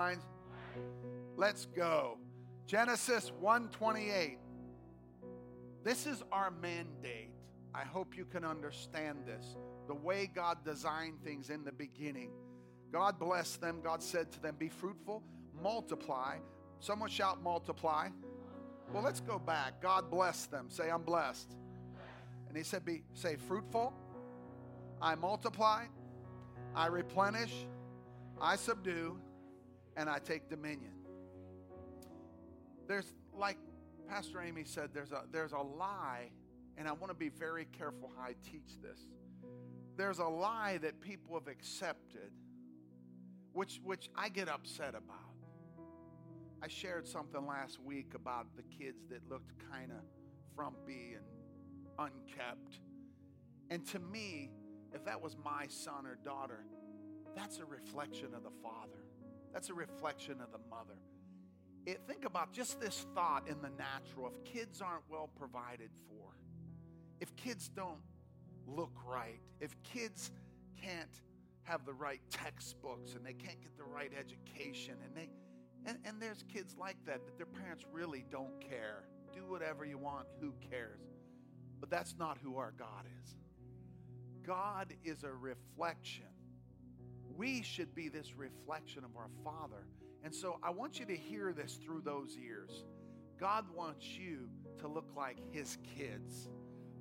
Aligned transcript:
minds? 0.00 0.24
Let's 1.36 1.66
go. 1.66 2.16
Genesis 2.66 3.32
128. 3.38 4.38
This 5.84 6.06
is 6.06 6.22
our 6.32 6.50
mandate. 6.50 7.30
I 7.74 7.82
hope 7.82 8.16
you 8.16 8.24
can 8.24 8.44
understand 8.44 9.18
this. 9.26 9.56
The 9.88 9.94
way 9.94 10.30
God 10.34 10.64
designed 10.64 11.22
things 11.22 11.50
in 11.50 11.64
the 11.64 11.72
beginning. 11.72 12.30
God 12.90 13.18
blessed 13.18 13.60
them. 13.60 13.80
God 13.84 14.02
said 14.02 14.32
to 14.32 14.40
them, 14.40 14.56
Be 14.58 14.70
fruitful, 14.70 15.22
multiply. 15.62 16.36
Someone 16.80 17.10
shout, 17.10 17.42
multiply. 17.42 18.08
Well, 18.92 19.02
let's 19.02 19.20
go 19.20 19.38
back. 19.38 19.82
God 19.82 20.10
blessed 20.10 20.50
them. 20.50 20.70
Say, 20.70 20.90
I'm 20.90 21.02
blessed. 21.02 21.54
And 22.48 22.56
he 22.56 22.64
said, 22.64 22.86
Be 22.86 23.02
say 23.12 23.36
fruitful. 23.36 23.92
I 25.02 25.14
multiply, 25.14 25.84
I 26.74 26.86
replenish, 26.86 27.52
I 28.40 28.56
subdue, 28.56 29.18
and 30.00 30.08
I 30.08 30.18
take 30.18 30.48
dominion. 30.48 30.94
There's 32.88 33.12
like 33.36 33.58
Pastor 34.08 34.40
Amy 34.40 34.64
said, 34.64 34.90
there's 34.94 35.12
a 35.12 35.24
there's 35.30 35.52
a 35.52 35.58
lie, 35.58 36.30
and 36.78 36.88
I 36.88 36.92
want 36.92 37.10
to 37.10 37.14
be 37.14 37.28
very 37.28 37.66
careful 37.66 38.10
how 38.16 38.22
I 38.24 38.34
teach 38.50 38.80
this. 38.82 38.98
There's 39.98 40.18
a 40.18 40.24
lie 40.24 40.78
that 40.78 41.02
people 41.02 41.34
have 41.34 41.48
accepted, 41.48 42.32
which 43.52 43.78
which 43.84 44.08
I 44.16 44.30
get 44.30 44.48
upset 44.48 44.94
about. 44.94 45.18
I 46.62 46.68
shared 46.68 47.06
something 47.06 47.46
last 47.46 47.78
week 47.78 48.14
about 48.14 48.46
the 48.56 48.62
kids 48.62 49.04
that 49.10 49.28
looked 49.28 49.52
kind 49.70 49.92
of 49.92 49.98
frumpy 50.56 51.14
and 51.14 51.24
unkept. 51.98 52.80
And 53.68 53.86
to 53.88 53.98
me, 53.98 54.50
if 54.94 55.04
that 55.04 55.20
was 55.20 55.36
my 55.44 55.66
son 55.68 56.06
or 56.06 56.16
daughter, 56.24 56.64
that's 57.36 57.58
a 57.58 57.66
reflection 57.66 58.34
of 58.34 58.42
the 58.42 58.50
father. 58.62 59.04
That's 59.52 59.68
a 59.70 59.74
reflection 59.74 60.40
of 60.40 60.52
the 60.52 60.58
mother. 60.68 60.98
It, 61.86 62.00
think 62.06 62.24
about 62.24 62.52
just 62.52 62.80
this 62.80 63.06
thought 63.14 63.48
in 63.48 63.60
the 63.62 63.70
natural. 63.70 64.28
If 64.28 64.44
kids 64.44 64.80
aren't 64.80 65.08
well 65.08 65.30
provided 65.38 65.90
for, 66.08 66.36
if 67.20 67.34
kids 67.36 67.68
don't 67.68 68.00
look 68.66 68.92
right, 69.06 69.40
if 69.60 69.74
kids 69.82 70.30
can't 70.82 71.20
have 71.64 71.84
the 71.84 71.92
right 71.92 72.20
textbooks 72.30 73.14
and 73.14 73.24
they 73.24 73.32
can't 73.32 73.60
get 73.60 73.76
the 73.76 73.84
right 73.84 74.12
education 74.18 74.94
and 75.04 75.14
they 75.14 75.28
and, 75.86 75.98
and 76.04 76.20
there's 76.20 76.44
kids 76.52 76.76
like 76.78 76.96
that 77.06 77.24
that 77.24 77.38
their 77.38 77.46
parents 77.46 77.84
really 77.90 78.24
don't 78.30 78.60
care. 78.60 79.04
Do 79.32 79.46
whatever 79.46 79.84
you 79.84 79.96
want, 79.96 80.26
who 80.40 80.52
cares? 80.70 81.00
But 81.80 81.88
that's 81.88 82.16
not 82.18 82.36
who 82.42 82.58
our 82.58 82.72
God 82.76 83.06
is. 83.22 83.34
God 84.42 84.92
is 85.04 85.24
a 85.24 85.32
reflection. 85.32 86.29
We 87.40 87.62
should 87.62 87.94
be 87.94 88.10
this 88.10 88.36
reflection 88.36 89.02
of 89.02 89.16
our 89.16 89.30
Father. 89.42 89.86
And 90.22 90.34
so 90.34 90.58
I 90.62 90.68
want 90.68 91.00
you 91.00 91.06
to 91.06 91.16
hear 91.16 91.54
this 91.54 91.78
through 91.82 92.02
those 92.02 92.36
ears. 92.36 92.84
God 93.38 93.64
wants 93.74 94.04
you 94.06 94.50
to 94.80 94.88
look 94.88 95.08
like 95.16 95.38
his 95.50 95.78
kids. 95.96 96.50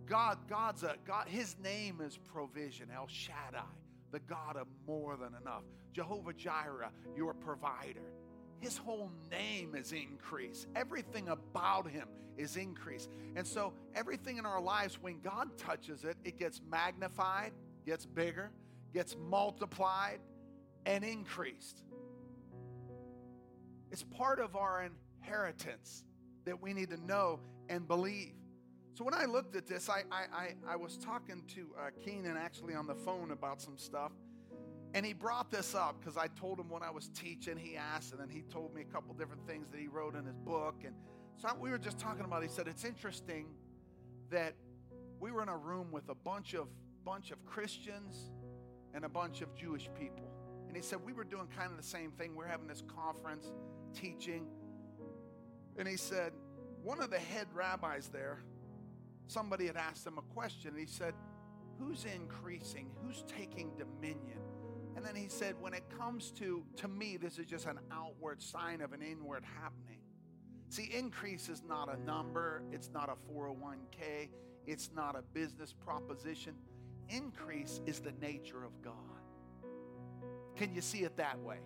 God, 0.06 0.38
God's 0.48 0.84
a 0.84 0.96
God, 1.06 1.28
his 1.28 1.58
name 1.62 2.00
is 2.00 2.18
provision, 2.18 2.88
El 2.96 3.08
Shaddai, 3.10 3.66
the 4.14 4.22
God 4.22 4.56
of 4.56 4.68
more 4.88 5.18
than 5.18 5.36
enough. 5.42 5.64
Jehovah 5.92 6.32
Jireh, 6.32 6.94
your 7.18 7.34
provider. 7.34 8.14
His 8.62 8.78
whole 8.78 9.12
name 9.30 9.76
is 9.76 9.92
increase. 9.92 10.68
Everything 10.74 11.28
about 11.28 11.90
him 11.90 12.08
is 12.38 12.56
increase. 12.56 13.10
And 13.36 13.46
so 13.46 13.74
everything 13.94 14.38
in 14.38 14.46
our 14.46 14.62
lives, 14.62 15.00
when 15.02 15.20
God 15.20 15.58
touches 15.58 16.06
it, 16.06 16.16
it 16.24 16.40
gets 16.40 16.62
magnified, 16.72 17.52
gets 17.86 18.06
bigger, 18.06 18.52
gets 18.94 19.18
multiplied, 19.30 20.20
and 20.86 21.04
increased. 21.04 21.84
It's 23.92 24.04
part 24.04 24.40
of 24.40 24.56
our 24.56 24.90
inheritance 25.22 26.04
that 26.46 26.62
we 26.62 26.74
need 26.74 26.90
to 26.92 26.98
know 27.06 27.40
and 27.70 27.88
believe. 27.88 28.34
So 28.94 29.04
when 29.04 29.14
I 29.14 29.26
looked 29.26 29.56
at 29.56 29.68
this, 29.68 29.90
I, 29.90 30.04
I, 30.12 30.26
I, 30.34 30.56
I 30.68 30.76
was 30.76 30.98
talking 30.98 31.44
to 31.56 31.68
uh, 31.80 31.90
Keenan 32.04 32.38
actually 32.38 32.76
on 32.76 32.86
the 32.86 32.96
phone 32.96 33.32
about 33.32 33.62
some 33.62 33.78
stuff. 33.78 34.12
And 34.94 35.06
he 35.06 35.14
brought 35.14 35.52
this 35.52 35.76
up 35.76 36.00
because 36.00 36.18
I 36.18 36.28
told 36.28 36.60
him 36.60 36.70
when 36.70 36.82
I 36.82 36.90
was 36.90 37.10
teaching, 37.10 37.58
he 37.58 37.78
asked, 37.78 38.12
and 38.12 38.20
then 38.20 38.30
he 38.30 38.42
told 38.42 38.74
me 38.74 38.82
a 38.82 38.92
couple 38.92 39.14
different 39.14 39.46
things 39.46 39.68
that 39.72 39.80
he 39.80 39.88
wrote 39.88 40.16
in 40.16 40.26
his 40.26 40.38
book. 40.38 40.84
And 40.84 40.96
so 41.38 41.50
we 41.60 41.70
were 41.70 41.78
just 41.78 42.00
talking 42.00 42.26
about. 42.26 42.42
He 42.42 42.50
said 42.50 42.68
it's 42.68 42.84
interesting 42.84 43.46
that 44.32 44.56
we 45.20 45.32
were 45.32 45.44
in 45.44 45.50
a 45.50 45.58
room 45.58 45.92
with 45.92 46.10
a 46.10 46.16
bunch 46.16 46.54
of 46.56 46.68
bunch 47.06 47.32
of 47.32 47.46
Christians 47.46 48.32
and 48.94 49.06
a 49.06 49.10
bunch 49.10 49.42
of 49.42 49.56
Jewish 49.56 49.90
people. 49.98 50.30
And 50.70 50.76
he 50.78 50.82
said 50.82 51.00
we 51.06 51.12
were 51.12 51.26
doing 51.26 51.48
kind 51.58 51.70
of 51.72 51.78
the 51.78 51.84
same 51.84 52.12
thing. 52.12 52.36
We 52.36 52.46
are 52.46 52.48
having 52.48 52.68
this 52.68 52.84
conference, 52.96 53.52
teaching, 53.94 54.46
and 55.78 55.86
he 55.88 55.98
said 55.98 56.32
one 56.84 57.02
of 57.02 57.10
the 57.10 57.20
head 57.20 57.48
rabbis 57.54 58.08
there, 58.08 58.44
somebody 59.28 59.66
had 59.68 59.76
asked 59.76 60.08
him 60.08 60.18
a 60.18 60.34
question, 60.34 60.72
and 60.72 60.80
he 60.80 60.86
said, 60.86 61.14
"Who's 61.80 62.06
increasing? 62.06 62.90
Who's 63.04 63.26
taking 63.28 63.72
dominion?" 63.78 64.40
And 64.96 65.08
then 65.08 65.16
he 65.16 65.30
said, 65.30 65.56
when 65.62 65.74
it 65.74 65.84
comes 65.98 66.30
to, 66.32 66.62
to 66.76 66.90
me, 66.90 67.16
this 67.16 67.40
is 67.40 67.46
just 67.46 67.68
an 67.68 67.80
outward 67.90 68.42
sign 68.42 68.82
of 68.82 68.92
an 68.92 69.02
inward 69.02 69.46
happening. 69.46 70.00
See, 70.68 70.90
increase 70.94 71.48
is 71.48 71.64
not 71.66 71.88
a 71.88 71.98
number, 72.04 72.64
it's 72.72 72.90
not 72.94 73.10
a 73.10 73.34
401k, 73.34 74.30
it's 74.68 74.90
not 74.94 75.16
a 75.16 75.22
business 75.34 75.74
proposition. 75.74 76.54
Increase 77.08 77.80
is 77.86 78.02
the 78.02 78.12
nature 78.22 78.66
of 78.66 78.82
God. 78.82 78.94
Can 80.60 80.76
you 80.76 80.82
see 80.82 81.04
it 81.04 81.16
that 81.16 81.40
way? 81.40 81.60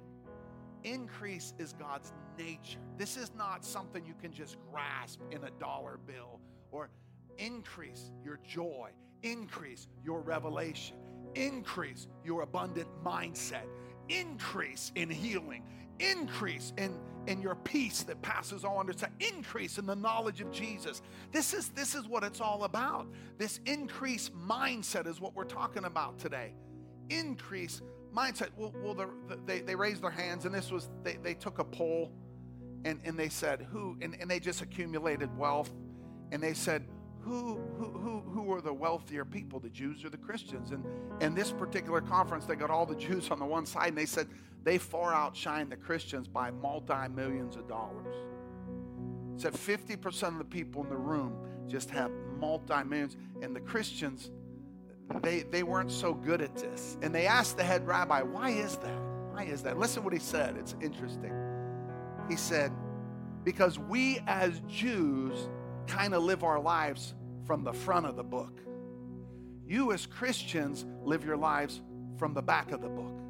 Increase 0.83 1.55
is 1.57 1.73
God's 1.73 2.13
nature. 2.37 2.77
This 2.95 3.17
is 3.17 3.31
not 3.35 3.65
something 3.65 4.05
you 4.05 4.13
can 4.21 4.31
just 4.31 4.57
grasp 4.71 5.19
in 5.31 5.43
a 5.45 5.49
dollar 5.59 5.97
bill 6.05 6.39
or 6.71 6.91
increase 7.39 8.11
your 8.23 8.39
joy, 8.47 8.91
increase 9.23 9.87
your 10.05 10.21
revelation, 10.21 10.95
increase 11.33 12.07
your 12.23 12.43
abundant 12.43 12.87
mindset, 13.03 13.63
increase 14.09 14.91
in 14.93 15.09
healing, 15.09 15.63
increase 15.99 16.71
in, 16.77 16.95
in 17.25 17.41
your 17.41 17.55
peace 17.55 18.03
that 18.03 18.21
passes 18.21 18.63
all 18.63 18.79
understanding, 18.79 19.27
increase 19.35 19.79
in 19.79 19.87
the 19.87 19.95
knowledge 19.95 20.39
of 20.39 20.51
Jesus. 20.51 21.01
This 21.31 21.55
is, 21.55 21.69
this 21.69 21.95
is 21.95 22.07
what 22.07 22.23
it's 22.23 22.41
all 22.41 22.63
about. 22.63 23.07
This 23.39 23.59
increase 23.65 24.29
mindset 24.29 25.07
is 25.07 25.19
what 25.19 25.35
we're 25.35 25.45
talking 25.45 25.85
about 25.85 26.19
today. 26.19 26.53
Increase 27.09 27.81
mindset. 28.15 28.49
Well, 28.55 28.73
well 28.83 28.93
the, 28.93 29.09
the, 29.27 29.39
they, 29.45 29.61
they 29.61 29.75
raised 29.75 30.01
their 30.01 30.11
hands, 30.11 30.45
and 30.45 30.53
this 30.53 30.71
was, 30.71 30.89
they, 31.03 31.17
they 31.21 31.33
took 31.33 31.59
a 31.59 31.63
poll 31.63 32.11
and, 32.85 32.99
and 33.05 33.17
they 33.17 33.29
said, 33.29 33.67
who, 33.71 33.97
and, 34.01 34.15
and 34.19 34.29
they 34.29 34.39
just 34.39 34.61
accumulated 34.61 35.35
wealth, 35.37 35.71
and 36.31 36.41
they 36.41 36.53
said, 36.53 36.85
who, 37.21 37.57
who, 37.77 37.85
who, 37.85 38.19
who 38.19 38.53
are 38.53 38.61
the 38.61 38.73
wealthier 38.73 39.23
people, 39.23 39.59
the 39.59 39.69
Jews 39.69 40.03
or 40.03 40.09
the 40.09 40.17
Christians? 40.17 40.71
And 40.71 40.83
in 41.21 41.33
this 41.33 41.51
particular 41.51 42.01
conference, 42.01 42.45
they 42.45 42.55
got 42.55 42.69
all 42.69 42.85
the 42.85 42.95
Jews 43.07 43.31
on 43.31 43.39
the 43.39 43.45
one 43.45 43.65
side, 43.65 43.89
and 43.89 43.97
they 43.97 44.05
said 44.05 44.27
they 44.63 44.77
far 44.77 45.13
outshine 45.13 45.69
the 45.69 45.77
Christians 45.77 46.27
by 46.27 46.51
multi 46.51 47.07
millions 47.09 47.55
of 47.55 47.67
dollars. 47.67 48.15
Said 49.37 49.53
50% 49.53 50.27
of 50.27 50.37
the 50.37 50.43
people 50.43 50.83
in 50.83 50.89
the 50.89 50.97
room 50.97 51.37
just 51.67 51.89
have 51.91 52.11
multi 52.39 52.83
millions, 52.83 53.15
and 53.41 53.55
the 53.55 53.61
Christians, 53.61 54.29
they, 55.21 55.43
they 55.43 55.63
weren't 55.63 55.91
so 55.91 56.13
good 56.13 56.41
at 56.41 56.55
this. 56.55 56.97
And 57.01 57.13
they 57.13 57.27
asked 57.27 57.57
the 57.57 57.63
head 57.63 57.85
rabbi, 57.87 58.21
why 58.21 58.49
is 58.49 58.77
that? 58.77 58.99
Why 59.31 59.43
is 59.43 59.63
that? 59.63 59.77
Listen 59.77 60.03
what 60.03 60.13
he 60.13 60.19
said. 60.19 60.57
It's 60.57 60.75
interesting. 60.81 61.33
He 62.29 62.35
said, 62.35 62.71
because 63.43 63.77
we 63.77 64.19
as 64.27 64.61
Jews 64.67 65.49
kind 65.87 66.13
of 66.13 66.23
live 66.23 66.43
our 66.43 66.59
lives 66.59 67.13
from 67.45 67.63
the 67.63 67.73
front 67.73 68.05
of 68.05 68.15
the 68.15 68.23
book. 68.23 68.59
You, 69.67 69.91
as 69.91 70.05
Christians, 70.05 70.85
live 71.03 71.25
your 71.25 71.37
lives 71.37 71.81
from 72.17 72.33
the 72.33 72.41
back 72.41 72.71
of 72.71 72.81
the 72.81 72.89
book. 72.89 73.22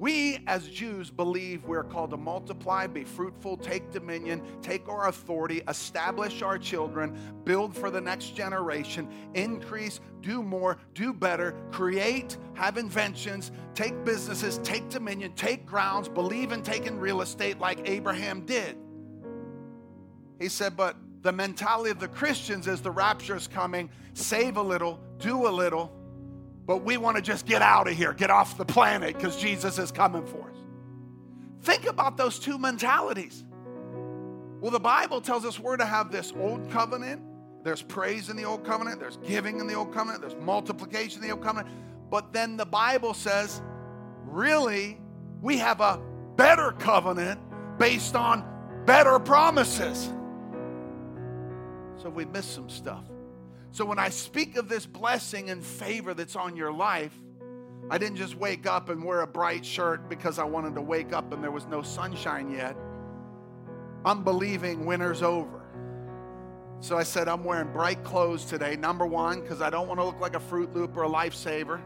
We, 0.00 0.38
as 0.46 0.66
Jews, 0.66 1.10
believe 1.10 1.66
we're 1.66 1.84
called 1.84 2.12
to 2.12 2.16
multiply, 2.16 2.86
be 2.86 3.04
fruitful, 3.04 3.58
take 3.58 3.90
dominion, 3.90 4.40
take 4.62 4.88
our 4.88 5.08
authority, 5.08 5.60
establish 5.68 6.40
our 6.40 6.56
children, 6.56 7.18
build 7.44 7.76
for 7.76 7.90
the 7.90 8.00
next 8.00 8.34
generation, 8.34 9.06
increase, 9.34 10.00
do 10.22 10.42
more, 10.42 10.78
do 10.94 11.12
better, 11.12 11.54
create, 11.70 12.38
have 12.54 12.78
inventions, 12.78 13.52
take 13.74 14.02
businesses, 14.02 14.56
take 14.64 14.88
dominion, 14.88 15.34
take 15.34 15.66
grounds, 15.66 16.08
believe 16.08 16.52
in 16.52 16.62
taking 16.62 16.98
real 16.98 17.20
estate 17.20 17.58
like 17.58 17.86
Abraham 17.86 18.46
did. 18.46 18.78
He 20.38 20.48
said, 20.48 20.78
but 20.78 20.96
the 21.20 21.32
mentality 21.32 21.90
of 21.90 22.00
the 22.00 22.08
Christians 22.08 22.66
is 22.66 22.80
the 22.80 22.90
rapture 22.90 23.36
is 23.36 23.46
coming, 23.46 23.90
save 24.14 24.56
a 24.56 24.62
little, 24.62 24.98
do 25.18 25.46
a 25.46 25.50
little, 25.50 25.92
but 26.70 26.84
we 26.84 26.96
want 26.98 27.16
to 27.16 27.20
just 27.20 27.46
get 27.46 27.62
out 27.62 27.88
of 27.88 27.96
here, 27.96 28.12
get 28.12 28.30
off 28.30 28.56
the 28.56 28.64
planet 28.64 29.16
because 29.16 29.36
Jesus 29.36 29.76
is 29.76 29.90
coming 29.90 30.24
for 30.24 30.48
us. 30.48 30.56
Think 31.62 31.84
about 31.86 32.16
those 32.16 32.38
two 32.38 32.58
mentalities. 32.58 33.44
Well, 34.60 34.70
the 34.70 34.78
Bible 34.78 35.20
tells 35.20 35.44
us 35.44 35.58
we're 35.58 35.78
to 35.78 35.84
have 35.84 36.12
this 36.12 36.32
old 36.38 36.70
covenant. 36.70 37.22
There's 37.64 37.82
praise 37.82 38.28
in 38.28 38.36
the 38.36 38.44
old 38.44 38.64
covenant, 38.64 39.00
there's 39.00 39.16
giving 39.26 39.58
in 39.58 39.66
the 39.66 39.74
old 39.74 39.92
covenant, 39.92 40.20
there's 40.20 40.36
multiplication 40.36 41.20
in 41.20 41.28
the 41.28 41.34
old 41.34 41.42
covenant. 41.42 41.74
But 42.08 42.32
then 42.32 42.56
the 42.56 42.66
Bible 42.66 43.14
says, 43.14 43.60
really, 44.22 45.00
we 45.42 45.58
have 45.58 45.80
a 45.80 46.00
better 46.36 46.70
covenant 46.70 47.40
based 47.80 48.14
on 48.14 48.44
better 48.86 49.18
promises. 49.18 50.08
So 52.00 52.10
we 52.10 52.26
miss 52.26 52.46
some 52.46 52.70
stuff. 52.70 53.09
So 53.72 53.84
when 53.84 53.98
I 53.98 54.08
speak 54.08 54.56
of 54.56 54.68
this 54.68 54.84
blessing 54.84 55.50
and 55.50 55.64
favor 55.64 56.12
that's 56.12 56.36
on 56.36 56.56
your 56.56 56.72
life, 56.72 57.14
I 57.88 57.98
didn't 57.98 58.16
just 58.16 58.36
wake 58.36 58.66
up 58.66 58.88
and 58.88 59.04
wear 59.04 59.20
a 59.20 59.26
bright 59.26 59.64
shirt 59.64 60.08
because 60.08 60.38
I 60.38 60.44
wanted 60.44 60.74
to 60.74 60.80
wake 60.80 61.12
up 61.12 61.32
and 61.32 61.42
there 61.42 61.50
was 61.50 61.66
no 61.66 61.82
sunshine 61.82 62.50
yet. 62.50 62.76
I'm 64.04 64.24
believing 64.24 64.86
winter's 64.86 65.22
over. 65.22 65.60
So 66.80 66.96
I 66.96 67.02
said, 67.02 67.28
I'm 67.28 67.44
wearing 67.44 67.72
bright 67.72 68.02
clothes 68.04 68.44
today. 68.44 68.74
Number 68.74 69.06
one, 69.06 69.42
because 69.42 69.60
I 69.60 69.70
don't 69.70 69.86
want 69.86 70.00
to 70.00 70.04
look 70.04 70.18
like 70.18 70.34
a 70.34 70.40
Fruit 70.40 70.74
Loop 70.74 70.96
or 70.96 71.04
a 71.04 71.08
lifesaver. 71.08 71.80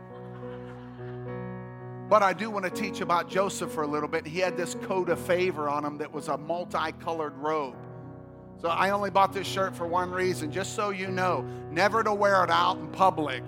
But 2.08 2.22
I 2.22 2.32
do 2.32 2.50
want 2.50 2.64
to 2.64 2.70
teach 2.70 3.00
about 3.00 3.28
Joseph 3.28 3.72
for 3.72 3.82
a 3.82 3.86
little 3.86 4.08
bit. 4.08 4.26
He 4.26 4.38
had 4.38 4.56
this 4.56 4.76
coat 4.82 5.08
of 5.08 5.18
favor 5.18 5.68
on 5.68 5.84
him 5.84 5.98
that 5.98 6.12
was 6.12 6.28
a 6.28 6.38
multicolored 6.38 7.36
robe. 7.36 7.76
So 8.60 8.68
I 8.68 8.90
only 8.90 9.10
bought 9.10 9.32
this 9.32 9.46
shirt 9.46 9.76
for 9.76 9.86
one 9.86 10.10
reason, 10.10 10.50
just 10.50 10.74
so 10.74 10.90
you 10.90 11.08
know, 11.08 11.44
never 11.70 12.02
to 12.02 12.14
wear 12.14 12.42
it 12.44 12.50
out 12.50 12.78
in 12.78 12.88
public. 12.88 13.42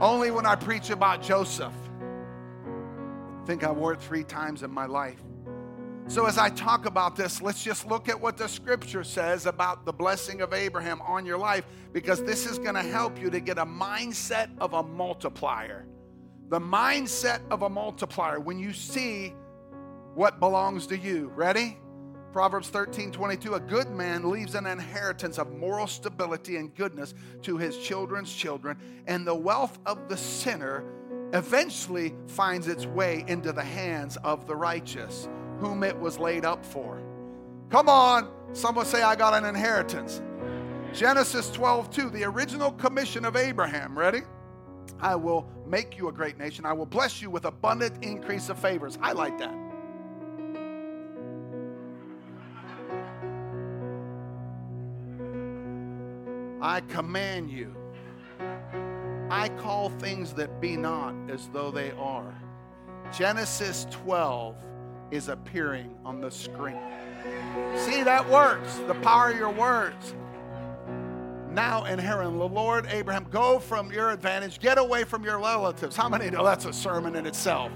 Only 0.00 0.30
when 0.30 0.46
I 0.46 0.54
preach 0.54 0.90
about 0.90 1.22
Joseph. 1.22 1.74
I 2.66 3.46
think 3.46 3.64
I 3.64 3.70
wore 3.70 3.92
it 3.92 4.00
three 4.00 4.24
times 4.24 4.62
in 4.62 4.70
my 4.70 4.86
life. 4.86 5.20
So, 6.10 6.26
as 6.26 6.38
I 6.38 6.48
talk 6.48 6.86
about 6.86 7.14
this, 7.14 7.40
let's 7.40 7.62
just 7.62 7.86
look 7.86 8.08
at 8.08 8.20
what 8.20 8.36
the 8.36 8.48
scripture 8.48 9.04
says 9.04 9.46
about 9.46 9.84
the 9.84 9.92
blessing 9.92 10.40
of 10.40 10.52
Abraham 10.52 11.00
on 11.02 11.24
your 11.24 11.38
life 11.38 11.64
because 11.92 12.24
this 12.24 12.46
is 12.46 12.58
going 12.58 12.74
to 12.74 12.82
help 12.82 13.20
you 13.20 13.30
to 13.30 13.38
get 13.38 13.58
a 13.58 13.64
mindset 13.64 14.48
of 14.58 14.72
a 14.72 14.82
multiplier. 14.82 15.86
The 16.48 16.58
mindset 16.58 17.40
of 17.50 17.62
a 17.62 17.70
multiplier 17.70 18.40
when 18.40 18.58
you 18.58 18.72
see 18.72 19.34
what 20.14 20.40
belongs 20.40 20.88
to 20.88 20.98
you. 20.98 21.30
Ready? 21.36 21.78
Proverbs 22.32 22.68
13, 22.68 23.10
22, 23.10 23.54
a 23.54 23.60
good 23.60 23.90
man 23.90 24.30
leaves 24.30 24.54
an 24.54 24.66
inheritance 24.66 25.36
of 25.38 25.52
moral 25.52 25.88
stability 25.88 26.56
and 26.56 26.74
goodness 26.76 27.14
to 27.42 27.56
his 27.56 27.76
children's 27.78 28.32
children, 28.32 28.78
and 29.06 29.26
the 29.26 29.34
wealth 29.34 29.78
of 29.84 30.08
the 30.08 30.16
sinner 30.16 30.84
eventually 31.32 32.14
finds 32.28 32.68
its 32.68 32.86
way 32.86 33.24
into 33.26 33.52
the 33.52 33.62
hands 33.62 34.16
of 34.18 34.46
the 34.46 34.54
righteous, 34.54 35.28
whom 35.58 35.82
it 35.82 35.98
was 35.98 36.18
laid 36.18 36.44
up 36.44 36.64
for. 36.64 37.02
Come 37.68 37.88
on, 37.88 38.30
someone 38.52 38.86
say, 38.86 39.02
I 39.02 39.16
got 39.16 39.34
an 39.34 39.44
inheritance. 39.44 40.22
Genesis 40.92 41.50
12, 41.50 41.90
2, 41.90 42.10
the 42.10 42.24
original 42.24 42.72
commission 42.72 43.24
of 43.24 43.36
Abraham. 43.36 43.98
Ready? 43.98 44.20
I 45.00 45.14
will 45.14 45.48
make 45.66 45.96
you 45.96 46.08
a 46.08 46.12
great 46.12 46.38
nation. 46.38 46.64
I 46.66 46.72
will 46.72 46.86
bless 46.86 47.22
you 47.22 47.30
with 47.30 47.44
abundant 47.44 48.04
increase 48.04 48.48
of 48.48 48.58
favors. 48.58 48.96
Highlight 48.96 49.38
that. 49.38 49.69
I 56.62 56.80
command 56.82 57.50
you. 57.50 57.74
I 59.30 59.48
call 59.48 59.90
things 59.90 60.34
that 60.34 60.60
be 60.60 60.76
not 60.76 61.14
as 61.30 61.48
though 61.52 61.70
they 61.70 61.92
are. 61.92 62.34
Genesis 63.16 63.86
12 63.90 64.56
is 65.10 65.28
appearing 65.28 65.96
on 66.04 66.20
the 66.20 66.30
screen. 66.30 66.80
See, 67.76 68.02
that 68.02 68.28
works. 68.28 68.76
The 68.86 68.94
power 68.96 69.30
of 69.30 69.38
your 69.38 69.50
words. 69.50 70.14
Now 71.50 71.84
inherit 71.84 72.30
the 72.30 72.48
Lord 72.48 72.86
Abraham, 72.90 73.26
go 73.28 73.58
from 73.58 73.90
your 73.90 74.10
advantage, 74.10 74.60
get 74.60 74.78
away 74.78 75.02
from 75.04 75.24
your 75.24 75.38
relatives. 75.38 75.96
How 75.96 76.08
many 76.08 76.30
know 76.30 76.44
that's 76.44 76.64
a 76.64 76.72
sermon 76.72 77.16
in 77.16 77.26
itself? 77.26 77.72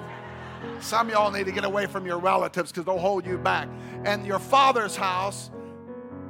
Some 0.80 1.08
y'all 1.10 1.30
need 1.30 1.46
to 1.46 1.52
get 1.52 1.64
away 1.64 1.86
from 1.86 2.06
your 2.06 2.18
relatives 2.18 2.70
because 2.70 2.84
they'll 2.84 2.98
hold 2.98 3.26
you 3.26 3.36
back. 3.38 3.68
And 4.04 4.24
your 4.24 4.38
father's 4.38 4.94
house 4.94 5.50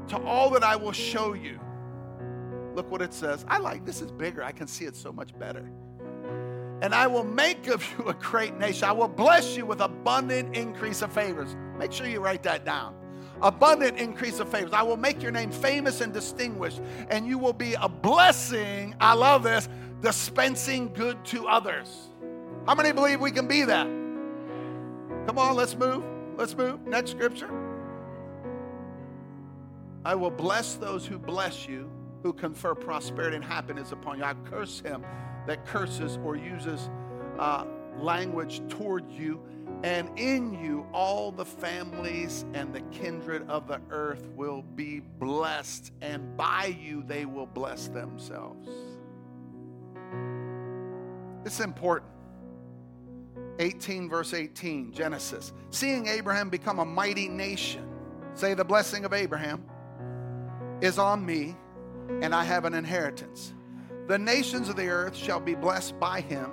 to 0.08 0.18
all 0.22 0.50
that 0.50 0.62
I 0.62 0.76
will 0.76 0.92
show 0.92 1.34
you. 1.34 1.60
Look 2.74 2.90
what 2.90 3.02
it 3.02 3.14
says. 3.14 3.44
I 3.48 3.58
like 3.58 3.84
this 3.84 4.00
is 4.00 4.10
bigger. 4.10 4.42
I 4.42 4.52
can 4.52 4.66
see 4.66 4.84
it 4.84 4.96
so 4.96 5.12
much 5.12 5.38
better. 5.38 5.70
And 6.82 6.94
I 6.94 7.06
will 7.06 7.24
make 7.24 7.68
of 7.68 7.84
you 7.92 8.08
a 8.08 8.14
great 8.14 8.58
nation. 8.58 8.84
I 8.84 8.92
will 8.92 9.08
bless 9.08 9.56
you 9.56 9.64
with 9.64 9.80
abundant 9.80 10.56
increase 10.56 11.02
of 11.02 11.12
favors. 11.12 11.56
Make 11.78 11.92
sure 11.92 12.06
you 12.06 12.20
write 12.20 12.42
that 12.42 12.64
down. 12.64 12.94
Abundant 13.40 13.98
increase 13.98 14.40
of 14.40 14.48
favors. 14.48 14.72
I 14.72 14.82
will 14.82 14.96
make 14.96 15.22
your 15.22 15.32
name 15.32 15.50
famous 15.50 16.00
and 16.00 16.12
distinguished, 16.12 16.80
and 17.10 17.26
you 17.26 17.38
will 17.38 17.52
be 17.52 17.74
a 17.74 17.88
blessing. 17.88 18.94
I 19.00 19.14
love 19.14 19.42
this, 19.42 19.68
dispensing 20.00 20.92
good 20.92 21.24
to 21.26 21.46
others. 21.48 22.08
How 22.66 22.74
many 22.74 22.92
believe 22.92 23.20
we 23.20 23.30
can 23.30 23.46
be 23.46 23.62
that? 23.64 23.86
Come 25.26 25.38
on, 25.38 25.56
let's 25.56 25.76
move. 25.76 26.04
Let's 26.36 26.56
move. 26.56 26.86
Next 26.86 27.12
scripture. 27.12 27.50
I 30.04 30.14
will 30.14 30.30
bless 30.30 30.74
those 30.74 31.06
who 31.06 31.18
bless 31.18 31.66
you 31.66 31.90
who 32.24 32.32
confer 32.32 32.74
prosperity 32.74 33.36
and 33.36 33.44
happiness 33.44 33.92
upon 33.92 34.18
you. 34.18 34.24
I 34.24 34.32
curse 34.46 34.80
him 34.80 35.04
that 35.46 35.66
curses 35.66 36.18
or 36.24 36.36
uses 36.36 36.88
uh, 37.38 37.66
language 37.98 38.62
toward 38.70 39.08
you. 39.12 39.42
And 39.82 40.08
in 40.18 40.54
you, 40.54 40.86
all 40.94 41.30
the 41.30 41.44
families 41.44 42.46
and 42.54 42.74
the 42.74 42.80
kindred 42.90 43.46
of 43.50 43.68
the 43.68 43.78
earth 43.90 44.26
will 44.34 44.62
be 44.62 45.00
blessed, 45.00 45.92
and 46.00 46.34
by 46.34 46.74
you, 46.80 47.02
they 47.06 47.26
will 47.26 47.46
bless 47.46 47.88
themselves. 47.88 48.70
It's 51.44 51.60
important. 51.60 52.10
18, 53.58 54.08
verse 54.08 54.32
18, 54.32 54.94
Genesis. 54.94 55.52
Seeing 55.68 56.06
Abraham 56.06 56.48
become 56.48 56.78
a 56.78 56.86
mighty 56.86 57.28
nation, 57.28 57.86
say, 58.32 58.54
the 58.54 58.64
blessing 58.64 59.04
of 59.04 59.12
Abraham 59.12 59.62
is 60.80 60.98
on 60.98 61.24
me 61.24 61.54
and 62.20 62.34
I 62.34 62.44
have 62.44 62.64
an 62.64 62.74
inheritance. 62.74 63.54
The 64.06 64.18
nations 64.18 64.68
of 64.68 64.76
the 64.76 64.88
earth 64.88 65.16
shall 65.16 65.40
be 65.40 65.54
blessed 65.54 65.98
by 65.98 66.20
him, 66.20 66.52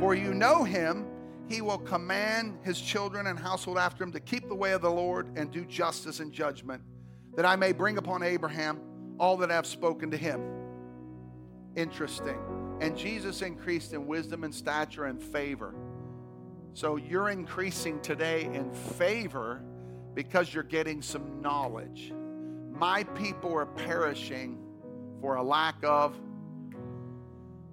for 0.00 0.14
you 0.14 0.34
know 0.34 0.64
him. 0.64 1.06
He 1.48 1.60
will 1.60 1.78
command 1.78 2.58
his 2.62 2.80
children 2.80 3.26
and 3.26 3.38
household 3.38 3.78
after 3.78 4.02
him 4.02 4.12
to 4.12 4.20
keep 4.20 4.48
the 4.48 4.54
way 4.54 4.72
of 4.72 4.80
the 4.80 4.90
Lord 4.90 5.36
and 5.36 5.50
do 5.50 5.64
justice 5.64 6.20
and 6.20 6.32
judgment, 6.32 6.82
that 7.36 7.44
I 7.44 7.56
may 7.56 7.72
bring 7.72 7.98
upon 7.98 8.22
Abraham 8.22 8.80
all 9.18 9.36
that 9.38 9.50
I 9.50 9.54
have 9.54 9.66
spoken 9.66 10.10
to 10.12 10.16
him. 10.16 10.40
Interesting. 11.76 12.38
And 12.80 12.96
Jesus 12.96 13.42
increased 13.42 13.92
in 13.92 14.06
wisdom 14.06 14.44
and 14.44 14.54
stature 14.54 15.04
and 15.04 15.22
favor. 15.22 15.74
So 16.72 16.96
you're 16.96 17.28
increasing 17.28 18.00
today 18.00 18.44
in 18.44 18.72
favor 18.72 19.62
because 20.14 20.52
you're 20.52 20.62
getting 20.62 21.02
some 21.02 21.40
knowledge. 21.40 22.12
My 22.70 23.04
people 23.04 23.52
are 23.54 23.66
perishing 23.66 24.63
for 25.24 25.36
a 25.36 25.42
lack 25.42 25.76
of, 25.82 26.14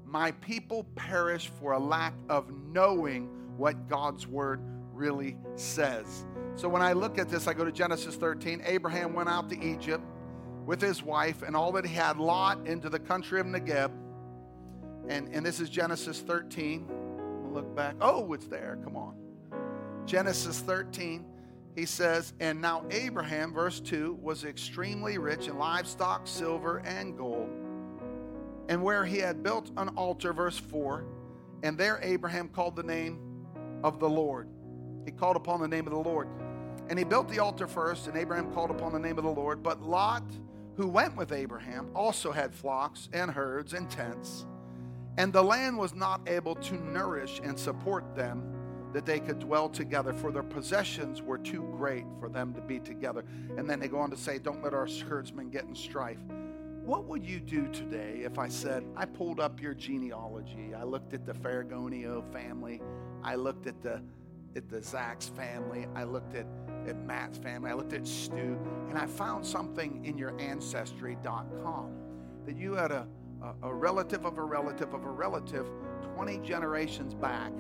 my 0.06 0.32
people 0.32 0.86
perish 0.96 1.52
for 1.60 1.74
a 1.74 1.80
lack 1.80 2.14
of 2.30 2.50
knowing 2.72 3.28
what 3.58 3.90
God's 3.90 4.26
word 4.26 4.62
really 4.94 5.36
says. 5.58 6.24
So 6.56 6.70
when 6.70 6.82
I 6.82 6.94
look 6.94 7.18
at 7.18 7.28
this, 7.28 7.48
I 7.48 7.54
go 7.54 7.66
to 7.66 7.72
Genesis 7.74 8.16
13. 8.16 8.62
Abraham 8.66 9.14
went 9.14 9.28
out 9.28 9.50
to 9.50 9.62
Egypt 9.62 10.02
with 10.66 10.80
his 10.80 11.04
wife 11.04 11.42
and 11.42 11.54
all 11.54 11.74
that 11.74 11.86
he 11.86 11.94
had, 11.94 12.16
Lot, 12.20 12.66
into 12.68 12.88
the 12.88 13.00
country 13.00 13.42
of 13.42 13.48
Negeb. 13.48 13.92
And, 15.10 15.28
and 15.34 15.46
this 15.46 15.60
is 15.60 15.70
Genesis 15.70 16.22
13. 16.22 16.86
We'll 16.88 17.52
look 17.52 17.76
back. 17.76 17.96
Oh, 18.00 18.32
it's 18.32 18.48
there. 18.48 18.80
Come 18.82 18.96
on. 18.96 19.16
Genesis 20.06 20.62
13 20.62 21.26
he 21.76 21.86
says, 21.86 22.34
And 22.40 22.62
now 22.62 22.86
Abraham, 22.90 23.54
verse 23.54 23.80
2, 23.80 24.20
was 24.22 24.44
extremely 24.44 25.18
rich 25.18 25.48
in 25.48 25.58
livestock, 25.58 26.28
silver, 26.28 26.78
and 26.80 27.18
gold. 27.18 27.50
And 28.70 28.84
where 28.84 29.06
he 29.06 29.18
had 29.18 29.44
built 29.44 29.72
an 29.78 29.90
altar, 29.90 30.34
verse 30.34 30.58
4, 30.58 31.06
and 31.64 31.78
there 31.78 32.00
Abraham 32.02 32.50
called 32.50 32.76
the 32.76 32.84
name 32.84 33.20
of 33.84 34.00
the 34.00 34.10
Lord. 34.10 34.50
He 35.06 35.12
called 35.12 35.36
upon 35.36 35.62
the 35.62 35.68
name 35.68 35.88
of 35.88 35.94
the 35.94 36.00
Lord. 36.00 36.28
And 36.90 36.98
he 36.98 37.06
built 37.06 37.30
the 37.30 37.40
altar 37.40 37.68
first, 37.68 38.08
and 38.08 38.18
Abraham 38.18 38.52
called 38.54 38.72
upon 38.72 38.92
the 38.92 39.00
name 39.00 39.18
of 39.18 39.24
the 39.24 39.32
Lord. 39.32 39.64
But 39.64 39.82
Lot, 39.82 40.24
who 40.76 40.88
went 40.88 41.16
with 41.16 41.32
Abraham, 41.32 41.90
also 41.96 42.32
had 42.32 42.54
flocks 42.54 43.08
and 43.14 43.32
herds 43.32 43.74
and 43.74 43.90
tents. 43.90 44.46
And 45.18 45.32
the 45.32 45.44
land 45.44 45.78
was 45.78 45.94
not 45.94 46.28
able 46.28 46.56
to 46.56 46.76
nourish 46.76 47.40
and 47.44 47.58
support 47.58 48.16
them 48.16 48.61
that 48.94 49.06
they 49.06 49.20
could 49.20 49.40
dwell 49.40 49.70
together, 49.70 50.14
for 50.14 50.32
their 50.32 50.44
possessions 50.44 51.22
were 51.22 51.38
too 51.38 51.64
great 51.78 52.06
for 52.20 52.30
them 52.30 52.54
to 52.54 52.62
be 52.62 52.80
together. 52.80 53.24
And 53.58 53.70
then 53.70 53.80
they 53.80 53.88
go 53.88 54.00
on 54.00 54.12
to 54.12 54.18
say, 54.18 54.38
Don't 54.40 54.64
let 54.64 54.74
our 54.74 54.88
herdsmen 55.08 55.50
get 55.50 55.66
in 55.66 55.76
strife. 55.76 56.20
What 56.84 57.06
would 57.06 57.26
you 57.26 57.40
do 57.40 57.68
today 57.68 58.22
if 58.24 58.40
I 58.40 58.48
said, 58.48 58.84
I 58.96 59.06
pulled 59.06 59.40
up 59.40 59.62
your 59.62 59.74
genealogy? 59.74 60.74
I 60.76 60.84
looked 60.84 61.14
at 61.14 61.26
the 61.26 61.34
Faragonio 61.34 62.24
family. 62.34 62.82
I 63.24 63.36
looked 63.36 63.68
at 63.68 63.82
the 63.82 64.02
at 64.56 64.70
the 64.70 64.82
Zach's 64.82 65.30
family. 65.30 65.88
I 65.96 66.04
looked 66.04 66.36
at, 66.36 66.46
at 66.88 66.98
Matt's 67.06 67.38
family. 67.38 67.72
I 67.72 67.74
looked 67.74 67.94
at 67.94 68.06
Stu. 68.06 68.58
And 68.90 68.98
I 68.98 69.06
found 69.06 69.46
something 69.46 70.04
in 70.04 70.18
your 70.18 70.38
ancestry.com 70.40 71.92
that 72.46 72.58
you 72.58 72.74
had 72.74 72.92
a, 72.92 73.08
a, 73.42 73.70
a 73.70 73.74
relative 73.74 74.26
of 74.26 74.38
a 74.38 74.44
relative 74.44 74.94
of 74.94 75.06
a 75.06 75.10
relative 75.10 75.68
20 76.16 76.40
generations 76.40 77.14
back 77.14 77.54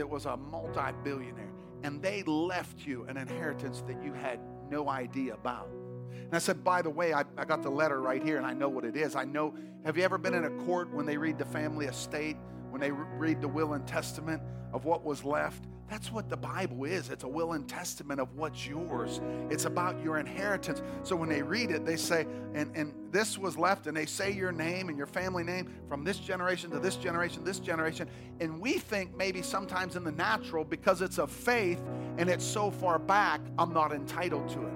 that 0.00 0.08
was 0.08 0.24
a 0.24 0.34
multi 0.34 0.80
billionaire. 1.04 1.52
and 1.82 2.00
they 2.00 2.22
left 2.22 2.86
you 2.86 3.04
an 3.04 3.18
inheritance 3.18 3.82
that 3.86 4.02
you 4.02 4.14
had 4.14 4.40
no 4.70 4.88
idea 4.88 5.34
about. 5.34 5.68
And 6.10 6.32
I 6.32 6.38
said, 6.38 6.64
by 6.64 6.80
the 6.80 6.88
way, 6.88 7.12
I, 7.12 7.24
I 7.36 7.44
got 7.44 7.62
the 7.62 7.70
letter 7.70 8.00
right 8.00 8.22
here 8.22 8.38
and 8.38 8.46
I 8.46 8.54
know 8.54 8.70
what 8.70 8.86
it 8.86 8.96
is. 8.96 9.14
I 9.14 9.24
know, 9.24 9.54
have 9.84 9.98
you 9.98 10.02
ever 10.02 10.16
been 10.16 10.32
in 10.32 10.46
a 10.46 10.50
court 10.64 10.90
when 10.90 11.04
they 11.04 11.18
read 11.18 11.36
the 11.36 11.44
family 11.44 11.84
estate, 11.84 12.38
when 12.70 12.80
they 12.80 12.90
read 12.90 13.40
the 13.40 13.48
will 13.48 13.74
and 13.74 13.86
testament 13.86 14.42
of 14.72 14.84
what 14.84 15.04
was 15.04 15.24
left? 15.24 15.64
That's 15.90 16.12
what 16.12 16.28
the 16.28 16.36
Bible 16.36 16.84
is. 16.84 17.10
It's 17.10 17.24
a 17.24 17.28
will 17.28 17.54
and 17.54 17.68
testament 17.68 18.20
of 18.20 18.32
what's 18.36 18.64
yours. 18.64 19.20
It's 19.50 19.64
about 19.64 20.00
your 20.04 20.18
inheritance. 20.18 20.82
So 21.02 21.16
when 21.16 21.28
they 21.28 21.42
read 21.42 21.72
it, 21.72 21.84
they 21.84 21.96
say, 21.96 22.28
and, 22.54 22.70
and 22.76 22.94
this 23.10 23.36
was 23.36 23.58
left, 23.58 23.88
and 23.88 23.96
they 23.96 24.06
say 24.06 24.30
your 24.30 24.52
name 24.52 24.88
and 24.88 24.96
your 24.96 25.08
family 25.08 25.42
name 25.42 25.68
from 25.88 26.04
this 26.04 26.18
generation 26.18 26.70
to 26.70 26.78
this 26.78 26.94
generation, 26.94 27.42
this 27.42 27.58
generation. 27.58 28.08
And 28.38 28.60
we 28.60 28.74
think 28.74 29.16
maybe 29.16 29.42
sometimes 29.42 29.96
in 29.96 30.04
the 30.04 30.12
natural, 30.12 30.64
because 30.64 31.02
it's 31.02 31.18
of 31.18 31.28
faith 31.28 31.82
and 32.18 32.30
it's 32.30 32.44
so 32.44 32.70
far 32.70 33.00
back, 33.00 33.40
I'm 33.58 33.74
not 33.74 33.90
entitled 33.90 34.48
to 34.50 34.66
it. 34.66 34.72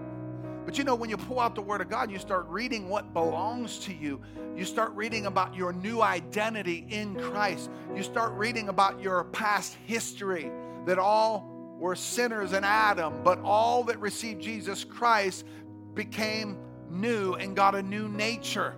But 0.65 0.79
you 0.79 0.85
know, 0.85 0.95
when 0.95 1.11
you 1.11 1.17
pull 1.17 1.41
out 1.41 1.55
the 1.55 1.63
Word 1.63 1.81
of 1.81 1.89
God, 1.89 2.11
you 2.11 2.19
start 2.19 2.47
reading 2.49 2.89
what 2.89 3.13
belongs 3.13 3.79
to 3.81 3.93
you. 3.93 4.21
You 4.57 4.65
start 4.65 4.93
reading 4.95 5.27
about 5.27 5.55
your 5.55 5.73
new 5.73 6.01
identity 6.01 6.87
in 6.89 7.17
Christ. 7.17 7.71
You 7.95 8.03
start 8.03 8.33
reading 8.33 8.69
about 8.69 9.01
your 9.01 9.25
past 9.25 9.77
history 9.87 10.51
that 10.87 10.99
all 10.99 11.51
were 11.79 11.97
sinners 11.97 12.53
in 12.53 12.65
Adam, 12.65 13.23
but 13.23 13.39
all 13.41 13.85
that 13.85 14.01
received 14.01 14.41
Jesus 14.41 14.85
Christ 14.85 15.45
became 15.93 16.59
new 16.89 17.35
and 17.35 17.55
got 17.55 17.75
a 17.75 17.83
new 17.83 18.09
nature. 18.09 18.75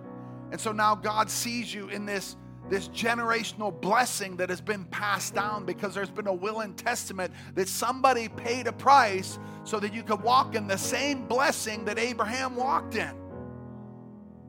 And 0.51 0.59
so 0.59 0.71
now 0.71 0.95
God 0.95 1.29
sees 1.29 1.73
you 1.73 1.87
in 1.89 2.05
this, 2.05 2.35
this 2.69 2.87
generational 2.89 3.79
blessing 3.79 4.37
that 4.37 4.49
has 4.49 4.61
been 4.61 4.85
passed 4.85 5.35
down 5.35 5.65
because 5.65 5.93
there's 5.93 6.09
been 6.09 6.27
a 6.27 6.33
will 6.33 6.61
and 6.61 6.77
testament 6.77 7.33
that 7.55 7.67
somebody 7.67 8.29
paid 8.29 8.67
a 8.67 8.73
price 8.73 9.39
so 9.63 9.79
that 9.79 9.93
you 9.93 10.03
could 10.03 10.21
walk 10.21 10.55
in 10.55 10.67
the 10.67 10.77
same 10.77 11.27
blessing 11.27 11.85
that 11.85 11.97
Abraham 11.97 12.55
walked 12.55 12.95
in. 12.95 13.11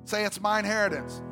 Say, 0.04 0.24
it's 0.24 0.40
my 0.40 0.58
inheritance. 0.58 1.22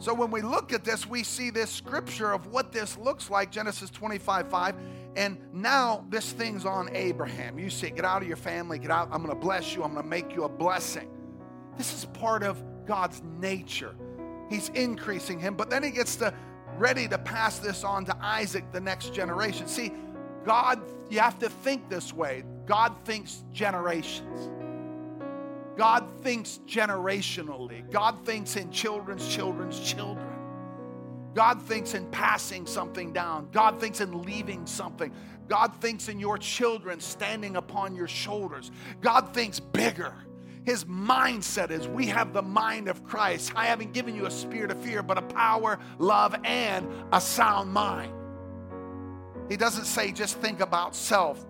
So 0.00 0.14
when 0.14 0.30
we 0.30 0.42
look 0.42 0.72
at 0.72 0.84
this, 0.84 1.06
we 1.06 1.24
see 1.24 1.50
this 1.50 1.70
scripture 1.70 2.32
of 2.32 2.46
what 2.46 2.70
this 2.70 2.96
looks 2.96 3.30
like 3.30 3.50
Genesis 3.50 3.90
25 3.90 4.48
5. 4.48 4.74
And 5.16 5.38
now 5.52 6.04
this 6.08 6.30
thing's 6.30 6.64
on 6.64 6.94
Abraham. 6.94 7.58
You 7.58 7.70
say, 7.70 7.90
Get 7.90 8.04
out 8.04 8.22
of 8.22 8.28
your 8.28 8.36
family, 8.36 8.78
get 8.78 8.92
out. 8.92 9.08
I'm 9.10 9.24
going 9.24 9.34
to 9.34 9.40
bless 9.40 9.74
you, 9.74 9.82
I'm 9.82 9.92
going 9.92 10.04
to 10.04 10.08
make 10.08 10.34
you 10.36 10.44
a 10.44 10.48
blessing. 10.48 11.08
This 11.76 11.92
is 11.92 12.04
part 12.04 12.44
of 12.44 12.62
God's 12.86 13.22
nature. 13.40 13.94
He's 14.48 14.70
increasing 14.70 15.38
him, 15.38 15.54
but 15.54 15.70
then 15.70 15.82
he 15.82 15.90
gets 15.90 16.16
to 16.16 16.32
ready 16.76 17.08
to 17.08 17.18
pass 17.18 17.58
this 17.58 17.84
on 17.84 18.04
to 18.06 18.16
Isaac, 18.20 18.70
the 18.72 18.80
next 18.80 19.12
generation. 19.12 19.66
See, 19.66 19.92
God, 20.44 20.80
you 21.10 21.20
have 21.20 21.38
to 21.40 21.48
think 21.48 21.88
this 21.88 22.12
way. 22.12 22.44
God 22.66 22.94
thinks 23.04 23.44
generations. 23.52 24.50
God 25.76 26.08
thinks 26.22 26.60
generationally. 26.66 27.88
God 27.90 28.24
thinks 28.24 28.56
in 28.56 28.70
children's 28.70 29.28
children's 29.28 29.78
children. 29.80 30.26
God 31.34 31.62
thinks 31.62 31.94
in 31.94 32.06
passing 32.10 32.66
something 32.66 33.12
down. 33.12 33.48
God 33.52 33.78
thinks 33.78 34.00
in 34.00 34.22
leaving 34.22 34.66
something. 34.66 35.12
God 35.46 35.74
thinks 35.80 36.08
in 36.08 36.18
your 36.18 36.36
children 36.36 37.00
standing 37.00 37.56
upon 37.56 37.94
your 37.94 38.08
shoulders. 38.08 38.70
God 39.00 39.32
thinks 39.32 39.60
bigger. 39.60 40.14
His 40.68 40.84
mindset 40.84 41.70
is 41.70 41.88
we 41.88 42.08
have 42.08 42.34
the 42.34 42.42
mind 42.42 42.88
of 42.88 43.02
Christ. 43.02 43.52
I 43.56 43.64
haven't 43.64 43.94
given 43.94 44.14
you 44.14 44.26
a 44.26 44.30
spirit 44.30 44.70
of 44.70 44.78
fear, 44.82 45.02
but 45.02 45.16
a 45.16 45.22
power, 45.22 45.78
love, 45.98 46.36
and 46.44 46.86
a 47.10 47.22
sound 47.22 47.72
mind. 47.72 48.12
He 49.48 49.56
doesn't 49.56 49.86
say 49.86 50.12
just 50.12 50.36
think 50.40 50.60
about 50.60 50.94
self. 50.94 51.42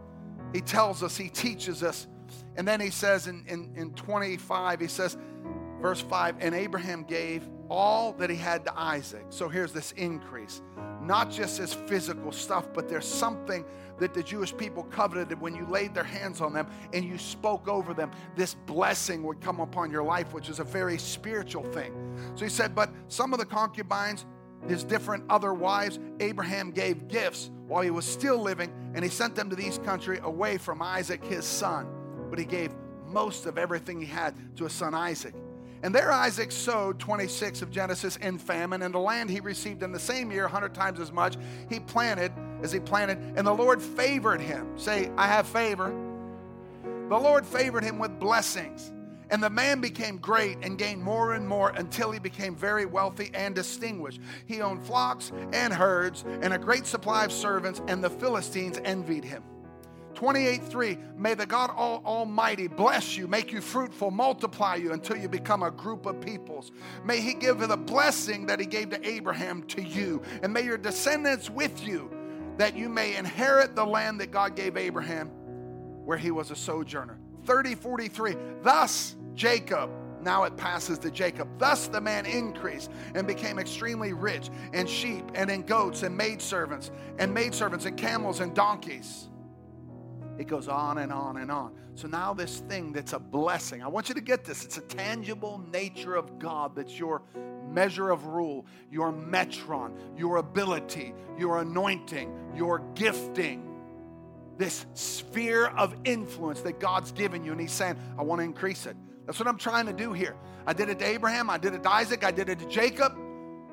He 0.52 0.60
tells 0.60 1.02
us, 1.02 1.16
he 1.16 1.28
teaches 1.30 1.82
us 1.82 2.06
and 2.54 2.66
then 2.66 2.80
he 2.80 2.90
says 2.90 3.26
in, 3.26 3.44
in, 3.48 3.72
in 3.74 3.92
25, 3.94 4.78
he 4.78 4.86
says, 4.86 5.16
verse 5.82 6.00
5, 6.00 6.36
and 6.38 6.54
Abraham 6.54 7.02
gave 7.02 7.42
all 7.70 8.12
that 8.14 8.30
he 8.30 8.36
had 8.36 8.64
to 8.64 8.78
Isaac. 8.78 9.26
So 9.30 9.48
here's 9.48 9.72
this 9.72 9.92
increase. 9.92 10.62
Not 11.02 11.30
just 11.30 11.58
his 11.58 11.72
physical 11.72 12.32
stuff, 12.32 12.68
but 12.74 12.88
there's 12.88 13.06
something 13.06 13.64
that 13.98 14.14
the 14.14 14.22
Jewish 14.22 14.56
people 14.56 14.84
coveted 14.84 15.40
when 15.40 15.54
you 15.54 15.66
laid 15.66 15.94
their 15.94 16.04
hands 16.04 16.40
on 16.40 16.52
them 16.52 16.66
and 16.92 17.04
you 17.04 17.18
spoke 17.18 17.68
over 17.68 17.94
them. 17.94 18.10
This 18.36 18.54
blessing 18.54 19.22
would 19.24 19.40
come 19.40 19.60
upon 19.60 19.90
your 19.90 20.02
life, 20.02 20.32
which 20.32 20.48
is 20.48 20.60
a 20.60 20.64
very 20.64 20.98
spiritual 20.98 21.64
thing. 21.64 21.92
So 22.34 22.44
he 22.44 22.50
said, 22.50 22.74
But 22.74 22.90
some 23.08 23.32
of 23.32 23.38
the 23.38 23.46
concubines, 23.46 24.24
his 24.66 24.84
different 24.84 25.24
other 25.28 25.54
wives, 25.54 25.98
Abraham 26.20 26.70
gave 26.70 27.08
gifts 27.08 27.50
while 27.66 27.82
he 27.82 27.90
was 27.90 28.04
still 28.04 28.38
living, 28.38 28.72
and 28.94 29.04
he 29.04 29.10
sent 29.10 29.34
them 29.34 29.50
to 29.50 29.56
these 29.56 29.78
country 29.78 30.18
away 30.22 30.58
from 30.58 30.80
Isaac, 30.82 31.24
his 31.24 31.44
son 31.44 31.86
but 32.28 32.38
he 32.38 32.44
gave 32.44 32.72
most 33.06 33.46
of 33.46 33.58
everything 33.58 34.00
he 34.00 34.06
had 34.06 34.34
to 34.56 34.64
his 34.64 34.72
son 34.72 34.94
Isaac. 34.94 35.34
And 35.82 35.94
there 35.94 36.10
Isaac 36.10 36.50
sowed 36.50 36.98
26 36.98 37.62
of 37.62 37.70
Genesis 37.70 38.16
in 38.16 38.38
famine, 38.38 38.82
and 38.82 38.92
the 38.92 38.98
land 38.98 39.30
he 39.30 39.40
received 39.40 39.82
in 39.82 39.92
the 39.92 39.98
same 39.98 40.32
year, 40.32 40.42
100 40.42 40.74
times 40.74 40.98
as 40.98 41.12
much, 41.12 41.36
he 41.68 41.78
planted 41.78 42.32
as 42.62 42.72
he 42.72 42.80
planted, 42.80 43.18
and 43.36 43.46
the 43.46 43.52
Lord 43.52 43.80
favored 43.80 44.40
him. 44.40 44.76
Say, 44.76 45.10
I 45.16 45.26
have 45.26 45.46
favor. 45.46 45.94
The 47.08 47.18
Lord 47.18 47.46
favored 47.46 47.84
him 47.84 47.98
with 47.98 48.18
blessings. 48.18 48.92
And 49.30 49.42
the 49.42 49.50
man 49.50 49.80
became 49.80 50.16
great 50.16 50.58
and 50.62 50.78
gained 50.78 51.02
more 51.02 51.34
and 51.34 51.46
more 51.46 51.70
until 51.70 52.10
he 52.10 52.18
became 52.18 52.56
very 52.56 52.86
wealthy 52.86 53.30
and 53.34 53.54
distinguished. 53.54 54.20
He 54.46 54.62
owned 54.62 54.82
flocks 54.84 55.32
and 55.52 55.72
herds 55.72 56.24
and 56.40 56.52
a 56.54 56.58
great 56.58 56.86
supply 56.86 57.26
of 57.26 57.32
servants, 57.32 57.82
and 57.88 58.02
the 58.02 58.10
Philistines 58.10 58.80
envied 58.84 59.24
him. 59.24 59.42
28 60.18 60.64
3 60.64 60.98
May 61.16 61.34
the 61.34 61.46
God 61.46 61.70
Almighty 61.70 62.66
bless 62.66 63.16
you, 63.16 63.28
make 63.28 63.52
you 63.52 63.60
fruitful, 63.60 64.10
multiply 64.10 64.74
you 64.74 64.92
until 64.92 65.16
you 65.16 65.28
become 65.28 65.62
a 65.62 65.70
group 65.70 66.06
of 66.06 66.20
peoples. 66.20 66.72
May 67.04 67.20
He 67.20 67.34
give 67.34 67.60
the 67.60 67.76
blessing 67.76 68.44
that 68.46 68.58
He 68.58 68.66
gave 68.66 68.90
to 68.90 69.08
Abraham 69.08 69.62
to 69.68 69.80
you, 69.80 70.20
and 70.42 70.52
may 70.52 70.62
your 70.64 70.76
descendants 70.76 71.48
with 71.48 71.86
you, 71.86 72.10
that 72.56 72.76
you 72.76 72.88
may 72.88 73.14
inherit 73.14 73.76
the 73.76 73.86
land 73.86 74.20
that 74.20 74.32
God 74.32 74.56
gave 74.56 74.76
Abraham 74.76 75.28
where 76.04 76.18
he 76.18 76.32
was 76.32 76.50
a 76.50 76.56
sojourner. 76.56 77.16
30 77.44 77.76
43 77.76 78.36
Thus 78.62 79.14
Jacob 79.36 79.88
now 80.20 80.42
it 80.42 80.56
passes 80.56 80.98
to 80.98 81.12
Jacob. 81.12 81.46
Thus 81.58 81.86
the 81.86 82.00
man 82.00 82.26
increased 82.26 82.90
and 83.14 83.24
became 83.24 83.60
extremely 83.60 84.14
rich 84.14 84.50
in 84.72 84.88
sheep 84.88 85.30
and 85.36 85.48
in 85.48 85.62
goats 85.62 86.02
and 86.02 86.16
maidservants 86.16 86.90
and 87.20 87.32
maidservants 87.32 87.84
and 87.84 87.96
camels 87.96 88.40
and 88.40 88.52
donkeys. 88.52 89.28
It 90.38 90.46
goes 90.46 90.68
on 90.68 90.98
and 90.98 91.12
on 91.12 91.38
and 91.38 91.50
on. 91.50 91.74
So 91.94 92.06
now, 92.06 92.32
this 92.32 92.60
thing 92.60 92.92
that's 92.92 93.12
a 93.12 93.18
blessing, 93.18 93.82
I 93.82 93.88
want 93.88 94.08
you 94.08 94.14
to 94.14 94.20
get 94.20 94.44
this. 94.44 94.64
It's 94.64 94.78
a 94.78 94.82
tangible 94.82 95.60
nature 95.72 96.14
of 96.14 96.38
God 96.38 96.76
that's 96.76 96.96
your 96.96 97.22
measure 97.68 98.10
of 98.10 98.24
rule, 98.26 98.64
your 98.90 99.12
metron, 99.12 99.92
your 100.16 100.36
ability, 100.36 101.12
your 101.36 101.60
anointing, 101.60 102.32
your 102.54 102.80
gifting. 102.94 103.64
This 104.56 104.86
sphere 104.94 105.66
of 105.66 105.94
influence 106.04 106.60
that 106.60 106.78
God's 106.78 107.10
given 107.10 107.44
you. 107.44 107.52
And 107.52 107.60
He's 107.60 107.72
saying, 107.72 107.96
I 108.16 108.22
want 108.22 108.40
to 108.40 108.44
increase 108.44 108.86
it. 108.86 108.96
That's 109.26 109.38
what 109.38 109.48
I'm 109.48 109.58
trying 109.58 109.86
to 109.86 109.92
do 109.92 110.12
here. 110.12 110.36
I 110.66 110.72
did 110.72 110.88
it 110.88 110.98
to 111.00 111.04
Abraham, 111.04 111.50
I 111.50 111.58
did 111.58 111.74
it 111.74 111.82
to 111.82 111.90
Isaac, 111.90 112.24
I 112.24 112.30
did 112.30 112.48
it 112.48 112.58
to 112.60 112.66
Jacob, 112.66 113.16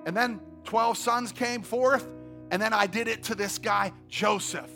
and 0.06 0.16
then 0.16 0.40
12 0.64 0.98
sons 0.98 1.32
came 1.32 1.62
forth, 1.62 2.08
and 2.52 2.62
then 2.62 2.74
I 2.74 2.88
did 2.88 3.08
it 3.08 3.24
to 3.24 3.36
this 3.36 3.58
guy, 3.58 3.94
Joseph. 4.08 4.70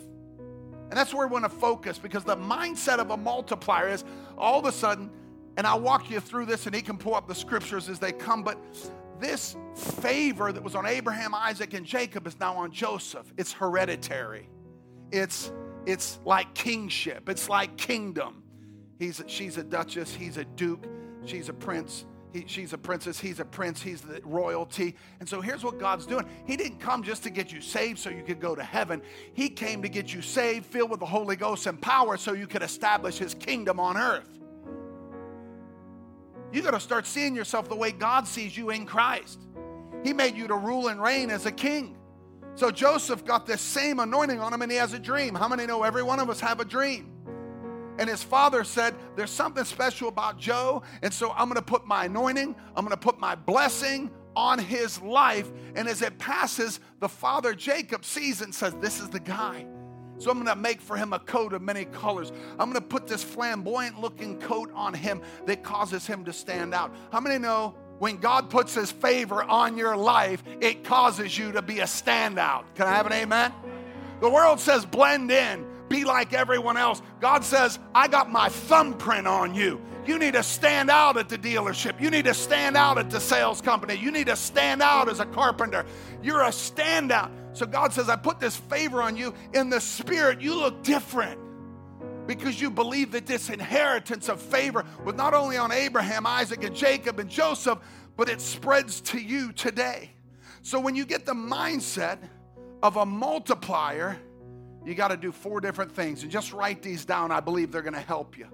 And 0.90 0.98
that's 0.98 1.14
where 1.14 1.26
we 1.26 1.32
want 1.32 1.44
to 1.44 1.50
focus 1.50 1.98
because 1.98 2.24
the 2.24 2.36
mindset 2.36 2.98
of 2.98 3.10
a 3.10 3.16
multiplier 3.16 3.88
is 3.88 4.04
all 4.36 4.58
of 4.58 4.64
a 4.66 4.72
sudden, 4.72 5.10
and 5.56 5.66
I'll 5.66 5.80
walk 5.80 6.10
you 6.10 6.20
through 6.20 6.46
this 6.46 6.66
and 6.66 6.74
he 6.74 6.82
can 6.82 6.98
pull 6.98 7.14
up 7.14 7.28
the 7.28 7.34
scriptures 7.34 7.88
as 7.88 8.00
they 8.00 8.12
come, 8.12 8.42
but 8.42 8.58
this 9.20 9.56
favor 9.76 10.50
that 10.50 10.62
was 10.62 10.74
on 10.74 10.86
Abraham, 10.86 11.34
Isaac, 11.34 11.74
and 11.74 11.86
Jacob 11.86 12.26
is 12.26 12.38
now 12.40 12.56
on 12.56 12.72
Joseph. 12.72 13.32
It's 13.36 13.52
hereditary. 13.52 14.48
It's 15.12 15.52
it's 15.86 16.18
like 16.24 16.52
kingship. 16.54 17.28
It's 17.28 17.48
like 17.48 17.76
kingdom. 17.76 18.42
He's 18.98 19.20
a, 19.20 19.28
she's 19.28 19.56
a 19.56 19.64
duchess, 19.64 20.14
he's 20.14 20.36
a 20.36 20.44
duke, 20.44 20.86
she's 21.24 21.48
a 21.48 21.54
prince, 21.54 22.04
he, 22.32 22.44
she's 22.46 22.72
a 22.72 22.78
princess, 22.78 23.18
he's 23.18 23.40
a 23.40 23.44
prince, 23.44 23.82
he's 23.82 24.00
the 24.00 24.20
royalty. 24.24 24.96
And 25.18 25.28
so 25.28 25.40
here's 25.40 25.64
what 25.64 25.78
God's 25.78 26.06
doing. 26.06 26.26
He 26.46 26.56
didn't 26.56 26.78
come 26.78 27.02
just 27.02 27.22
to 27.24 27.30
get 27.30 27.52
you 27.52 27.60
saved 27.60 27.98
so 27.98 28.10
you 28.10 28.22
could 28.22 28.40
go 28.40 28.54
to 28.54 28.62
heaven. 28.62 29.02
He 29.32 29.48
came 29.48 29.82
to 29.82 29.88
get 29.88 30.14
you 30.14 30.22
saved, 30.22 30.66
filled 30.66 30.90
with 30.90 31.00
the 31.00 31.06
Holy 31.06 31.36
Ghost 31.36 31.66
and 31.66 31.80
power 31.80 32.16
so 32.16 32.32
you 32.32 32.46
could 32.46 32.62
establish 32.62 33.18
his 33.18 33.34
kingdom 33.34 33.80
on 33.80 33.96
earth. 33.96 34.38
You 36.52 36.62
got 36.62 36.72
to 36.72 36.80
start 36.80 37.06
seeing 37.06 37.34
yourself 37.34 37.68
the 37.68 37.76
way 37.76 37.92
God 37.92 38.26
sees 38.26 38.56
you 38.56 38.70
in 38.70 38.86
Christ. 38.86 39.40
He 40.02 40.12
made 40.12 40.36
you 40.36 40.48
to 40.48 40.56
rule 40.56 40.88
and 40.88 41.00
reign 41.00 41.30
as 41.30 41.46
a 41.46 41.52
king. 41.52 41.96
So 42.54 42.70
Joseph 42.70 43.24
got 43.24 43.46
this 43.46 43.60
same 43.60 44.00
anointing 44.00 44.40
on 44.40 44.52
him 44.52 44.62
and 44.62 44.70
he 44.70 44.78
has 44.78 44.92
a 44.92 44.98
dream. 44.98 45.34
How 45.34 45.48
many 45.48 45.66
know 45.66 45.82
every 45.82 46.02
one 46.02 46.18
of 46.18 46.28
us 46.28 46.40
have 46.40 46.60
a 46.60 46.64
dream? 46.64 47.12
And 48.00 48.08
his 48.08 48.22
father 48.22 48.64
said, 48.64 48.94
There's 49.14 49.30
something 49.30 49.62
special 49.62 50.08
about 50.08 50.38
Joe. 50.38 50.82
And 51.02 51.12
so 51.12 51.32
I'm 51.32 51.48
going 51.48 51.56
to 51.56 51.62
put 51.62 51.86
my 51.86 52.06
anointing, 52.06 52.56
I'm 52.74 52.84
going 52.84 52.96
to 52.96 52.96
put 52.96 53.20
my 53.20 53.34
blessing 53.34 54.10
on 54.34 54.58
his 54.58 55.00
life. 55.02 55.52
And 55.76 55.86
as 55.86 56.00
it 56.00 56.18
passes, 56.18 56.80
the 57.00 57.10
father 57.10 57.54
Jacob 57.54 58.06
sees 58.06 58.40
and 58.40 58.54
says, 58.54 58.74
This 58.80 59.00
is 59.00 59.10
the 59.10 59.20
guy. 59.20 59.66
So 60.16 60.30
I'm 60.30 60.42
going 60.42 60.46
to 60.46 60.56
make 60.56 60.80
for 60.80 60.96
him 60.96 61.12
a 61.12 61.18
coat 61.18 61.52
of 61.52 61.60
many 61.60 61.84
colors. 61.84 62.32
I'm 62.58 62.70
going 62.70 62.74
to 62.74 62.88
put 62.88 63.06
this 63.06 63.22
flamboyant 63.22 64.00
looking 64.00 64.38
coat 64.38 64.70
on 64.74 64.94
him 64.94 65.20
that 65.44 65.62
causes 65.62 66.06
him 66.06 66.24
to 66.24 66.32
stand 66.32 66.74
out. 66.74 66.94
How 67.12 67.20
many 67.20 67.38
know 67.38 67.74
when 67.98 68.16
God 68.16 68.48
puts 68.48 68.74
his 68.74 68.90
favor 68.90 69.42
on 69.42 69.76
your 69.76 69.94
life, 69.94 70.42
it 70.60 70.84
causes 70.84 71.36
you 71.36 71.52
to 71.52 71.60
be 71.60 71.80
a 71.80 71.84
standout? 71.84 72.64
Can 72.74 72.86
I 72.86 72.92
have 72.92 73.06
an 73.06 73.12
amen? 73.12 73.52
The 74.20 74.28
world 74.28 74.60
says 74.60 74.84
blend 74.84 75.30
in, 75.30 75.66
be 75.90 76.04
like 76.04 76.32
everyone 76.32 76.78
else. 76.78 77.02
God 77.20 77.44
says, 77.44 77.78
I 77.94 78.08
got 78.08 78.30
my 78.30 78.48
thumbprint 78.48 79.26
on 79.26 79.54
you. 79.54 79.82
You 80.06 80.18
need 80.18 80.32
to 80.32 80.42
stand 80.42 80.88
out 80.88 81.18
at 81.18 81.28
the 81.28 81.36
dealership. 81.36 82.00
You 82.00 82.10
need 82.10 82.24
to 82.24 82.32
stand 82.32 82.76
out 82.76 82.96
at 82.96 83.10
the 83.10 83.20
sales 83.20 83.60
company. 83.60 83.96
You 83.96 84.10
need 84.10 84.28
to 84.28 84.36
stand 84.36 84.80
out 84.80 85.10
as 85.10 85.20
a 85.20 85.26
carpenter. 85.26 85.84
You're 86.22 86.42
a 86.42 86.48
standout. 86.48 87.30
So 87.52 87.66
God 87.66 87.92
says, 87.92 88.08
I 88.08 88.16
put 88.16 88.40
this 88.40 88.56
favor 88.56 89.02
on 89.02 89.16
you. 89.16 89.34
In 89.52 89.68
the 89.68 89.80
spirit, 89.80 90.40
you 90.40 90.54
look 90.54 90.82
different 90.82 91.38
because 92.26 92.60
you 92.60 92.70
believe 92.70 93.10
that 93.12 93.26
this 93.26 93.50
inheritance 93.50 94.28
of 94.28 94.40
favor 94.40 94.86
was 95.04 95.16
not 95.16 95.34
only 95.34 95.56
on 95.56 95.72
Abraham, 95.72 96.26
Isaac, 96.26 96.64
and 96.64 96.74
Jacob 96.74 97.18
and 97.18 97.28
Joseph, 97.28 97.78
but 98.16 98.28
it 98.28 98.40
spreads 98.40 99.00
to 99.02 99.18
you 99.18 99.52
today. 99.52 100.12
So 100.62 100.78
when 100.78 100.94
you 100.94 101.04
get 101.04 101.26
the 101.26 101.34
mindset 101.34 102.18
of 102.82 102.96
a 102.96 103.04
multiplier, 103.04 104.18
you 104.84 104.94
got 104.94 105.08
to 105.08 105.16
do 105.16 105.32
four 105.32 105.60
different 105.60 105.92
things. 105.92 106.22
And 106.22 106.30
just 106.30 106.52
write 106.52 106.82
these 106.82 107.04
down. 107.04 107.30
I 107.30 107.40
believe 107.40 107.70
they're 107.70 107.82
going 107.82 107.94
to 107.94 108.00
help 108.00 108.38
you. 108.38 108.46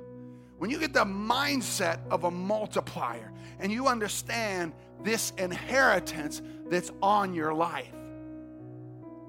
When 0.58 0.70
you 0.70 0.78
get 0.78 0.92
the 0.92 1.04
mindset 1.04 1.98
of 2.10 2.24
a 2.24 2.30
multiplier 2.30 3.32
and 3.60 3.70
you 3.70 3.86
understand 3.86 4.72
this 5.02 5.32
inheritance 5.38 6.42
that's 6.68 6.90
on 7.02 7.34
your 7.34 7.52
life, 7.54 7.92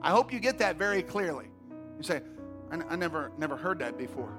I 0.01 0.11
hope 0.11 0.31
you 0.31 0.39
get 0.39 0.57
that 0.59 0.77
very 0.77 1.03
clearly. 1.03 1.47
You 1.97 2.03
say, 2.03 2.21
I, 2.71 2.79
I 2.89 2.95
never, 2.95 3.31
never 3.37 3.57
heard 3.57 3.79
that 3.79 3.97
before. 3.97 4.33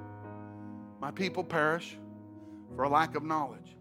My 1.01 1.11
people 1.11 1.45
perish 1.45 1.97
for 2.75 2.85
a 2.85 2.89
lack 2.89 3.15
of 3.15 3.23
knowledge. 3.23 3.77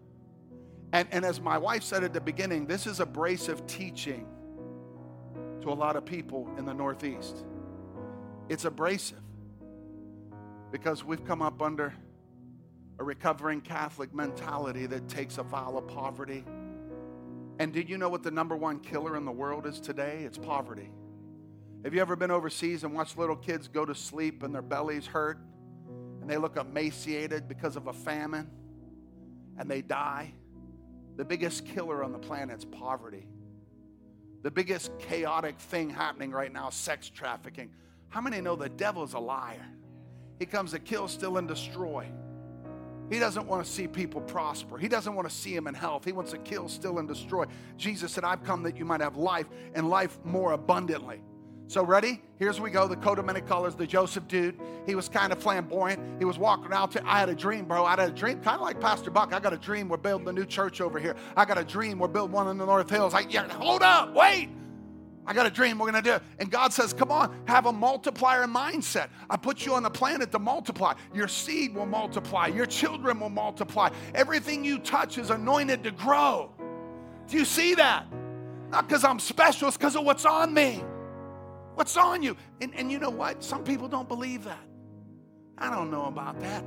And, 0.92 1.08
and 1.10 1.24
as 1.24 1.40
my 1.40 1.58
wife 1.58 1.82
said 1.82 2.04
at 2.04 2.12
the 2.12 2.20
beginning, 2.20 2.66
this 2.66 2.86
is 2.86 3.00
abrasive 3.00 3.66
teaching 3.66 4.26
to 5.62 5.70
a 5.70 5.74
lot 5.74 5.96
of 5.96 6.04
people 6.04 6.48
in 6.56 6.64
the 6.64 6.74
Northeast. 6.74 7.44
It's 8.48 8.64
abrasive 8.64 9.20
because 10.72 11.04
we've 11.04 11.24
come 11.24 11.42
up 11.42 11.60
under 11.60 11.92
a 12.98 13.04
recovering 13.04 13.60
Catholic 13.60 14.14
mentality 14.14 14.86
that 14.86 15.08
takes 15.08 15.38
a 15.38 15.42
vow 15.42 15.76
of 15.76 15.86
poverty. 15.86 16.44
And 17.58 17.72
did 17.72 17.90
you 17.90 17.98
know 17.98 18.08
what 18.08 18.22
the 18.22 18.30
number 18.30 18.56
one 18.56 18.80
killer 18.80 19.16
in 19.16 19.24
the 19.24 19.32
world 19.32 19.66
is 19.66 19.80
today? 19.80 20.22
It's 20.24 20.38
poverty. 20.38 20.90
Have 21.84 21.94
you 21.94 22.00
ever 22.00 22.16
been 22.16 22.30
overseas 22.30 22.84
and 22.84 22.94
watched 22.94 23.18
little 23.18 23.36
kids 23.36 23.68
go 23.68 23.84
to 23.84 23.94
sleep 23.94 24.42
and 24.42 24.54
their 24.54 24.62
bellies 24.62 25.06
hurt 25.06 25.38
and 26.20 26.28
they 26.28 26.38
look 26.38 26.56
emaciated 26.56 27.48
because 27.48 27.76
of 27.76 27.86
a 27.86 27.92
famine 27.92 28.50
and 29.58 29.70
they 29.70 29.82
die? 29.82 30.32
The 31.16 31.24
biggest 31.24 31.66
killer 31.66 32.02
on 32.02 32.12
the 32.12 32.18
planet 32.18 32.58
is 32.58 32.64
poverty. 32.64 33.28
The 34.42 34.50
biggest 34.50 34.96
chaotic 34.98 35.58
thing 35.58 35.90
happening 35.90 36.30
right 36.30 36.52
now 36.52 36.70
sex 36.70 37.10
trafficking. 37.10 37.70
How 38.08 38.20
many 38.20 38.40
know 38.40 38.56
the 38.56 38.68
devil 38.68 39.02
is 39.02 39.14
a 39.14 39.18
liar? 39.18 39.66
He 40.38 40.46
comes 40.46 40.70
to 40.72 40.78
kill, 40.78 41.08
steal, 41.08 41.36
and 41.36 41.48
destroy. 41.48 42.06
He 43.10 43.18
doesn't 43.18 43.46
want 43.46 43.64
to 43.64 43.70
see 43.70 43.88
people 43.88 44.20
prosper. 44.20 44.76
He 44.76 44.88
doesn't 44.88 45.14
want 45.14 45.28
to 45.28 45.34
see 45.34 45.54
them 45.54 45.66
in 45.66 45.74
health. 45.74 46.04
He 46.04 46.12
wants 46.12 46.30
to 46.32 46.38
kill, 46.38 46.68
steal, 46.68 46.98
and 46.98 47.08
destroy. 47.08 47.44
Jesus 47.76 48.12
said, 48.12 48.24
I've 48.24 48.44
come 48.44 48.62
that 48.64 48.76
you 48.76 48.84
might 48.84 49.00
have 49.00 49.16
life 49.16 49.46
and 49.74 49.88
life 49.88 50.18
more 50.24 50.52
abundantly. 50.52 51.22
So, 51.68 51.84
ready? 51.84 52.22
Here's 52.38 52.60
we 52.60 52.70
go. 52.70 52.88
The 52.88 52.96
coat 52.96 53.18
of 53.18 53.26
many 53.26 53.42
colors, 53.42 53.74
the 53.74 53.86
Joseph 53.86 54.26
dude. 54.26 54.58
He 54.86 54.94
was 54.94 55.08
kind 55.08 55.32
of 55.32 55.42
flamboyant. 55.42 56.00
He 56.18 56.24
was 56.24 56.38
walking 56.38 56.72
out. 56.72 56.92
To, 56.92 57.06
I 57.06 57.18
had 57.18 57.28
a 57.28 57.34
dream, 57.34 57.66
bro. 57.66 57.84
I 57.84 57.90
had 57.90 58.00
a 58.00 58.10
dream, 58.10 58.40
kind 58.40 58.56
of 58.56 58.62
like 58.62 58.80
Pastor 58.80 59.10
Buck. 59.10 59.34
I 59.34 59.40
got 59.40 59.52
a 59.52 59.58
dream. 59.58 59.88
We're 59.88 59.98
building 59.98 60.28
a 60.28 60.32
new 60.32 60.46
church 60.46 60.80
over 60.80 60.98
here. 60.98 61.14
I 61.36 61.44
got 61.44 61.58
a 61.58 61.64
dream. 61.64 61.98
We're 61.98 62.08
building 62.08 62.32
one 62.32 62.48
in 62.48 62.56
the 62.56 62.64
North 62.64 62.88
Hills. 62.88 63.12
Like, 63.12 63.32
yeah, 63.34 63.48
hold 63.52 63.82
up, 63.82 64.14
wait. 64.14 64.48
I 65.28 65.34
got 65.34 65.44
a 65.44 65.50
dream. 65.50 65.78
We're 65.78 65.90
going 65.92 66.02
to 66.02 66.10
do 66.10 66.14
it. 66.16 66.22
And 66.38 66.50
God 66.50 66.72
says, 66.72 66.94
Come 66.94 67.12
on, 67.12 67.36
have 67.46 67.66
a 67.66 67.72
multiplier 67.72 68.46
mindset. 68.46 69.10
I 69.28 69.36
put 69.36 69.66
you 69.66 69.74
on 69.74 69.82
the 69.82 69.90
planet 69.90 70.32
to 70.32 70.38
multiply. 70.38 70.94
Your 71.12 71.28
seed 71.28 71.74
will 71.74 71.84
multiply. 71.84 72.46
Your 72.46 72.64
children 72.64 73.20
will 73.20 73.28
multiply. 73.28 73.90
Everything 74.14 74.64
you 74.64 74.78
touch 74.78 75.18
is 75.18 75.28
anointed 75.28 75.84
to 75.84 75.90
grow. 75.90 76.50
Do 77.26 77.36
you 77.36 77.44
see 77.44 77.74
that? 77.74 78.06
Not 78.70 78.88
because 78.88 79.04
I'm 79.04 79.18
special, 79.18 79.68
it's 79.68 79.76
because 79.76 79.96
of 79.96 80.04
what's 80.04 80.24
on 80.24 80.54
me. 80.54 80.82
What's 81.74 81.98
on 81.98 82.22
you? 82.22 82.34
And, 82.62 82.74
and 82.74 82.90
you 82.90 82.98
know 82.98 83.10
what? 83.10 83.44
Some 83.44 83.64
people 83.64 83.86
don't 83.86 84.08
believe 84.08 84.44
that. 84.44 84.64
I 85.58 85.68
don't 85.68 85.90
know 85.90 86.06
about 86.06 86.40
that. 86.40 86.64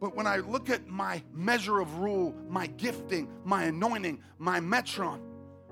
But 0.00 0.16
when 0.16 0.26
I 0.26 0.38
look 0.38 0.70
at 0.70 0.86
my 0.86 1.22
measure 1.34 1.80
of 1.80 1.98
rule, 1.98 2.34
my 2.48 2.66
gifting, 2.66 3.28
my 3.44 3.64
anointing, 3.64 4.22
my 4.38 4.58
metron, 4.58 5.20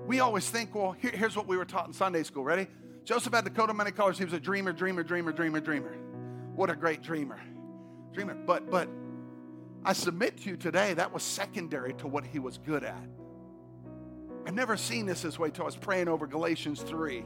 we 0.05 0.19
always 0.19 0.49
think, 0.49 0.75
well, 0.75 0.93
here, 0.93 1.11
here's 1.11 1.35
what 1.35 1.47
we 1.47 1.57
were 1.57 1.65
taught 1.65 1.87
in 1.87 1.93
Sunday 1.93 2.23
school. 2.23 2.43
Ready? 2.43 2.67
Joseph 3.03 3.33
had 3.33 3.45
the 3.45 3.49
coat 3.49 3.69
of 3.69 3.75
many 3.75 3.91
colors. 3.91 4.17
He 4.17 4.23
was 4.23 4.33
a 4.33 4.39
dreamer, 4.39 4.71
dreamer, 4.71 5.03
dreamer, 5.03 5.31
dreamer, 5.31 5.59
dreamer. 5.59 5.95
What 6.55 6.69
a 6.69 6.75
great 6.75 7.01
dreamer. 7.01 7.39
Dreamer. 8.13 8.35
But 8.35 8.69
but 8.69 8.87
I 9.83 9.93
submit 9.93 10.37
to 10.39 10.49
you 10.49 10.57
today 10.57 10.93
that 10.93 11.11
was 11.11 11.23
secondary 11.23 11.93
to 11.95 12.07
what 12.07 12.25
he 12.25 12.39
was 12.39 12.57
good 12.57 12.83
at. 12.83 13.07
I've 14.45 14.53
never 14.53 14.77
seen 14.77 15.05
this 15.05 15.21
this 15.21 15.39
way 15.39 15.47
until 15.47 15.63
I 15.63 15.65
was 15.65 15.75
praying 15.75 16.07
over 16.07 16.27
Galatians 16.27 16.81
3. 16.81 17.25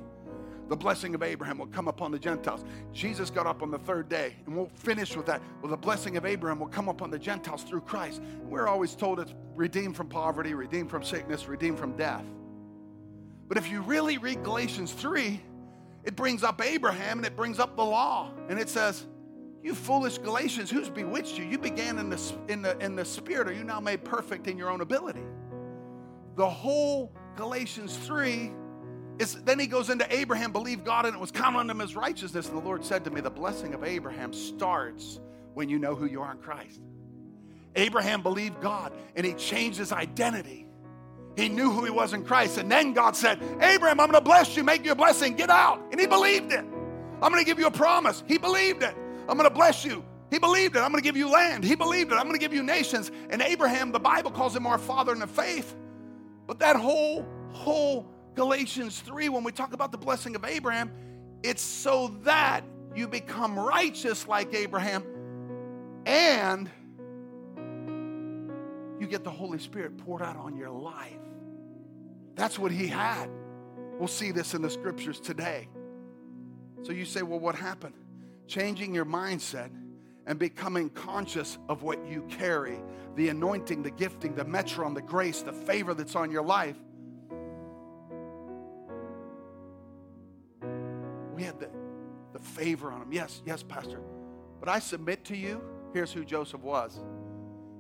The 0.70 0.76
blessing 0.76 1.16
of 1.16 1.24
Abraham 1.24 1.58
will 1.60 1.68
come 1.68 1.88
upon 1.88 2.12
the 2.12 2.20
Gentiles. 2.20 2.66
Jesus 2.92 3.30
got 3.30 3.48
up 3.48 3.62
on 3.62 3.72
the 3.72 3.78
third 3.78 4.10
day, 4.10 4.36
and 4.46 4.56
we'll 4.56 4.70
finish 4.76 5.16
with 5.16 5.26
that. 5.28 5.42
Well, 5.62 5.72
the 5.72 5.78
blessing 5.78 6.18
of 6.18 6.26
Abraham 6.26 6.60
will 6.60 6.68
come 6.68 6.90
upon 6.90 7.10
the 7.10 7.20
Gentiles 7.20 7.63
through 7.63 7.82
Christ. 7.82 8.22
We're 8.44 8.68
always 8.68 8.94
told 8.94 9.20
it's 9.20 9.34
redeemed 9.56 9.96
from 9.96 10.10
poverty, 10.10 10.54
redeemed 10.54 10.90
from 10.90 11.04
sickness, 11.04 11.48
redeemed 11.48 11.80
from 11.80 11.96
death. 11.96 12.26
But 13.48 13.58
if 13.58 13.70
you 13.70 13.82
really 13.82 14.18
read 14.18 14.44
Galatians 14.44 14.92
3, 14.94 15.42
it 16.04 16.16
brings 16.16 16.44
up 16.44 16.62
Abraham 16.62 17.20
and 17.20 17.26
it 17.26 17.36
brings 17.36 17.60
up 17.60 17.76
the 17.76 17.86
law. 17.86 18.32
And 18.50 18.60
it 18.60 18.70
says, 18.70 19.06
You 19.64 19.74
foolish 19.74 20.18
Galatians, 20.18 20.70
who's 20.70 20.90
bewitched 20.90 21.38
you? 21.38 21.46
You 21.46 21.58
began 21.58 21.98
in 21.98 22.10
the, 22.10 22.34
in 22.50 22.62
the, 22.62 22.78
in 22.80 22.96
the 22.96 23.06
spirit, 23.06 23.48
are 23.48 23.54
you 23.54 23.64
now 23.64 23.80
made 23.80 24.04
perfect 24.04 24.48
in 24.48 24.58
your 24.58 24.70
own 24.70 24.82
ability? 24.82 25.24
the 26.38 26.48
whole 26.48 27.12
Galatians 27.36 27.98
3 27.98 28.52
is 29.20 29.34
then 29.44 29.60
he 29.60 29.66
goes 29.66 29.90
into 29.90 30.06
Abraham 30.14 30.52
believed 30.52 30.86
God 30.86 31.06
and 31.06 31.16
it 31.16 31.20
was 31.20 31.32
counted 31.32 31.60
unto 31.60 31.72
him 31.72 31.82
as 31.82 31.96
righteousness. 31.96 32.48
And 32.48 32.58
the 32.58 32.64
Lord 32.64 32.86
said 32.86 33.04
to 33.04 33.10
me, 33.10 33.20
The 33.20 33.32
blessing 33.32 33.74
of 33.74 33.84
Abraham 33.84 34.32
starts 34.32 35.20
when 35.56 35.68
you 35.68 35.80
know 35.80 35.96
who 35.96 36.06
you 36.06 36.22
are 36.22 36.32
in 36.32 36.38
Christ. 36.38 36.80
Abraham 37.76 38.22
believed 38.22 38.62
God 38.62 38.94
and 39.16 39.26
he 39.26 39.34
changed 39.34 39.80
his 39.80 39.92
identity. 39.92 40.66
He 41.38 41.50
knew 41.50 41.71
who 41.71 41.86
he 41.86 41.91
was 41.91 42.13
in 42.13 42.23
Christ. 42.26 42.58
And 42.58 42.69
then 42.69 42.93
God 42.93 43.15
said, 43.15 43.39
Abraham, 43.62 44.00
I'm 44.00 44.10
going 44.10 44.13
to 44.13 44.21
bless 44.21 44.58
you, 44.58 44.63
make 44.63 44.84
you 44.84 44.91
a 44.91 44.95
blessing, 44.95 45.36
get 45.36 45.52
out. 45.52 45.80
And 45.91 46.02
he 46.02 46.08
believed 46.08 46.52
it. 46.52 46.65
I'm 47.21 47.32
going 47.32 47.43
to 47.43 47.45
give 47.45 47.60
you 47.60 47.67
a 47.67 47.71
promise. 47.71 48.23
He 48.28 48.39
believed 48.39 48.82
it. 48.82 48.95
I'm 49.30 49.38
going 49.38 49.47
to 49.47 49.56
bless 49.56 49.86
you. 49.86 50.04
He 50.32 50.39
believed 50.39 50.76
it. 50.76 50.80
I'm 50.80 50.91
going 50.91 51.02
to 51.02 51.08
give 51.08 51.15
you 51.15 51.30
land. 51.30 51.63
He 51.63 51.76
believed 51.76 52.12
it. 52.12 52.15
I'm 52.15 52.23
going 52.23 52.34
to 52.34 52.39
give 52.39 52.54
you 52.54 52.63
nations. 52.63 53.12
And 53.30 53.41
Abraham, 53.41 53.91
the 53.91 54.00
Bible 54.00 54.32
calls 54.32 54.56
him 54.56 54.65
our 54.65 54.80
father 54.80 55.13
in 55.13 55.19
the 55.19 55.28
faith. 55.28 55.76
But 56.47 56.60
that 56.60 56.76
whole, 56.76 57.26
whole 57.52 58.10
Galatians 58.34 59.00
3, 59.02 59.30
when 59.30 59.43
we 59.43 59.52
talk 59.52 59.73
about 59.73 59.91
the 59.91 59.97
blessing 59.97 60.36
of 60.36 60.43
Abraham, 60.43 60.91
it's 61.43 61.62
so 61.62 62.10
that 62.23 62.63
you 62.95 63.08
become 63.08 63.60
righteous 63.60 64.28
like 64.28 64.54
Abraham 64.56 65.04
and 66.08 66.69
you 69.00 69.08
get 69.08 69.23
the 69.23 69.30
Holy 69.30 69.60
Spirit 69.60 69.97
poured 69.97 70.23
out 70.23 70.36
on 70.36 70.56
your 70.56 70.71
life. 70.71 71.13
That's 72.38 72.58
what 72.58 72.71
he 72.71 72.88
had. 72.88 73.30
We'll 73.97 74.08
see 74.08 74.32
this 74.32 74.54
in 74.54 74.62
the 74.62 74.69
scriptures 74.69 75.19
today. 75.19 75.67
So 76.84 76.93
you 76.93 77.04
say, 77.04 77.23
well, 77.23 77.39
what 77.39 77.56
happened? 77.56 77.95
Changing 78.45 78.93
your 78.93 79.06
mindset 79.06 79.71
and 80.28 80.38
becoming 80.38 80.89
conscious 80.91 81.58
of 81.67 81.82
what 81.82 82.06
you 82.08 82.21
carry 82.30 82.78
the 83.15 83.30
anointing, 83.30 83.82
the 83.82 83.89
gifting, 83.89 84.36
the 84.36 84.45
metron, 84.45 84.93
the 84.93 85.02
grace, 85.02 85.41
the 85.41 85.52
favor 85.52 85.95
that's 85.95 86.15
on 86.15 86.30
your 86.30 86.43
life. 86.43 86.78
We 91.34 91.41
had 91.41 91.60
the, 91.60 91.69
the 92.34 92.39
favor 92.39 92.91
on 92.91 93.02
him. 93.02 93.12
Yes, 93.12 93.41
yes, 93.43 93.63
Pastor. 93.63 94.00
But 94.60 94.69
I 94.69 94.78
submit 94.78 95.26
to 95.26 95.36
you, 95.36 95.62
here's 95.93 96.12
who 96.12 96.23
Joseph 96.23 96.62
was. 96.62 97.00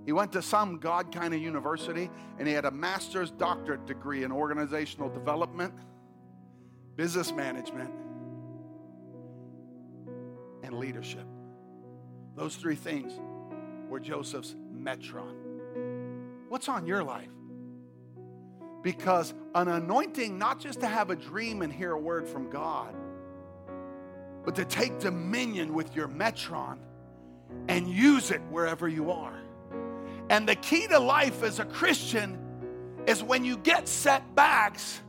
He 0.07 0.13
went 0.13 0.31
to 0.31 0.41
some 0.41 0.77
God 0.77 1.11
kind 1.11 1.33
of 1.33 1.41
university 1.41 2.09
and 2.39 2.47
he 2.47 2.53
had 2.53 2.63
a 2.63 2.71
master's 2.71 3.29
doctorate 3.29 3.85
degree 3.85 4.23
in 4.23 4.31
organizational 4.31 5.09
development, 5.09 5.73
business 6.95 7.33
management, 7.33 7.91
and 10.63 10.79
leadership. 10.79 11.25
Those 12.37 12.55
three 12.55 12.77
things 12.77 13.19
were 13.89 13.99
Joseph's 13.99 14.55
metron. 14.73 15.35
What's 16.47 16.69
on 16.69 16.87
your 16.87 17.03
life? 17.03 17.27
Because 18.83 19.33
an 19.55 19.67
anointing, 19.67 20.37
not 20.37 20.61
just 20.61 20.79
to 20.79 20.87
have 20.87 21.09
a 21.09 21.17
dream 21.17 21.61
and 21.61 21.73
hear 21.73 21.91
a 21.91 21.99
word 21.99 22.29
from 22.29 22.49
God, 22.49 22.95
but 24.45 24.55
to 24.55 24.63
take 24.63 24.99
dominion 24.99 25.73
with 25.73 25.93
your 25.97 26.07
metron 26.07 26.77
and 27.67 27.89
use 27.89 28.31
it 28.31 28.39
wherever 28.49 28.87
you 28.87 29.11
are. 29.11 29.41
And 30.29 30.47
the 30.47 30.55
key 30.55 30.87
to 30.87 30.99
life 30.99 31.43
as 31.43 31.59
a 31.59 31.65
Christian 31.65 32.37
is 33.05 33.23
when 33.23 33.45
you 33.45 33.57
get 33.57 33.87
setbacks, 33.87 35.01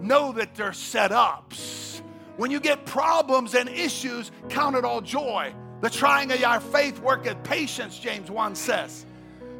know 0.00 0.32
that 0.32 0.54
they're 0.54 0.72
set 0.72 1.12
ups. 1.12 2.02
When 2.36 2.50
you 2.50 2.60
get 2.60 2.86
problems 2.86 3.54
and 3.54 3.68
issues, 3.68 4.30
count 4.48 4.76
it 4.76 4.84
all 4.84 5.00
joy. 5.00 5.54
The 5.82 5.90
trying 5.90 6.32
of 6.32 6.42
our 6.42 6.60
faith 6.60 7.00
worketh 7.00 7.42
patience, 7.42 7.98
James 7.98 8.30
1 8.30 8.54
says. 8.54 9.04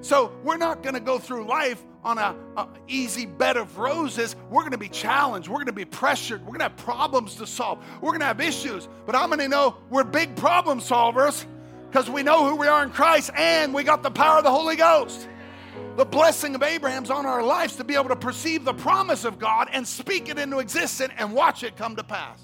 So 0.01 0.33
we're 0.43 0.57
not 0.57 0.83
going 0.83 0.95
to 0.95 1.01
go 1.01 1.19
through 1.19 1.47
life 1.47 1.83
on 2.03 2.19
a, 2.19 2.35
easy 2.89 3.27
bed 3.27 3.57
of 3.57 3.79
roses. 3.79 4.35
We're 4.51 4.63
going 4.63 4.73
to 4.73 4.79
be 4.79 4.89
challenged. 4.89 5.49
We're 5.49 5.57
going 5.57 5.67
to 5.67 5.73
be 5.73 5.85
pressured. 5.85 6.41
We're 6.41 6.59
going 6.59 6.61
to 6.61 6.65
have 6.65 6.77
problems 6.77 7.37
to 7.37 7.47
solve. 7.47 7.85
We're 8.01 8.11
going 8.11 8.21
to 8.21 8.27
have 8.27 8.41
issues. 8.41 8.89
But 9.07 9.15
I'm 9.15 9.29
going 9.29 9.39
to 9.41 9.49
know 9.49 9.77
we're 9.91 10.05
big 10.05 10.35
problem 10.35 10.81
solvers 10.81 11.45
because 11.93 12.09
we 12.09 12.23
know 12.23 12.49
who 12.49 12.57
we 12.57 12.67
are 12.67 12.83
in 12.83 12.89
Christ 12.89 13.31
and 13.37 13.75
we 13.75 13.85
got 13.85 14.03
the 14.03 14.11
power 14.11 14.39
of 14.39 14.45
the 14.45 14.51
Holy 14.51 14.77
Ghost. 14.77 15.29
The 15.97 16.07
blessing 16.07 16.55
of 16.55 16.63
Abraham's 16.63 17.11
on 17.11 17.27
our 17.27 17.43
lives 17.43 17.77
to 17.77 17.85
be 17.85 17.97
able 17.97 18.09
to 18.09 18.17
perceive 18.17 18.65
the 18.65 18.73
promise 18.73 19.27
of 19.27 19.39
God 19.39 19.69
and 19.71 19.87
speak 19.87 20.31
it 20.31 20.39
into 20.39 20.59
existence 20.59 21.13
and 21.19 21.35
watch 21.35 21.63
it 21.63 21.77
come 21.77 21.95
to 21.97 22.03
pass. 22.03 22.41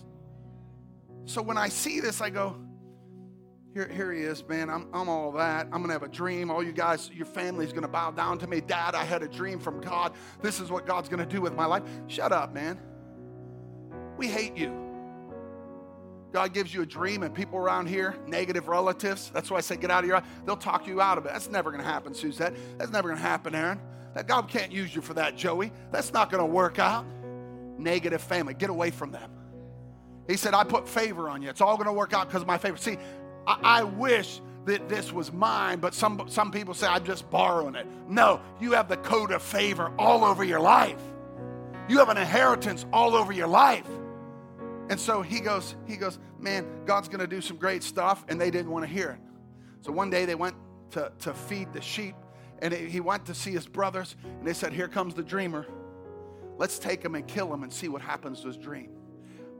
So 1.24 1.40
when 1.40 1.56
I 1.56 1.70
see 1.70 1.98
this, 1.98 2.20
I 2.20 2.28
go, 2.28 2.56
here, 3.72 3.88
here 3.88 4.12
he 4.12 4.20
is, 4.20 4.46
man. 4.46 4.68
I'm, 4.68 4.86
I'm 4.92 5.08
all 5.08 5.32
that. 5.32 5.64
I'm 5.66 5.80
going 5.82 5.86
to 5.86 5.92
have 5.94 6.02
a 6.02 6.08
dream. 6.08 6.50
All 6.50 6.62
you 6.62 6.72
guys, 6.72 7.10
your 7.14 7.26
family's 7.26 7.70
going 7.70 7.82
to 7.82 7.88
bow 7.88 8.10
down 8.10 8.38
to 8.40 8.46
me. 8.46 8.60
Dad, 8.60 8.94
I 8.94 9.04
had 9.04 9.22
a 9.22 9.28
dream 9.28 9.60
from 9.60 9.80
God. 9.80 10.12
This 10.42 10.60
is 10.60 10.70
what 10.70 10.86
God's 10.86 11.08
going 11.08 11.26
to 11.26 11.26
do 11.26 11.40
with 11.40 11.54
my 11.54 11.64
life. 11.64 11.84
Shut 12.06 12.32
up, 12.32 12.52
man. 12.52 12.78
We 14.18 14.26
hate 14.26 14.58
you. 14.58 14.87
God 16.32 16.52
gives 16.52 16.74
you 16.74 16.82
a 16.82 16.86
dream, 16.86 17.22
and 17.22 17.34
people 17.34 17.58
around 17.58 17.86
here, 17.86 18.16
negative 18.26 18.68
relatives, 18.68 19.30
that's 19.32 19.50
why 19.50 19.58
I 19.58 19.60
say 19.60 19.76
get 19.76 19.90
out 19.90 20.04
of 20.04 20.08
your 20.08 20.22
they'll 20.44 20.56
talk 20.56 20.86
you 20.86 21.00
out 21.00 21.16
of 21.16 21.24
it. 21.24 21.32
That's 21.32 21.48
never 21.48 21.72
to 21.72 21.82
happen, 21.82 22.14
Suzette. 22.14 22.54
That's 22.76 22.90
never 22.90 23.10
to 23.10 23.16
happen, 23.16 23.54
Aaron. 23.54 23.80
That 24.14 24.26
God 24.26 24.48
can't 24.48 24.72
use 24.72 24.94
you 24.94 25.00
for 25.00 25.14
that, 25.14 25.36
Joey. 25.36 25.72
That's 25.90 26.12
not 26.12 26.30
to 26.30 26.44
work 26.44 26.78
out. 26.78 27.06
Negative 27.78 28.20
family, 28.20 28.54
get 28.54 28.70
away 28.70 28.90
from 28.90 29.10
them. 29.12 29.30
He 30.26 30.36
said, 30.36 30.52
I 30.52 30.64
put 30.64 30.88
favor 30.88 31.30
on 31.30 31.40
you. 31.40 31.48
It's 31.48 31.60
all 31.60 31.76
to 31.86 31.92
work 31.92 32.12
out 32.12 32.28
because 32.28 32.42
of 32.42 32.48
my 32.48 32.58
favor. 32.58 32.76
See, 32.76 32.98
I, 33.46 33.58
I 33.62 33.84
wish 33.84 34.42
that 34.66 34.88
this 34.88 35.12
was 35.12 35.32
mine, 35.32 35.78
but 35.78 35.94
some, 35.94 36.28
some 36.28 36.50
people 36.50 36.74
say 36.74 36.86
I'm 36.86 37.04
just 37.04 37.30
borrowing 37.30 37.74
it. 37.74 37.86
No, 38.06 38.40
you 38.60 38.72
have 38.72 38.88
the 38.88 38.98
code 38.98 39.30
of 39.30 39.42
favor 39.42 39.90
all 39.98 40.24
over 40.24 40.44
your 40.44 40.60
life. 40.60 41.00
You 41.88 41.98
have 41.98 42.10
an 42.10 42.18
inheritance 42.18 42.84
all 42.92 43.14
over 43.14 43.32
your 43.32 43.46
life. 43.46 43.86
And 44.90 44.98
so 44.98 45.20
he 45.20 45.40
goes, 45.40 45.76
he 45.86 45.96
goes, 45.96 46.18
man, 46.38 46.66
God's 46.86 47.08
going 47.08 47.20
to 47.20 47.26
do 47.26 47.40
some 47.40 47.56
great 47.56 47.82
stuff, 47.82 48.24
and 48.28 48.40
they 48.40 48.50
didn't 48.50 48.70
want 48.70 48.86
to 48.86 48.90
hear 48.90 49.10
it. 49.10 49.18
So 49.82 49.92
one 49.92 50.10
day 50.10 50.24
they 50.24 50.34
went 50.34 50.56
to, 50.92 51.12
to 51.20 51.34
feed 51.34 51.72
the 51.72 51.80
sheep, 51.82 52.14
and 52.60 52.72
he 52.72 53.00
went 53.00 53.26
to 53.26 53.34
see 53.34 53.52
his 53.52 53.66
brothers, 53.66 54.16
and 54.24 54.46
they 54.46 54.54
said, 54.54 54.72
here 54.72 54.88
comes 54.88 55.14
the 55.14 55.22
dreamer. 55.22 55.66
Let's 56.56 56.78
take 56.78 57.04
him 57.04 57.14
and 57.14 57.26
kill 57.26 57.52
him 57.52 57.62
and 57.62 57.72
see 57.72 57.88
what 57.88 58.02
happens 58.02 58.40
to 58.40 58.48
his 58.48 58.56
dream. 58.56 58.90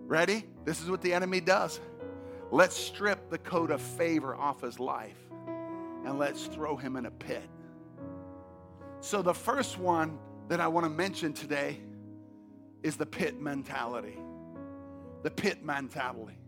Ready? 0.07 0.47
This 0.65 0.81
is 0.81 0.91
what 0.91 1.03
the 1.03 1.13
enemy 1.13 1.41
does. 1.41 1.79
Let's 2.51 2.75
strip 2.75 3.29
the 3.29 3.39
coat 3.39 3.71
of 3.71 3.83
favor 3.83 4.35
off 4.35 4.63
his 4.63 4.81
life, 4.81 5.19
and 6.07 6.19
let's 6.19 6.47
throw 6.47 6.77
him 6.77 6.97
in 6.97 7.05
a 7.05 7.11
pit. 7.11 7.49
So 9.01 9.21
the 9.21 9.35
first 9.35 9.79
one 9.79 10.19
that 10.49 10.59
I 10.59 10.69
want 10.69 10.85
to 10.85 10.91
mention 10.91 11.35
today 11.35 11.79
is 12.83 12.97
the 12.97 13.07
pit 13.07 13.39
mentality 13.39 14.19
the 15.29 15.43
pit 15.43 15.63
mentality. 15.63 16.39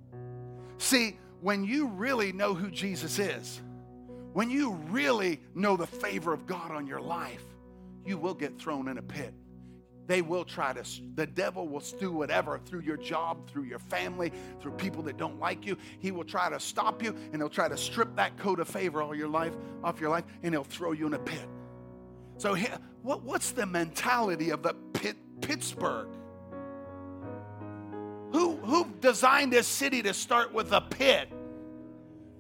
See, 0.79 1.19
when 1.43 1.65
you 1.65 1.89
really 1.89 2.33
know 2.33 2.55
who 2.55 2.71
Jesus 2.71 3.19
is, 3.19 3.61
when 4.33 4.49
you 4.49 4.73
really 4.89 5.39
know 5.55 5.77
the 5.77 5.87
favor 5.87 6.33
of 6.33 6.47
God 6.47 6.71
on 6.71 6.87
your 6.87 7.01
life, 7.01 7.45
you 8.07 8.17
will 8.17 8.33
get 8.33 8.59
thrown 8.59 8.89
in 8.89 8.97
a 8.97 9.03
pit. 9.03 9.35
They 10.07 10.23
will 10.23 10.45
try 10.45 10.73
to, 10.73 10.83
the 11.15 11.27
devil 11.27 11.69
will 11.69 11.83
do 11.99 12.11
whatever 12.11 12.59
through 12.59 12.81
your 12.81 12.97
job, 12.97 13.51
through 13.51 13.65
your 13.65 13.79
family, 13.79 14.33
through 14.63 14.73
people 14.73 15.03
that 15.03 15.19
don't 15.19 15.39
like 15.39 15.67
you. 15.67 15.77
He 15.99 16.11
will 16.11 16.25
try 16.25 16.49
to 16.49 16.59
stop 16.59 17.03
you 17.03 17.15
and 17.33 17.37
he'll 17.37 17.51
try 17.51 17.69
to 17.69 17.77
strip 17.77 18.17
that 18.17 18.39
coat 18.39 18.61
of 18.61 18.69
favor 18.69 19.03
all 19.03 19.15
your 19.15 19.29
life 19.29 19.53
off 19.85 20.01
your 20.01 20.09
life 20.09 20.25
and 20.43 20.55
he'll 20.55 20.65
throw 20.65 20.93
you 20.93 21.07
in 21.07 21.13
a 21.13 21.19
pit. 21.19 21.47
So, 22.39 22.57
what, 23.03 23.23
what's 23.25 23.51
the 23.51 23.67
mentality 23.67 24.49
of 24.49 24.63
the 24.63 24.75
pit, 24.95 25.17
Pittsburgh? 25.43 26.09
Who, 28.33 28.57
who 28.57 28.87
designed 29.01 29.53
this 29.53 29.67
city 29.67 30.03
to 30.03 30.15
start 30.15 30.53
with 30.53 30.73
a 30.73 30.81
pit? 30.81 31.31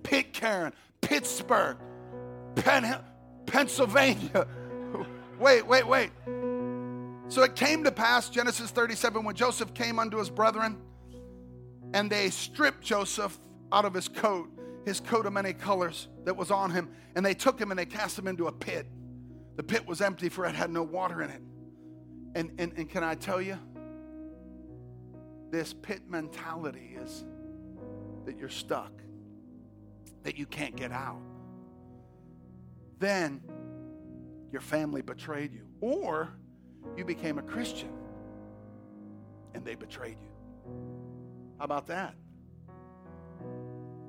Pitcairn, 0.03 0.72
Pittsburgh, 1.00 1.76
Penn, 2.55 2.96
Pennsylvania. 3.46 4.46
Wait, 5.38 5.66
wait, 5.66 5.87
wait. 5.87 6.11
So 7.29 7.42
it 7.44 7.57
came 7.57 7.83
to 7.85 7.90
pass, 7.90 8.29
Genesis 8.29 8.70
37, 8.70 9.24
when 9.24 9.35
Joseph 9.35 9.72
came 9.72 9.98
unto 9.98 10.18
his 10.18 10.29
brethren, 10.29 10.76
and 11.94 12.12
they 12.12 12.29
stripped 12.29 12.83
Joseph 12.83 13.38
out 13.72 13.87
of 13.87 13.94
his 13.94 14.07
coat, 14.07 14.50
his 14.85 15.00
coat 15.00 15.24
of 15.24 15.33
many 15.33 15.55
colors 15.55 16.09
that 16.24 16.37
was 16.37 16.50
on 16.50 16.70
him, 16.70 16.90
and 17.14 17.24
they 17.24 17.33
took 17.33 17.59
him 17.59 17.70
and 17.70 17.79
they 17.79 17.87
cast 17.87 18.18
him 18.18 18.29
into 18.29 18.48
a 18.48 18.53
pit. 18.53 18.87
The 19.57 19.62
pit 19.62 19.87
was 19.87 20.03
empty, 20.03 20.29
for 20.29 20.44
it 20.44 20.55
had 20.55 20.70
no 20.70 20.83
water 20.83 21.22
in 21.22 21.31
it. 21.31 21.42
And, 22.35 22.50
and, 22.59 22.72
and 22.76 22.88
can 22.88 23.03
I 23.03 23.14
tell 23.14 23.40
you, 23.40 23.59
this 25.50 25.74
pit 25.74 26.02
mentality 26.08 26.96
is 27.00 27.24
that 28.24 28.38
you're 28.38 28.48
stuck, 28.48 28.92
that 30.22 30.36
you 30.36 30.46
can't 30.46 30.76
get 30.76 30.92
out. 30.92 31.20
Then 32.98 33.42
your 34.52 34.60
family 34.60 35.02
betrayed 35.02 35.52
you, 35.52 35.66
or 35.80 36.28
you 36.96 37.04
became 37.04 37.38
a 37.38 37.42
Christian 37.42 37.92
and 39.54 39.64
they 39.64 39.74
betrayed 39.74 40.18
you. 40.20 40.28
How 41.58 41.64
about 41.64 41.86
that? 41.88 42.14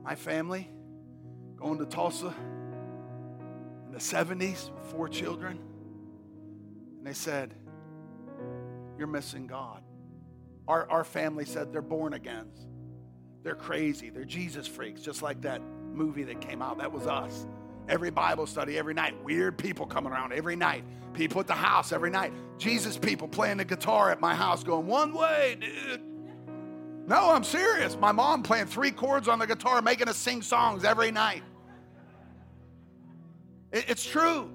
My 0.03 0.15
family 0.15 0.69
going 1.57 1.77
to 1.79 1.85
Tulsa 1.85 2.33
in 3.85 3.91
the 3.91 3.99
70s, 3.99 4.69
four 4.91 5.07
children, 5.07 5.59
and 6.97 7.05
they 7.05 7.13
said, 7.13 7.53
You're 8.97 9.07
missing 9.07 9.47
God. 9.47 9.83
Our, 10.71 10.89
our 10.89 11.03
family 11.03 11.43
said 11.43 11.73
they're 11.73 11.81
born 11.81 12.13
again. 12.13 12.49
They're 13.43 13.55
crazy. 13.55 14.09
They're 14.09 14.23
Jesus 14.23 14.65
freaks, 14.65 15.01
just 15.01 15.21
like 15.21 15.41
that 15.41 15.61
movie 15.93 16.23
that 16.23 16.39
came 16.39 16.61
out. 16.61 16.77
That 16.77 16.89
was 16.89 17.07
us. 17.07 17.45
Every 17.89 18.09
Bible 18.09 18.47
study, 18.47 18.77
every 18.77 18.93
night. 18.93 19.21
Weird 19.21 19.57
people 19.57 19.85
coming 19.85 20.13
around 20.13 20.31
every 20.31 20.55
night. 20.55 20.85
People 21.13 21.41
at 21.41 21.47
the 21.47 21.53
house 21.53 21.91
every 21.91 22.09
night. 22.09 22.31
Jesus 22.57 22.97
people 22.97 23.27
playing 23.27 23.57
the 23.57 23.65
guitar 23.65 24.11
at 24.11 24.21
my 24.21 24.33
house 24.33 24.63
going, 24.63 24.87
one 24.87 25.13
way, 25.13 25.57
dude. 25.59 26.01
No, 27.05 27.31
I'm 27.31 27.43
serious. 27.43 27.97
My 27.97 28.13
mom 28.13 28.41
playing 28.41 28.67
three 28.67 28.91
chords 28.91 29.27
on 29.27 29.39
the 29.39 29.47
guitar, 29.47 29.81
making 29.81 30.07
us 30.07 30.15
sing 30.15 30.41
songs 30.41 30.85
every 30.85 31.11
night. 31.11 31.43
It, 33.73 33.89
it's 33.89 34.05
true. 34.05 34.49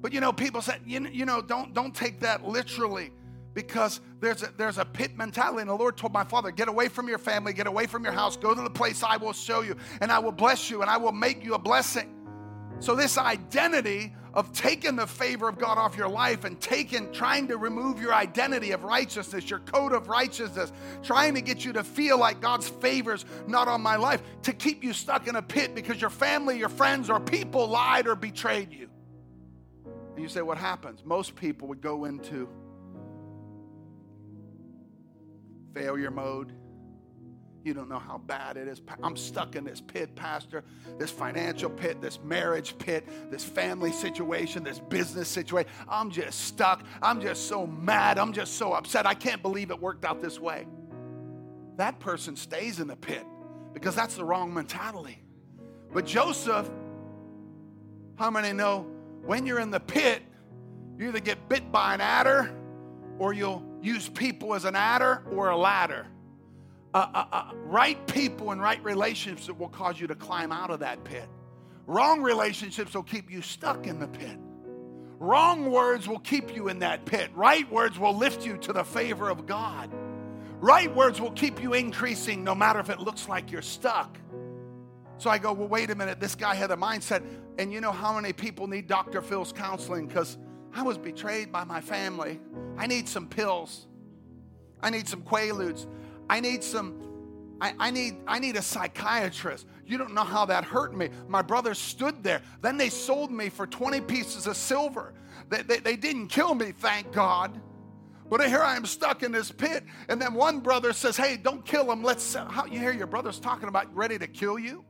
But 0.00 0.12
you 0.12 0.20
know, 0.20 0.32
people 0.32 0.60
said, 0.60 0.80
you, 0.84 1.06
you 1.12 1.24
know, 1.24 1.40
don't, 1.40 1.72
don't 1.72 1.94
take 1.94 2.18
that 2.18 2.44
literally 2.44 3.12
because 3.56 4.02
there's 4.20 4.42
a, 4.42 4.52
there's 4.58 4.76
a 4.76 4.84
pit 4.84 5.16
mentality. 5.16 5.62
And 5.62 5.70
the 5.70 5.74
Lord 5.74 5.96
told 5.96 6.12
my 6.12 6.24
father, 6.24 6.50
Get 6.50 6.68
away 6.68 6.88
from 6.88 7.08
your 7.08 7.16
family, 7.16 7.54
get 7.54 7.66
away 7.66 7.86
from 7.86 8.04
your 8.04 8.12
house, 8.12 8.36
go 8.36 8.54
to 8.54 8.60
the 8.60 8.70
place 8.70 9.02
I 9.02 9.16
will 9.16 9.32
show 9.32 9.62
you, 9.62 9.76
and 10.02 10.12
I 10.12 10.18
will 10.18 10.30
bless 10.30 10.68
you, 10.68 10.82
and 10.82 10.90
I 10.90 10.98
will 10.98 11.10
make 11.10 11.42
you 11.42 11.54
a 11.54 11.58
blessing. 11.58 12.12
So, 12.80 12.94
this 12.94 13.16
identity 13.16 14.12
of 14.34 14.52
taking 14.52 14.94
the 14.96 15.06
favor 15.06 15.48
of 15.48 15.58
God 15.58 15.78
off 15.78 15.96
your 15.96 16.10
life 16.10 16.44
and 16.44 16.60
taking, 16.60 17.10
trying 17.14 17.48
to 17.48 17.56
remove 17.56 17.98
your 17.98 18.12
identity 18.12 18.72
of 18.72 18.84
righteousness, 18.84 19.48
your 19.48 19.60
code 19.60 19.94
of 19.94 20.10
righteousness, 20.10 20.70
trying 21.02 21.32
to 21.34 21.40
get 21.40 21.64
you 21.64 21.72
to 21.72 21.82
feel 21.82 22.18
like 22.18 22.42
God's 22.42 22.68
favor's 22.68 23.24
not 23.46 23.68
on 23.68 23.80
my 23.80 23.96
life, 23.96 24.22
to 24.42 24.52
keep 24.52 24.84
you 24.84 24.92
stuck 24.92 25.28
in 25.28 25.36
a 25.36 25.42
pit 25.42 25.74
because 25.74 25.98
your 25.98 26.10
family, 26.10 26.58
your 26.58 26.68
friends, 26.68 27.08
or 27.08 27.18
people 27.18 27.66
lied 27.66 28.06
or 28.06 28.16
betrayed 28.16 28.70
you. 28.70 28.90
And 30.14 30.22
you 30.22 30.28
say, 30.28 30.42
What 30.42 30.58
happens? 30.58 31.02
Most 31.06 31.34
people 31.34 31.68
would 31.68 31.80
go 31.80 32.04
into 32.04 32.50
failure 35.76 36.10
mode. 36.10 36.52
You 37.62 37.74
don't 37.74 37.88
know 37.88 37.98
how 37.98 38.16
bad 38.16 38.56
it 38.56 38.66
is. 38.66 38.80
I'm 39.02 39.16
stuck 39.16 39.56
in 39.56 39.64
this 39.64 39.80
pit, 39.80 40.14
Pastor, 40.14 40.64
this 40.98 41.10
financial 41.10 41.68
pit, 41.68 42.00
this 42.00 42.18
marriage 42.24 42.78
pit, 42.78 43.06
this 43.30 43.44
family 43.44 43.92
situation, 43.92 44.62
this 44.62 44.78
business 44.78 45.28
situation. 45.28 45.70
I'm 45.86 46.10
just 46.10 46.46
stuck. 46.46 46.84
I'm 47.02 47.20
just 47.20 47.48
so 47.48 47.66
mad. 47.66 48.18
I'm 48.18 48.32
just 48.32 48.54
so 48.54 48.72
upset. 48.72 49.04
I 49.04 49.12
can't 49.14 49.42
believe 49.42 49.70
it 49.70 49.78
worked 49.78 50.04
out 50.04 50.22
this 50.22 50.40
way. 50.40 50.66
That 51.76 51.98
person 52.00 52.36
stays 52.36 52.80
in 52.80 52.86
the 52.86 52.96
pit 52.96 53.26
because 53.74 53.94
that's 53.94 54.14
the 54.14 54.24
wrong 54.24 54.54
mentality. 54.54 55.22
But 55.92 56.06
Joseph, 56.06 56.70
how 58.14 58.30
many 58.30 58.52
know 58.54 58.86
when 59.24 59.44
you're 59.44 59.60
in 59.60 59.70
the 59.70 59.80
pit, 59.80 60.22
you 60.96 61.08
either 61.08 61.20
get 61.20 61.48
bit 61.50 61.70
by 61.70 61.94
an 61.94 62.00
adder 62.00 62.54
or 63.18 63.34
you'll 63.34 63.65
use 63.86 64.08
people 64.08 64.54
as 64.54 64.64
an 64.66 64.76
adder 64.76 65.22
or 65.32 65.50
a 65.50 65.56
ladder. 65.56 66.06
uh, 66.94 67.06
uh, 67.14 67.26
uh, 67.32 67.50
right 67.66 68.06
people 68.08 68.52
and 68.52 68.60
right 68.62 68.82
relationships 68.84 69.50
will 69.50 69.68
cause 69.68 70.00
you 70.00 70.06
to 70.08 70.14
climb 70.14 70.52
out 70.52 70.70
of 70.70 70.80
that 70.80 71.04
pit. 71.04 71.28
Wrong 71.86 72.22
relationships 72.22 72.94
will 72.94 73.02
keep 73.04 73.30
you 73.30 73.42
stuck 73.42 73.86
in 73.86 74.00
the 74.00 74.08
pit. 74.08 74.38
Wrong 75.18 75.70
words 75.70 76.08
will 76.08 76.20
keep 76.20 76.54
you 76.56 76.68
in 76.68 76.80
that 76.80 77.04
pit. 77.06 77.30
Right 77.34 77.70
words 77.72 77.98
will 77.98 78.16
lift 78.16 78.46
you 78.46 78.58
to 78.58 78.72
the 78.72 78.84
favor 78.84 79.28
of 79.30 79.46
God. 79.46 79.90
Right 80.60 80.94
words 80.94 81.20
will 81.20 81.32
keep 81.32 81.62
you 81.62 81.74
increasing 81.74 82.44
no 82.44 82.54
matter 82.54 82.80
if 82.80 82.90
it 82.90 83.00
looks 83.00 83.28
like 83.28 83.52
you're 83.52 83.62
stuck. 83.62 84.18
So 85.18 85.30
I 85.30 85.38
go, 85.38 85.52
well, 85.52 85.68
wait 85.68 85.90
a 85.90 85.94
minute. 85.94 86.20
This 86.20 86.34
guy 86.34 86.54
had 86.54 86.70
a 86.70 86.76
mindset. 86.76 87.24
And 87.58 87.72
you 87.72 87.80
know 87.80 87.92
how 87.92 88.14
many 88.14 88.32
people 88.32 88.66
need 88.68 88.86
Dr. 88.88 89.22
Phil's 89.22 89.52
counseling? 89.52 90.06
Because 90.06 90.38
I 90.76 90.82
was 90.82 90.98
betrayed 90.98 91.50
by 91.50 91.64
my 91.64 91.80
family. 91.80 92.38
I 92.76 92.86
need 92.86 93.08
some 93.08 93.26
pills. 93.26 93.86
I 94.82 94.90
need 94.90 95.08
some 95.08 95.22
Quaaludes. 95.22 95.86
I 96.28 96.38
need 96.40 96.62
some, 96.62 97.00
I, 97.62 97.72
I, 97.78 97.90
need, 97.90 98.16
I 98.26 98.38
need 98.38 98.56
a 98.56 98.62
psychiatrist. 98.62 99.66
You 99.86 99.96
don't 99.96 100.12
know 100.12 100.22
how 100.22 100.44
that 100.44 100.64
hurt 100.64 100.94
me. 100.94 101.08
My 101.28 101.40
brother 101.40 101.72
stood 101.72 102.22
there. 102.22 102.42
Then 102.60 102.76
they 102.76 102.90
sold 102.90 103.30
me 103.30 103.48
for 103.48 103.66
20 103.66 104.02
pieces 104.02 104.46
of 104.46 104.54
silver. 104.54 105.14
They, 105.48 105.62
they, 105.62 105.78
they 105.78 105.96
didn't 105.96 106.28
kill 106.28 106.54
me, 106.54 106.72
thank 106.72 107.10
God. 107.10 107.58
But 108.28 108.46
here 108.46 108.62
I 108.62 108.76
am 108.76 108.84
stuck 108.84 109.22
in 109.22 109.32
this 109.32 109.50
pit. 109.50 109.82
And 110.10 110.20
then 110.20 110.34
one 110.34 110.60
brother 110.60 110.92
says, 110.92 111.16
Hey, 111.16 111.38
don't 111.38 111.64
kill 111.64 111.90
him. 111.90 112.02
Let's, 112.02 112.34
how, 112.34 112.66
you 112.66 112.78
hear 112.80 112.92
your 112.92 113.06
brother's 113.06 113.40
talking 113.40 113.70
about 113.70 113.94
ready 113.96 114.18
to 114.18 114.26
kill 114.26 114.58
you? 114.58 114.84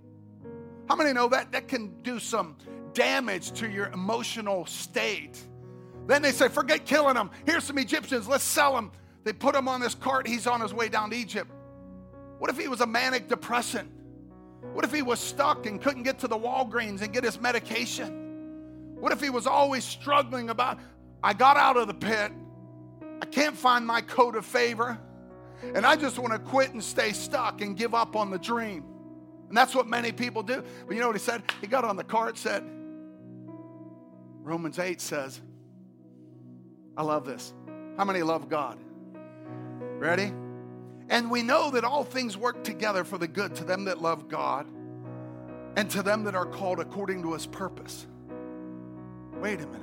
How 0.88 0.96
many 0.96 1.12
know 1.12 1.29
that 1.29 1.53
that 1.53 1.68
can 1.68 2.03
do 2.03 2.18
some 2.18 2.57
damage 2.92 3.53
to 3.61 3.70
your 3.70 3.87
emotional 3.88 4.66
state? 4.66 5.46
Then 6.06 6.22
they 6.22 6.32
say, 6.32 6.48
Forget 6.48 6.86
killing 6.86 7.16
him. 7.16 7.30
Here's 7.44 7.64
some 7.64 7.78
Egyptians. 7.78 8.28
Let's 8.28 8.44
sell 8.44 8.76
him. 8.76 8.90
They 9.24 9.32
put 9.32 9.54
him 9.54 9.68
on 9.68 9.80
this 9.80 9.94
cart. 9.94 10.26
He's 10.26 10.46
on 10.46 10.60
his 10.60 10.72
way 10.72 10.88
down 10.88 11.10
to 11.10 11.16
Egypt. 11.16 11.50
What 12.38 12.50
if 12.50 12.58
he 12.58 12.68
was 12.68 12.80
a 12.80 12.86
manic 12.86 13.28
depressant? 13.28 13.90
What 14.72 14.84
if 14.84 14.92
he 14.92 15.02
was 15.02 15.20
stuck 15.20 15.66
and 15.66 15.80
couldn't 15.80 16.02
get 16.02 16.18
to 16.20 16.28
the 16.28 16.36
Walgreens 16.36 17.02
and 17.02 17.12
get 17.12 17.24
his 17.24 17.40
medication? 17.40 18.96
What 19.00 19.12
if 19.12 19.20
he 19.20 19.30
was 19.30 19.46
always 19.46 19.84
struggling 19.84 20.50
about, 20.50 20.78
I 21.22 21.32
got 21.32 21.56
out 21.56 21.76
of 21.76 21.86
the 21.86 21.94
pit, 21.94 22.32
I 23.20 23.26
can't 23.26 23.56
find 23.56 23.86
my 23.86 24.00
coat 24.00 24.36
of 24.36 24.44
favor, 24.44 24.98
and 25.74 25.86
I 25.86 25.96
just 25.96 26.18
want 26.18 26.32
to 26.32 26.38
quit 26.38 26.72
and 26.72 26.82
stay 26.82 27.12
stuck 27.12 27.60
and 27.60 27.76
give 27.76 27.94
up 27.94 28.16
on 28.16 28.30
the 28.30 28.38
dream? 28.38 28.84
And 29.48 29.56
that's 29.56 29.74
what 29.74 29.86
many 29.86 30.12
people 30.12 30.42
do. 30.42 30.62
But 30.86 30.94
you 30.94 31.00
know 31.00 31.08
what 31.08 31.16
he 31.16 31.20
said? 31.20 31.42
He 31.60 31.66
got 31.66 31.84
on 31.84 31.96
the 31.96 32.04
cart, 32.04 32.36
said, 32.36 32.64
Romans 34.42 34.78
8 34.78 35.00
says, 35.00 35.40
I 36.96 37.02
love 37.02 37.24
this. 37.24 37.52
How 37.96 38.04
many 38.04 38.22
love 38.22 38.48
God? 38.48 38.78
Ready? 39.98 40.32
And 41.09 41.30
we 41.30 41.42
know 41.42 41.70
that 41.70 41.85
all 41.85 42.04
things 42.04 42.37
work 42.37 42.64
together 42.64 43.04
for 43.04 43.18
the 43.18 43.28
good 43.28 43.54
to 43.56 43.64
them 43.64 43.85
that 43.85 44.02
love 44.02 44.28
God 44.28 44.66
and 45.76 45.90
to 45.90 46.02
them 46.02 46.24
that 46.24 46.35
are 46.35 46.46
called 46.46 46.80
according 46.80 47.22
to 47.22 47.35
his 47.35 47.46
purpose. 47.46 48.06
Wait 49.40 49.61
a 49.61 49.66
minute. 49.66 49.82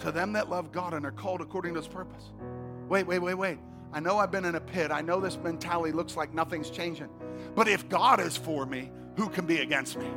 To 0.00 0.12
them 0.12 0.32
that 0.32 0.50
love 0.50 0.72
God 0.72 0.94
and 0.94 1.06
are 1.06 1.12
called 1.12 1.40
according 1.40 1.74
to 1.74 1.80
his 1.80 1.88
purpose. 1.88 2.32
Wait, 2.88 3.06
wait, 3.06 3.20
wait, 3.20 3.34
wait. 3.34 3.58
I 3.92 4.00
know 4.00 4.18
I've 4.18 4.32
been 4.32 4.44
in 4.44 4.56
a 4.56 4.60
pit. 4.60 4.90
I 4.90 5.00
know 5.00 5.20
this 5.20 5.36
mentality 5.38 5.92
looks 5.92 6.16
like 6.16 6.34
nothing's 6.34 6.68
changing. 6.68 7.08
But 7.54 7.68
if 7.68 7.88
God 7.88 8.20
is 8.20 8.36
for 8.36 8.66
me, 8.66 8.90
who 9.16 9.28
can 9.28 9.46
be 9.46 9.60
against 9.60 9.96
me? 9.96 10.08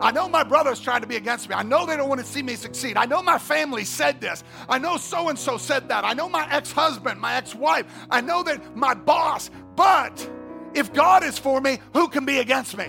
I 0.00 0.12
know 0.12 0.28
my 0.28 0.42
brothers 0.42 0.80
trying 0.80 1.02
to 1.02 1.06
be 1.06 1.16
against 1.16 1.48
me. 1.48 1.54
I 1.54 1.62
know 1.62 1.84
they 1.84 1.96
don't 1.96 2.08
want 2.08 2.20
to 2.20 2.26
see 2.26 2.42
me 2.42 2.54
succeed. 2.56 2.96
I 2.96 3.04
know 3.04 3.22
my 3.22 3.38
family 3.38 3.84
said 3.84 4.20
this. 4.20 4.42
I 4.68 4.78
know 4.78 4.96
so 4.96 5.28
and 5.28 5.38
so 5.38 5.58
said 5.58 5.88
that. 5.88 6.04
I 6.04 6.14
know 6.14 6.28
my 6.28 6.50
ex 6.50 6.72
husband, 6.72 7.20
my 7.20 7.34
ex 7.34 7.54
wife. 7.54 7.86
I 8.10 8.20
know 8.20 8.42
that 8.44 8.76
my 8.76 8.94
boss. 8.94 9.50
But 9.76 10.28
if 10.74 10.92
God 10.92 11.22
is 11.24 11.38
for 11.38 11.60
me, 11.60 11.78
who 11.92 12.08
can 12.08 12.24
be 12.24 12.38
against 12.38 12.76
me? 12.76 12.86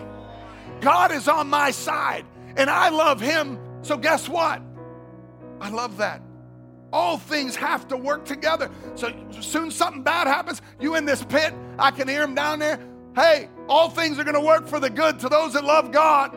God 0.80 1.12
is 1.12 1.28
on 1.28 1.50
my 1.50 1.72
side 1.72 2.26
and 2.56 2.70
I 2.70 2.90
love 2.90 3.20
him. 3.20 3.60
So 3.82 3.98
guess 3.98 4.30
what? 4.30 4.62
I 5.60 5.70
love 5.70 5.98
that. 5.98 6.22
All 6.94 7.18
things 7.18 7.56
have 7.56 7.88
to 7.90 7.98
work 7.98 8.26
together. 8.26 8.70
So 8.96 9.14
soon 9.40 9.72
something 9.72 10.04
bad 10.04 10.28
happens, 10.28 10.62
you 10.80 10.96
in 10.96 11.06
this 11.06 11.24
pit, 11.24 11.54
I 11.80 11.92
can 11.92 12.08
hear 12.08 12.24
him 12.24 12.36
down 12.36 12.60
there. 12.60 12.80
Hey, 13.16 13.50
all 13.68 13.90
things 13.90 14.20
are 14.20 14.24
going 14.24 14.36
to 14.36 14.42
work 14.42 14.68
for 14.68 14.80
the 14.80 14.90
good 14.90 15.20
to 15.20 15.30
those 15.30 15.54
that 15.54 15.64
love 15.64 15.92
God. 15.92 16.36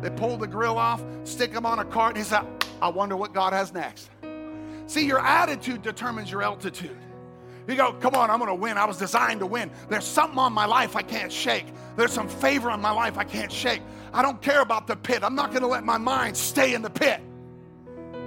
They 0.00 0.10
pull 0.10 0.36
the 0.36 0.46
grill 0.46 0.78
off, 0.78 1.02
stick 1.24 1.52
him 1.52 1.64
on 1.64 1.78
a 1.78 1.84
cart, 1.84 2.16
and 2.16 2.18
he 2.18 2.24
said, 2.24 2.44
I 2.82 2.88
wonder 2.88 3.16
what 3.16 3.32
God 3.32 3.52
has 3.52 3.72
next. 3.72 4.10
See, 4.86 5.06
your 5.06 5.20
attitude 5.20 5.82
determines 5.82 6.30
your 6.30 6.42
altitude. 6.42 6.98
You 7.66 7.76
go, 7.76 7.94
come 7.94 8.14
on, 8.14 8.30
I'm 8.30 8.38
gonna 8.38 8.54
win. 8.54 8.76
I 8.76 8.84
was 8.84 8.98
designed 8.98 9.40
to 9.40 9.46
win. 9.46 9.70
There's 9.88 10.04
something 10.04 10.38
on 10.38 10.52
my 10.52 10.66
life 10.66 10.96
I 10.96 11.02
can't 11.02 11.32
shake. 11.32 11.66
There's 11.96 12.12
some 12.12 12.28
favor 12.28 12.70
on 12.70 12.82
my 12.82 12.90
life 12.90 13.16
I 13.16 13.24
can't 13.24 13.50
shake. 13.50 13.80
I 14.12 14.20
don't 14.20 14.40
care 14.42 14.60
about 14.60 14.86
the 14.86 14.96
pit. 14.96 15.22
I'm 15.22 15.34
not 15.34 15.52
gonna 15.52 15.66
let 15.66 15.84
my 15.84 15.96
mind 15.96 16.36
stay 16.36 16.74
in 16.74 16.82
the 16.82 16.90
pit. 16.90 17.20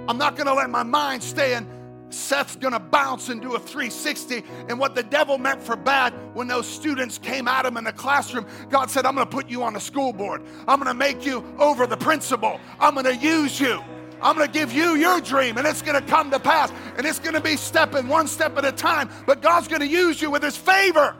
I'm 0.08 0.18
not 0.18 0.36
gonna 0.36 0.54
let 0.54 0.70
my 0.70 0.82
mind 0.82 1.22
stay 1.22 1.54
in 1.54 1.68
Seth's 2.10 2.56
gonna 2.56 2.80
bounce 2.80 3.28
and 3.28 3.40
do 3.40 3.54
a 3.54 3.58
360. 3.58 4.44
And 4.68 4.78
what 4.78 4.94
the 4.94 5.02
devil 5.02 5.38
meant 5.38 5.62
for 5.62 5.76
bad, 5.76 6.12
when 6.34 6.48
those 6.48 6.66
students 6.66 7.18
came 7.18 7.48
at 7.48 7.66
him 7.66 7.76
in 7.76 7.84
the 7.84 7.92
classroom, 7.92 8.46
God 8.70 8.90
said, 8.90 9.06
I'm 9.06 9.14
gonna 9.14 9.26
put 9.26 9.48
you 9.48 9.62
on 9.62 9.74
the 9.74 9.80
school 9.80 10.12
board. 10.12 10.42
I'm 10.66 10.78
gonna 10.78 10.94
make 10.94 11.26
you 11.26 11.44
over 11.58 11.86
the 11.86 11.96
principal. 11.96 12.60
I'm 12.80 12.94
gonna 12.94 13.12
use 13.12 13.60
you. 13.60 13.82
I'm 14.20 14.36
gonna 14.36 14.48
give 14.50 14.72
you 14.72 14.96
your 14.96 15.20
dream, 15.20 15.58
and 15.58 15.66
it's 15.66 15.82
gonna 15.82 16.02
come 16.02 16.30
to 16.30 16.40
pass. 16.40 16.72
And 16.96 17.06
it's 17.06 17.18
gonna 17.18 17.40
be 17.40 17.56
stepping 17.56 18.08
one 18.08 18.26
step 18.26 18.56
at 18.58 18.64
a 18.64 18.72
time. 18.72 19.10
But 19.26 19.42
God's 19.42 19.68
gonna 19.68 19.84
use 19.84 20.20
you 20.20 20.30
with 20.30 20.42
his 20.42 20.56
favor. 20.56 21.14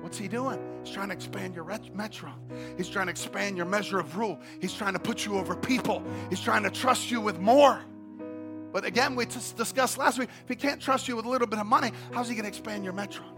What's 0.00 0.18
he 0.18 0.26
doing? 0.26 0.58
He's 0.82 0.94
trying 0.94 1.08
to 1.08 1.14
expand 1.14 1.54
your 1.54 1.64
metron. 1.64 2.32
He's 2.76 2.88
trying 2.88 3.06
to 3.06 3.10
expand 3.10 3.56
your 3.56 3.66
measure 3.66 4.00
of 4.00 4.16
rule. 4.16 4.40
He's 4.60 4.72
trying 4.72 4.94
to 4.94 4.98
put 4.98 5.24
you 5.24 5.36
over 5.36 5.54
people. 5.54 6.02
He's 6.30 6.40
trying 6.40 6.62
to 6.64 6.70
trust 6.70 7.10
you 7.10 7.20
with 7.20 7.38
more. 7.38 7.80
But 8.72 8.84
again, 8.84 9.16
we 9.16 9.26
just 9.26 9.56
discussed 9.56 9.98
last 9.98 10.18
week 10.18 10.28
if 10.42 10.48
he 10.48 10.54
can't 10.54 10.80
trust 10.80 11.08
you 11.08 11.16
with 11.16 11.24
a 11.24 11.28
little 11.28 11.46
bit 11.46 11.58
of 11.58 11.66
money, 11.66 11.90
how's 12.12 12.28
he 12.28 12.34
going 12.34 12.44
to 12.44 12.48
expand 12.48 12.84
your 12.84 12.92
metron? 12.92 13.32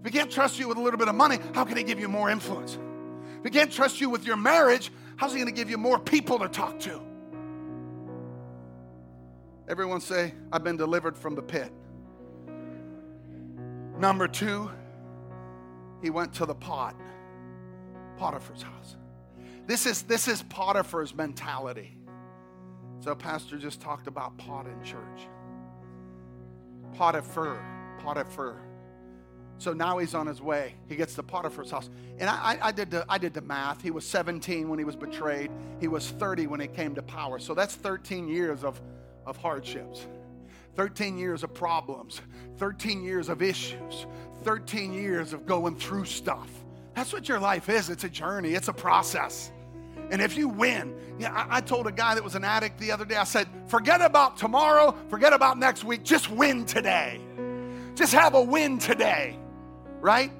If 0.00 0.12
he 0.12 0.18
can't 0.18 0.30
trust 0.30 0.58
you 0.58 0.68
with 0.68 0.78
a 0.78 0.80
little 0.80 0.98
bit 0.98 1.08
of 1.08 1.14
money, 1.14 1.38
how 1.54 1.64
can 1.64 1.76
he 1.76 1.82
give 1.82 2.00
you 2.00 2.08
more 2.08 2.30
influence? 2.30 2.78
If 3.38 3.44
he 3.44 3.50
can't 3.50 3.72
trust 3.72 4.00
you 4.00 4.10
with 4.10 4.24
your 4.24 4.36
marriage, 4.36 4.90
how's 5.16 5.32
he 5.32 5.38
going 5.38 5.52
to 5.52 5.54
give 5.54 5.70
you 5.70 5.78
more 5.78 5.98
people 5.98 6.38
to 6.40 6.48
talk 6.48 6.78
to? 6.80 7.00
Everyone 9.68 10.00
say, 10.00 10.34
I've 10.52 10.64
been 10.64 10.76
delivered 10.76 11.16
from 11.16 11.34
the 11.34 11.42
pit. 11.42 11.72
Number 13.98 14.26
two, 14.26 14.70
he 16.02 16.10
went 16.10 16.34
to 16.34 16.46
the 16.46 16.54
pot, 16.54 16.96
Potiphar's 18.18 18.62
house. 18.62 18.96
This 19.66 19.86
is, 19.86 20.02
this 20.02 20.26
is 20.26 20.42
Potiphar's 20.42 21.14
mentality. 21.14 21.96
So, 23.02 23.14
Pastor 23.16 23.58
just 23.58 23.80
talked 23.80 24.06
about 24.06 24.38
pot 24.38 24.66
in 24.66 24.84
church. 24.84 25.26
Potiphar, 26.94 27.58
Potiphar. 27.98 28.62
So 29.58 29.72
now 29.72 29.98
he's 29.98 30.14
on 30.14 30.26
his 30.26 30.42
way. 30.42 30.74
He 30.88 30.96
gets 30.96 31.14
to 31.14 31.22
Potiphar's 31.22 31.70
house. 31.70 31.88
And 32.18 32.28
I, 32.28 32.58
I, 32.60 32.72
did 32.72 32.90
the, 32.90 33.04
I 33.08 33.18
did 33.18 33.32
the 33.32 33.40
math. 33.42 33.80
He 33.80 33.92
was 33.92 34.04
17 34.04 34.68
when 34.68 34.78
he 34.78 34.84
was 34.84 34.96
betrayed, 34.96 35.52
he 35.80 35.86
was 35.86 36.10
30 36.10 36.48
when 36.48 36.58
he 36.58 36.66
came 36.66 36.96
to 36.96 37.02
power. 37.02 37.38
So 37.38 37.54
that's 37.54 37.76
13 37.76 38.26
years 38.26 38.64
of, 38.64 38.80
of 39.24 39.36
hardships, 39.36 40.06
13 40.74 41.16
years 41.16 41.44
of 41.44 41.54
problems, 41.54 42.20
13 42.58 43.04
years 43.04 43.28
of 43.28 43.40
issues, 43.40 44.06
13 44.42 44.92
years 44.92 45.32
of 45.32 45.46
going 45.46 45.76
through 45.76 46.06
stuff. 46.06 46.50
That's 46.94 47.12
what 47.12 47.28
your 47.28 47.38
life 47.38 47.68
is. 47.68 47.88
It's 47.88 48.04
a 48.04 48.08
journey, 48.08 48.54
it's 48.54 48.68
a 48.68 48.72
process. 48.72 49.52
And 50.12 50.20
if 50.20 50.36
you 50.36 50.46
win, 50.46 50.94
yeah, 51.18 51.32
I, 51.32 51.56
I, 51.56 51.60
told 51.62 51.86
a 51.86 51.90
guy 51.90 52.14
that 52.14 52.22
was 52.22 52.34
an 52.34 52.44
addict 52.44 52.78
the 52.78 52.92
other 52.92 53.06
day, 53.06 53.16
I 53.16 53.24
said, 53.24 53.48
forget 53.66 54.02
about 54.02 54.36
tomorrow, 54.36 54.94
forget 55.08 55.32
about 55.32 55.58
next 55.58 55.84
week, 55.84 56.02
just 56.02 56.30
win 56.30 56.66
today. 56.66 57.18
Just 57.94 58.12
have 58.12 58.34
a 58.34 58.42
win 58.42 58.78
today, 58.78 59.38
right? 60.00 60.30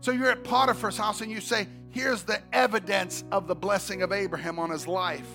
So 0.00 0.10
you're 0.10 0.32
at 0.32 0.42
Potiphar's 0.42 0.96
house 0.96 1.20
and 1.20 1.30
you 1.30 1.40
say, 1.40 1.68
here's 1.90 2.24
the 2.24 2.42
evidence 2.52 3.22
of 3.30 3.46
the 3.46 3.54
blessing 3.54 4.02
of 4.02 4.10
Abraham 4.10 4.58
on 4.58 4.68
his 4.68 4.88
life. 4.88 5.28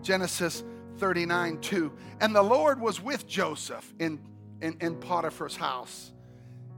Genesis 0.00 0.64
39 0.96 1.60
2. 1.60 1.92
And 2.20 2.34
the 2.34 2.42
Lord 2.42 2.80
was 2.80 3.02
with 3.02 3.26
Joseph 3.26 3.92
in, 3.98 4.20
in, 4.62 4.78
in 4.80 4.96
Potiphar's 4.96 5.56
house. 5.56 6.12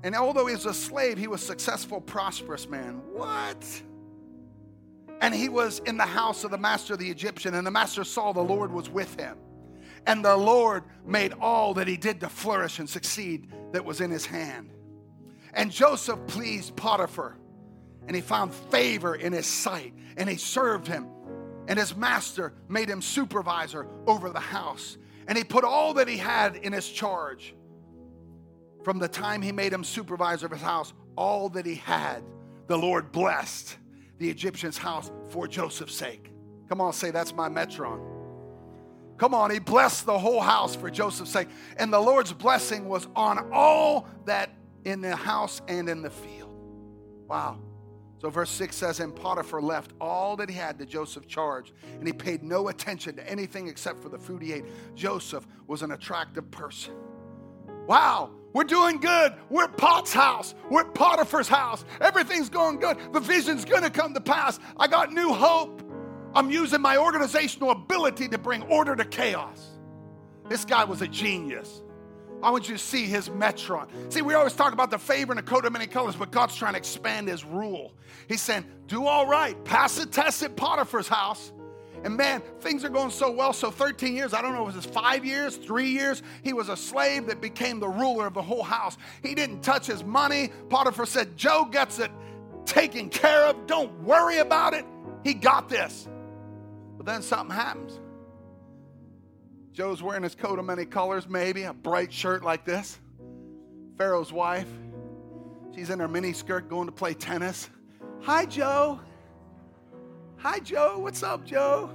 And 0.03 0.17
although 0.17 0.47
he 0.47 0.55
was 0.55 0.67
a 0.67 0.75
slave, 0.75 1.17
he 1.17 1.29
was 1.29 1.43
successful, 1.43 2.01
prosperous 2.01 2.69
man. 2.69 3.03
What? 3.13 3.65
And 5.21 5.35
he 5.35 5.49
was 5.49 5.81
in 5.81 5.97
the 5.97 6.05
house 6.05 6.45
of 6.45 6.51
the 6.51 6.59
master 6.59 6.95
of 6.95 6.99
the 6.99 7.11
Egyptian, 7.11 7.55
and 7.55 7.67
the 7.67 7.71
master 7.71 8.05
saw 8.05 8.33
the 8.33 8.41
Lord 8.41 8.73
was 8.73 8.89
with 8.91 9.19
him. 9.19 9.39
And 10.07 10.25
the 10.25 10.37
Lord 10.37 10.85
made 11.05 11.33
all 11.41 11.75
that 11.75 11.89
he 11.89 11.97
did 11.97 12.21
to 12.21 12.29
flourish 12.29 12.79
and 12.79 12.89
succeed 12.89 13.53
that 13.73 13.85
was 13.85 14.01
in 14.01 14.11
his 14.11 14.27
hand. 14.27 14.71
And 15.55 15.73
Joseph 15.73 16.19
pleased 16.27 16.77
Potiphar, 16.77 17.37
and 18.07 18.15
he 18.15 18.23
found 18.23 18.55
favor 18.55 19.15
in 19.15 19.33
his 19.33 19.47
sight, 19.47 19.95
and 20.17 20.29
he 20.29 20.37
served 20.37 20.87
him. 20.87 21.09
And 21.67 21.79
his 21.79 21.97
master 21.97 22.53
made 22.69 22.89
him 22.89 23.03
supervisor 23.03 23.89
over 24.07 24.31
the 24.31 24.39
house. 24.39 24.99
And 25.27 25.37
he 25.37 25.43
put 25.43 25.65
all 25.65 25.95
that 25.95 26.07
he 26.07 26.17
had 26.17 26.57
in 26.57 26.73
his 26.73 26.89
charge. 26.89 27.55
From 28.85 29.01
the 29.01 29.09
time 29.09 29.43
he 29.43 29.51
made 29.51 29.73
him 29.73 29.83
supervisor 29.83 30.47
of 30.47 30.53
his 30.53 30.61
house, 30.61 30.93
all 31.17 31.49
that 31.49 31.67
he 31.67 31.75
had, 31.75 32.23
the 32.69 32.77
Lord 32.77 33.11
blessed 33.11 33.77
the 34.19 34.29
Egyptian's 34.29 34.79
house 34.79 35.11
for 35.31 35.47
Joseph's 35.47 35.95
sake. 35.95 36.33
Come 36.69 36.81
on, 36.81 36.93
say 36.93 37.11
that's 37.11 37.35
my 37.35 37.49
metron. 37.49 38.01
Come 39.19 39.35
on, 39.35 39.51
he 39.51 39.59
blessed 39.59 40.05
the 40.05 40.19
whole 40.19 40.41
house 40.41 40.77
for 40.77 40.91
Joseph's 40.91 41.31
sake. 41.31 41.49
And 41.79 41.93
the 41.93 42.01
Lord's 42.01 42.33
blessing 42.33 42.89
was 42.89 43.09
on 43.17 43.51
all 43.53 44.09
that 44.27 44.51
in 44.85 45.01
the 45.01 45.17
house 45.17 45.63
and 45.69 45.89
in 45.89 46.03
the 46.03 46.11
field. 46.11 46.55
Wow. 47.27 47.59
So 48.19 48.31
verse 48.31 48.51
6 48.51 48.75
says, 48.75 49.01
And 49.01 49.15
Potiphar 49.15 49.61
left 49.61 49.93
all 50.01 50.37
that 50.37 50.49
he 50.49 50.57
had 50.57 50.79
to 50.79 50.87
Joseph's 50.87 51.27
charge, 51.27 51.73
and 51.99 52.07
he 52.07 52.13
paid 52.13 52.43
no 52.43 52.69
attention 52.69 53.17
to 53.17 53.31
anything 53.31 53.69
except 53.69 54.03
for 54.03 54.09
the 54.09 54.19
food 54.19 54.43
he 54.43 54.53
ate. 54.53 54.65
Joseph 54.95 55.47
was 55.67 55.83
an 55.83 55.93
attractive 55.93 56.51
person. 56.51 56.95
Wow, 57.87 58.31
we're 58.53 58.65
doing 58.65 58.99
good. 58.99 59.35
We're 59.49 59.69
Pot's 59.69 60.13
house. 60.13 60.55
We're 60.71 60.85
Potiphar's 60.85 61.49
house. 61.49 61.85
Everything's 62.01 62.49
going 62.49 62.79
good. 62.79 62.97
The 63.13 63.21
vision's 63.21 63.65
gonna 63.65 63.91
come 63.91 64.15
to 64.15 64.21
pass. 64.21 64.59
I 64.77 64.89
got 64.89 65.13
new 65.13 65.33
hope. 65.33 65.83
I'm 66.35 66.51
using 66.51 66.81
my 66.81 66.97
organizational 66.97 67.71
ability 67.71 68.29
to 68.29 68.39
bring 68.39 68.63
order 68.65 68.97
to 68.97 69.05
chaos. 69.05 69.79
This 70.49 70.65
guy 70.65 70.85
was 70.85 71.03
a 71.03 71.09
genius. 71.09 71.83
I 72.43 72.51
want 72.51 72.69
you 72.69 72.75
to 72.75 72.83
see 72.83 73.07
his 73.07 73.29
metron. 73.31 73.89
See, 74.13 74.23
we 74.23 74.35
always 74.35 74.53
talk 74.53 74.73
about 74.73 74.91
the 74.91 74.99
favor 74.99 75.33
and 75.33 75.39
the 75.39 75.43
coat 75.43 75.65
of 75.65 75.73
many 75.73 75.87
colors, 75.87 76.17
but 76.17 76.31
God's 76.31 76.55
trying 76.55 76.75
to 76.75 76.79
expand 76.79 77.29
his 77.29 77.45
rule. 77.45 77.95
He's 78.29 78.43
saying, 78.43 78.67
do 78.87 79.07
all 79.07 79.27
right, 79.27 79.63
pass 79.65 79.97
the 79.97 80.07
test 80.07 80.43
at 80.43 80.55
Potiphar's 80.57 81.09
house. 81.09 81.53
And 82.07 82.17
man, 82.17 82.41
things 82.61 82.85
are 82.85 82.89
going 82.89 83.11
so 83.11 83.33
well. 83.33 83.53
So 83.53 83.69
13 83.69 84.15
years, 84.15 84.33
I 84.33 84.41
don't 84.41 84.55
know, 84.55 84.63
was 84.63 84.77
this 84.77 84.87
five 84.87 85.25
years, 85.25 85.57
three 85.57 85.89
years? 85.89 86.23
He 86.45 86.53
was 86.53 86.69
a 86.69 86.77
slave 86.77 87.27
that 87.27 87.41
became 87.41 87.81
the 87.81 87.89
ruler 87.89 88.29
of 88.29 88.35
the 88.35 88.43
whole 88.43 88.63
house. 88.63 88.97
He 89.25 89.35
didn't 89.35 89.63
touch 89.63 89.89
his 89.89 90.05
money. 90.05 90.53
Potiphar 90.69 91.05
said, 91.05 91.37
Joe 91.37 91.65
gets 91.65 91.99
it 91.99 92.13
taken 92.65 93.09
care 93.09 93.47
of. 93.47 93.67
Don't 93.67 93.93
worry 94.05 94.39
about 94.39 94.73
it. 94.73 94.85
He 95.25 95.35
got 95.35 95.69
this. 95.69 96.07
But 96.97 97.07
then 97.07 97.23
something 97.23 97.53
happens. 97.53 97.99
Joe's 99.73 100.01
wearing 100.01 100.23
his 100.23 100.37
coat 100.37 100.61
of 100.61 100.65
many 100.65 100.85
colors, 100.85 101.29
maybe 101.29 101.65
a 101.65 101.75
bright 101.75 102.13
shirt 102.13 102.45
like 102.45 102.65
this. 102.65 103.01
Pharaoh's 103.99 104.33
wife, 104.33 104.69
she's 105.75 105.91
in 105.91 105.99
her 105.99 106.07
mini 106.07 106.33
skirt 106.33 106.69
going 106.69 106.87
to 106.87 106.93
play 106.93 107.15
tennis. 107.15 107.69
Hi, 108.23 108.47
Joe. 108.47 109.01
Hi, 110.39 110.59
Joe. 110.59 110.99
What's 110.99 111.23
up, 111.23 111.45
Joe? 111.45 111.91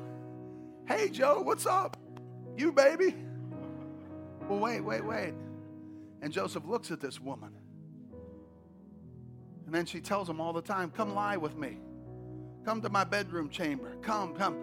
Hey, 0.88 1.10
Joe. 1.10 1.42
What's 1.42 1.66
up? 1.66 1.98
You, 2.58 2.72
baby. 2.72 3.16
Well, 4.48 4.60
wait, 4.60 4.82
wait, 4.82 5.06
wait. 5.06 5.34
And 6.22 6.32
Joseph 6.34 6.66
looks 6.66 6.92
at 6.92 7.00
this 7.00 7.20
woman. 7.20 7.52
And 9.66 9.74
then 9.74 9.86
she 9.86 10.02
tells 10.02 10.30
him 10.30 10.42
all 10.42 10.54
the 10.54 10.62
time, 10.62 10.92
Come 10.92 11.16
lie 11.16 11.38
with 11.38 11.58
me. 11.58 11.78
Come 12.66 12.82
to 12.82 12.90
my 12.90 13.04
bedroom 13.04 13.50
chamber. 13.50 13.96
Come, 14.02 14.36
come. 14.36 14.58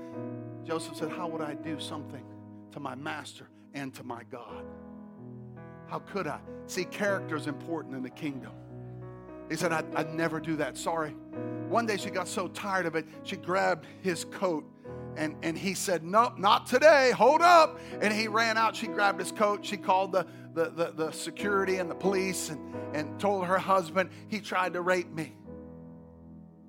Joseph 0.65 0.97
said, 0.97 1.11
How 1.11 1.27
would 1.29 1.41
I 1.41 1.55
do 1.55 1.81
something 1.81 2.25
to 2.73 2.81
my 2.81 2.95
master 2.95 3.49
and 3.75 3.95
to 3.95 4.05
my 4.05 4.23
God. 4.31 4.65
How 5.89 6.01
could 6.01 6.27
I? 6.27 6.41
See, 6.67 6.85
character 6.85 7.37
is 7.37 7.47
important 7.47 7.95
in 7.95 8.03
the 8.03 8.11
kingdom. 8.11 8.53
He 9.49 9.57
said, 9.57 9.73
I'd, 9.73 9.95
I'd, 9.95 10.15
never 10.15 10.41
do 10.41 10.57
that. 10.57 10.77
Sorry. 10.77 11.15
One 11.69 11.87
day 11.87 11.97
she 11.97 12.11
got 12.11 12.29
so 12.29 12.49
tired 12.49 12.87
of 12.87 12.95
it, 12.97 13.07
she 13.23 13.37
grabbed 13.37 13.87
his 14.01 14.25
coat 14.25 14.65
and, 15.17 15.37
and 15.43 15.59
he 15.59 15.75
said, 15.75 16.05
No, 16.05 16.33
not 16.39 16.67
today. 16.67 17.11
Hold 17.11 17.43
up. 17.43 17.81
And 18.01 18.13
he 18.13 18.29
ran 18.29 18.57
out. 18.57 18.77
She 18.77 18.87
grabbed 18.87 19.19
his 19.19 19.33
coat. 19.33 19.67
She 19.67 19.77
called 19.77 20.13
the, 20.13 20.27
the, 20.55 20.71
the, 20.71 20.93
the 20.93 21.11
security 21.11 21.77
and 21.77 21.91
the 21.91 21.95
police 21.95 22.51
and, 22.51 22.75
and 22.95 23.19
told 23.19 23.47
her 23.47 23.59
husband 23.59 24.11
he 24.29 24.41
tried 24.41 24.75
to 24.75 24.81
rape 24.81 25.13
me. 25.13 25.35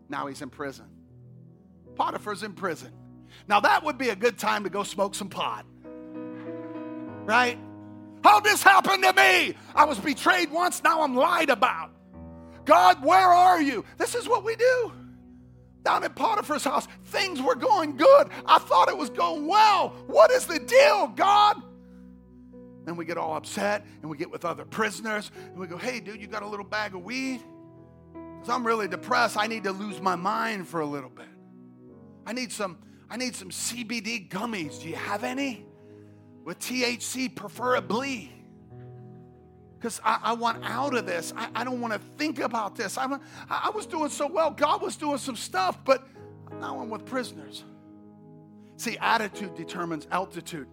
Now 0.10 0.28
he's 0.28 0.42
in 0.42 0.50
prison. 0.50 0.86
Potiphar's 1.96 2.42
in 2.44 2.54
prison. 2.54 2.92
Now 3.48 3.60
that 3.60 3.84
would 3.84 3.98
be 3.98 4.10
a 4.10 4.16
good 4.16 4.38
time 4.38 4.64
to 4.64 4.70
go 4.70 4.84
smoke 4.84 5.14
some 5.14 5.30
pot 5.30 5.66
right? 7.30 7.60
How'd 8.24 8.44
this 8.44 8.64
happen 8.64 9.04
to 9.04 9.14
me? 9.14 9.56
I 9.76 9.86
was 9.86 10.00
betrayed 10.00 10.52
once, 10.52 10.84
now 10.84 11.04
I'm 11.04 11.16
lied 11.16 11.52
about. 11.52 11.92
God, 12.70 13.04
where 13.04 13.30
are 13.30 13.60
you? 13.60 13.84
This 13.98 14.14
is 14.14 14.28
what 14.28 14.44
we 14.44 14.56
do. 14.56 14.92
Down 15.84 16.04
at 16.04 16.16
Potiphar's 16.16 16.64
house, 16.64 16.88
things 17.06 17.42
were 17.42 17.56
going 17.56 17.98
good. 17.98 18.30
I 18.46 18.60
thought 18.60 18.90
it 18.90 18.98
was 18.98 19.10
going 19.10 19.48
well. 19.48 19.90
What 20.06 20.30
is 20.30 20.46
the 20.46 20.60
deal, 20.60 21.08
God? 21.08 21.62
Then 22.86 22.96
we 22.96 23.06
get 23.06 23.18
all 23.18 23.36
upset 23.36 23.86
and 24.02 24.12
we 24.12 24.18
get 24.18 24.30
with 24.30 24.46
other 24.46 24.66
prisoners 24.66 25.32
and 25.48 25.58
we 25.58 25.66
go, 25.66 25.78
hey, 25.78 26.00
dude, 26.00 26.22
you 26.22 26.28
got 26.28 26.44
a 26.44 26.48
little 26.48 26.66
bag 26.66 26.94
of 26.94 27.04
weed? 27.04 27.42
Because 28.14 28.50
I'm 28.50 28.66
really 28.66 28.88
depressed. 28.88 29.36
I 29.36 29.48
need 29.48 29.64
to 29.64 29.72
lose 29.72 30.00
my 30.00 30.16
mind 30.16 30.68
for 30.68 30.82
a 30.82 30.86
little 30.86 31.10
bit. 31.10 31.26
I 32.28 32.34
need 32.34 32.52
some, 32.52 32.78
I 33.10 33.18
need 33.18 33.36
some 33.36 33.50
CBD 33.50 34.30
gummies. 34.30 34.80
Do 34.80 34.90
you 34.90 34.96
have 34.96 35.24
any? 35.24 35.66
with 36.50 36.58
THC, 36.60 37.36
preferably. 37.36 38.32
Because 39.80 40.02
I, 40.04 40.20
I, 40.22 40.34
want 40.34 40.62
out 40.65 40.94
of 40.94 41.06
this. 41.06 41.32
I, 41.38 41.50
I 41.56 41.63
don't 41.63 41.80
want 41.80 41.94
to 41.94 42.00
think 42.18 42.39
about 42.39 42.76
this. 42.76 42.98
I'm, 42.98 43.22
I 43.50 43.72
was 43.74 43.86
doing 43.86 44.10
so 44.10 44.28
well. 44.28 44.52
God 44.52 44.82
was 44.82 44.98
doing 44.98 45.18
some 45.18 45.38
stuff, 45.38 45.80
but 45.86 46.06
now 46.60 46.82
I'm 46.82 46.89
with 46.89 47.06
prisoners. 47.06 47.63
See, 48.76 48.98
attitude 48.98 49.56
determines 49.56 50.06
altitude. 50.12 50.68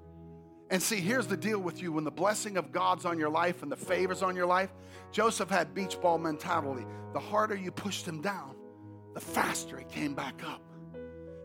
And 0.70 0.82
see, 0.82 0.96
here's 0.96 1.28
the 1.28 1.36
deal 1.36 1.60
with 1.60 1.80
you 1.80 1.92
when 1.92 2.02
the 2.02 2.10
blessing 2.10 2.56
of 2.56 2.72
God's 2.72 3.04
on 3.04 3.16
your 3.16 3.30
life 3.30 3.62
and 3.62 3.70
the 3.70 3.76
favors 3.76 4.22
on 4.22 4.34
your 4.34 4.46
life, 4.46 4.70
Joseph 5.12 5.50
had 5.50 5.72
beach 5.72 6.00
ball 6.00 6.18
mentality. 6.18 6.84
The 7.12 7.20
harder 7.20 7.54
you 7.54 7.70
pushed 7.70 8.06
him 8.06 8.20
down, 8.20 8.56
the 9.14 9.20
faster 9.20 9.78
he 9.78 9.84
came 9.84 10.14
back 10.14 10.42
up. 10.44 10.65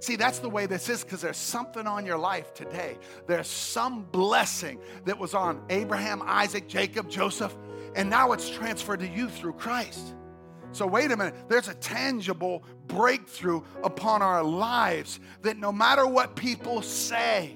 See, 0.02 0.16
that's 0.16 0.40
the 0.40 0.50
way 0.50 0.66
this 0.66 0.90
is 0.90 1.04
because 1.04 1.22
there's 1.22 1.38
something 1.38 1.86
on 1.86 2.08
your 2.08 2.18
life 2.18 2.56
today. 2.56 2.98
There's 3.28 3.48
some 3.48 4.04
blessing 4.06 4.80
that 5.06 5.20
was 5.20 5.36
on 5.36 5.62
Abraham, 5.70 6.24
Isaac, 6.26 6.68
Jacob, 6.68 7.08
Joseph, 7.08 7.56
and 7.96 8.10
now 8.10 8.32
it's 8.32 8.50
transferred 8.50 9.02
to 9.02 9.08
you 9.08 9.30
through 9.30 9.54
Christ. 9.54 10.16
So, 10.72 10.88
wait 10.88 11.12
a 11.12 11.18
minute, 11.18 11.36
there's 11.50 11.68
a 11.68 11.76
tangible 11.76 12.64
breakthrough 12.88 13.62
upon 13.84 14.24
our 14.24 14.44
lives 14.44 15.20
that 15.44 15.58
no 15.58 15.72
matter 15.72 16.08
what 16.08 16.36
people 16.36 16.82
say, 16.82 17.56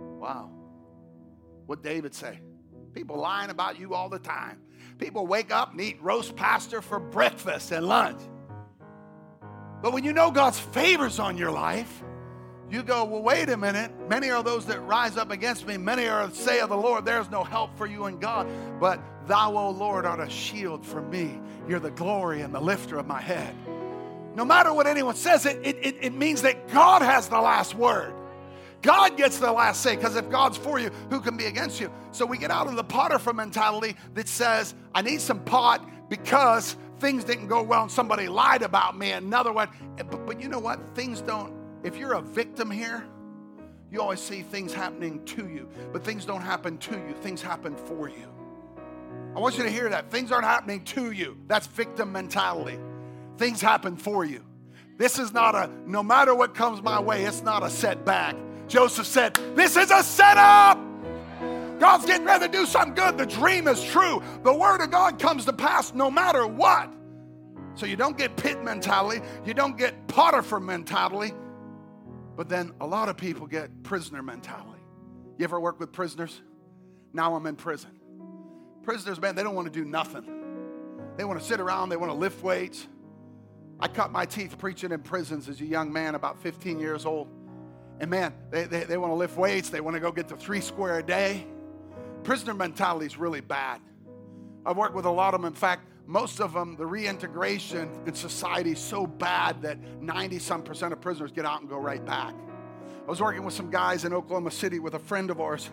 wow, 0.00 0.50
what 1.66 1.84
David 1.84 2.16
say? 2.16 2.40
People 2.94 3.16
lying 3.18 3.50
about 3.50 3.78
you 3.78 3.94
all 3.94 4.08
the 4.08 4.18
time. 4.18 4.58
People 4.98 5.24
wake 5.28 5.52
up 5.52 5.70
and 5.70 5.80
eat 5.80 6.02
roast 6.02 6.34
pasta 6.34 6.82
for 6.82 6.98
breakfast 6.98 7.70
and 7.70 7.86
lunch. 7.86 8.20
But 9.82 9.92
when 9.92 10.04
you 10.04 10.12
know 10.12 10.30
God's 10.30 10.58
favors 10.58 11.18
on 11.18 11.36
your 11.36 11.50
life, 11.50 12.02
you 12.70 12.82
go, 12.82 13.04
well, 13.04 13.22
wait 13.22 13.48
a 13.48 13.56
minute. 13.56 13.90
Many 14.08 14.30
are 14.30 14.42
those 14.42 14.66
that 14.66 14.80
rise 14.80 15.16
up 15.16 15.30
against 15.30 15.66
me. 15.66 15.76
Many 15.78 16.06
are 16.06 16.30
say 16.32 16.60
of 16.60 16.68
the 16.68 16.76
Lord, 16.76 17.04
there's 17.04 17.30
no 17.30 17.42
help 17.42 17.76
for 17.78 17.86
you 17.86 18.06
in 18.06 18.18
God. 18.18 18.46
But 18.78 19.00
thou, 19.26 19.56
O 19.56 19.70
Lord, 19.70 20.04
art 20.04 20.20
a 20.20 20.28
shield 20.28 20.84
for 20.84 21.00
me. 21.00 21.40
You're 21.66 21.80
the 21.80 21.90
glory 21.92 22.42
and 22.42 22.54
the 22.54 22.60
lifter 22.60 22.98
of 22.98 23.06
my 23.06 23.20
head. 23.20 23.54
No 24.34 24.44
matter 24.44 24.72
what 24.72 24.86
anyone 24.86 25.16
says, 25.16 25.46
it, 25.46 25.58
it, 25.64 25.96
it 26.00 26.12
means 26.12 26.42
that 26.42 26.68
God 26.68 27.02
has 27.02 27.28
the 27.28 27.40
last 27.40 27.74
word. 27.74 28.12
God 28.82 29.16
gets 29.16 29.38
the 29.38 29.50
last 29.50 29.82
say 29.82 29.96
because 29.96 30.14
if 30.14 30.30
God's 30.30 30.56
for 30.56 30.78
you, 30.78 30.90
who 31.10 31.20
can 31.20 31.36
be 31.36 31.46
against 31.46 31.80
you? 31.80 31.90
So 32.12 32.24
we 32.24 32.38
get 32.38 32.50
out 32.50 32.68
of 32.68 32.76
the 32.76 32.84
Potiphar 32.84 33.32
mentality 33.32 33.96
that 34.14 34.28
says, 34.28 34.74
I 34.94 35.02
need 35.02 35.20
some 35.20 35.40
pot 35.40 35.88
because 36.08 36.76
things 37.00 37.24
didn't 37.24 37.48
go 37.48 37.62
well 37.62 37.82
and 37.82 37.90
somebody 37.90 38.28
lied 38.28 38.62
about 38.62 38.96
me. 38.96 39.12
Another 39.12 39.52
one. 39.52 39.68
Eh, 39.98 40.02
but, 40.02 40.26
but 40.26 40.40
you 40.40 40.48
know 40.48 40.58
what? 40.58 40.80
Things 40.94 41.20
don't, 41.20 41.52
if 41.82 41.96
you're 41.96 42.14
a 42.14 42.22
victim 42.22 42.70
here, 42.70 43.04
you 43.90 44.00
always 44.00 44.20
see 44.20 44.42
things 44.42 44.74
happening 44.74 45.24
to 45.24 45.48
you, 45.48 45.68
but 45.92 46.04
things 46.04 46.26
don't 46.26 46.42
happen 46.42 46.76
to 46.78 46.94
you, 46.94 47.14
things 47.22 47.40
happen 47.40 47.74
for 47.74 48.08
you. 48.08 48.28
I 49.34 49.40
want 49.40 49.56
you 49.56 49.62
to 49.62 49.70
hear 49.70 49.88
that. 49.88 50.10
Things 50.10 50.32
aren't 50.32 50.44
happening 50.44 50.84
to 50.86 51.10
you. 51.12 51.38
That's 51.46 51.66
victim 51.66 52.12
mentality. 52.12 52.78
Things 53.36 53.60
happen 53.60 53.96
for 53.96 54.24
you. 54.24 54.44
This 54.96 55.18
is 55.18 55.32
not 55.32 55.54
a, 55.54 55.70
no 55.86 56.02
matter 56.02 56.34
what 56.34 56.54
comes 56.54 56.82
my 56.82 57.00
way, 57.00 57.24
it's 57.24 57.42
not 57.42 57.62
a 57.62 57.70
setback. 57.70 58.34
Joseph 58.66 59.06
said, 59.06 59.34
This 59.54 59.76
is 59.76 59.90
a 59.90 60.02
setup. 60.02 60.87
God's 61.78 62.06
getting 62.06 62.26
ready 62.26 62.46
to 62.46 62.52
do 62.52 62.66
something 62.66 62.94
good. 62.94 63.18
The 63.18 63.26
dream 63.26 63.68
is 63.68 63.82
true. 63.82 64.22
The 64.42 64.52
word 64.52 64.80
of 64.80 64.90
God 64.90 65.18
comes 65.18 65.44
to 65.46 65.52
pass 65.52 65.94
no 65.94 66.10
matter 66.10 66.46
what. 66.46 66.92
So 67.74 67.86
you 67.86 67.94
don't 67.94 68.18
get 68.18 68.36
pit 68.36 68.62
mentality, 68.64 69.24
you 69.46 69.54
don't 69.54 69.78
get 69.78 70.08
Potiphar 70.08 70.58
mentality, 70.58 71.32
but 72.36 72.48
then 72.48 72.72
a 72.80 72.86
lot 72.86 73.08
of 73.08 73.16
people 73.16 73.46
get 73.46 73.84
prisoner 73.84 74.20
mentality. 74.20 74.80
You 75.38 75.44
ever 75.44 75.60
work 75.60 75.78
with 75.78 75.92
prisoners? 75.92 76.40
Now 77.12 77.36
I'm 77.36 77.46
in 77.46 77.54
prison. 77.54 77.90
Prisoners, 78.82 79.20
man, 79.20 79.36
they 79.36 79.44
don't 79.44 79.54
want 79.54 79.72
to 79.72 79.72
do 79.72 79.84
nothing. 79.84 80.24
They 81.16 81.24
want 81.24 81.38
to 81.38 81.44
sit 81.44 81.60
around, 81.60 81.90
they 81.90 81.96
want 81.96 82.10
to 82.10 82.18
lift 82.18 82.42
weights. 82.42 82.86
I 83.78 83.86
cut 83.86 84.10
my 84.10 84.24
teeth 84.24 84.58
preaching 84.58 84.90
in 84.90 85.00
prisons 85.00 85.48
as 85.48 85.60
a 85.60 85.64
young 85.64 85.92
man, 85.92 86.16
about 86.16 86.42
15 86.42 86.80
years 86.80 87.06
old. 87.06 87.28
And 88.00 88.10
man, 88.10 88.34
they, 88.50 88.64
they, 88.64 88.84
they 88.84 88.96
want 88.96 89.12
to 89.12 89.16
lift 89.16 89.36
weights, 89.36 89.70
they 89.70 89.80
want 89.80 89.94
to 89.94 90.00
go 90.00 90.10
get 90.10 90.28
to 90.28 90.36
three 90.36 90.60
square 90.60 90.98
a 90.98 91.02
day. 91.02 91.46
Prisoner 92.28 92.52
mentality 92.52 93.06
is 93.06 93.16
really 93.16 93.40
bad. 93.40 93.80
I've 94.66 94.76
worked 94.76 94.94
with 94.94 95.06
a 95.06 95.10
lot 95.10 95.32
of 95.32 95.40
them. 95.40 95.48
In 95.48 95.54
fact, 95.54 95.88
most 96.06 96.42
of 96.42 96.52
them, 96.52 96.76
the 96.76 96.84
reintegration 96.84 97.88
in 98.04 98.12
society 98.12 98.72
is 98.72 98.78
so 98.78 99.06
bad 99.06 99.62
that 99.62 99.78
90 100.02 100.38
some 100.38 100.62
percent 100.62 100.92
of 100.92 101.00
prisoners 101.00 101.32
get 101.32 101.46
out 101.46 101.62
and 101.62 101.70
go 101.70 101.78
right 101.78 102.04
back. 102.04 102.34
I 102.84 103.08
was 103.08 103.22
working 103.22 103.44
with 103.44 103.54
some 103.54 103.70
guys 103.70 104.04
in 104.04 104.12
Oklahoma 104.12 104.50
City 104.50 104.78
with 104.78 104.92
a 104.92 104.98
friend 104.98 105.30
of 105.30 105.40
ours, 105.40 105.70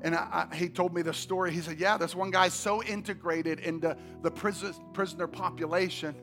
and 0.00 0.14
I, 0.14 0.48
I, 0.50 0.56
he 0.56 0.70
told 0.70 0.94
me 0.94 1.02
the 1.02 1.12
story. 1.12 1.52
He 1.52 1.60
said, 1.60 1.78
Yeah, 1.78 1.98
this 1.98 2.14
one 2.14 2.30
guy's 2.30 2.54
so 2.54 2.82
integrated 2.82 3.60
into 3.60 3.98
the 4.22 4.30
prison, 4.30 4.72
prisoner 4.94 5.26
population. 5.26 6.14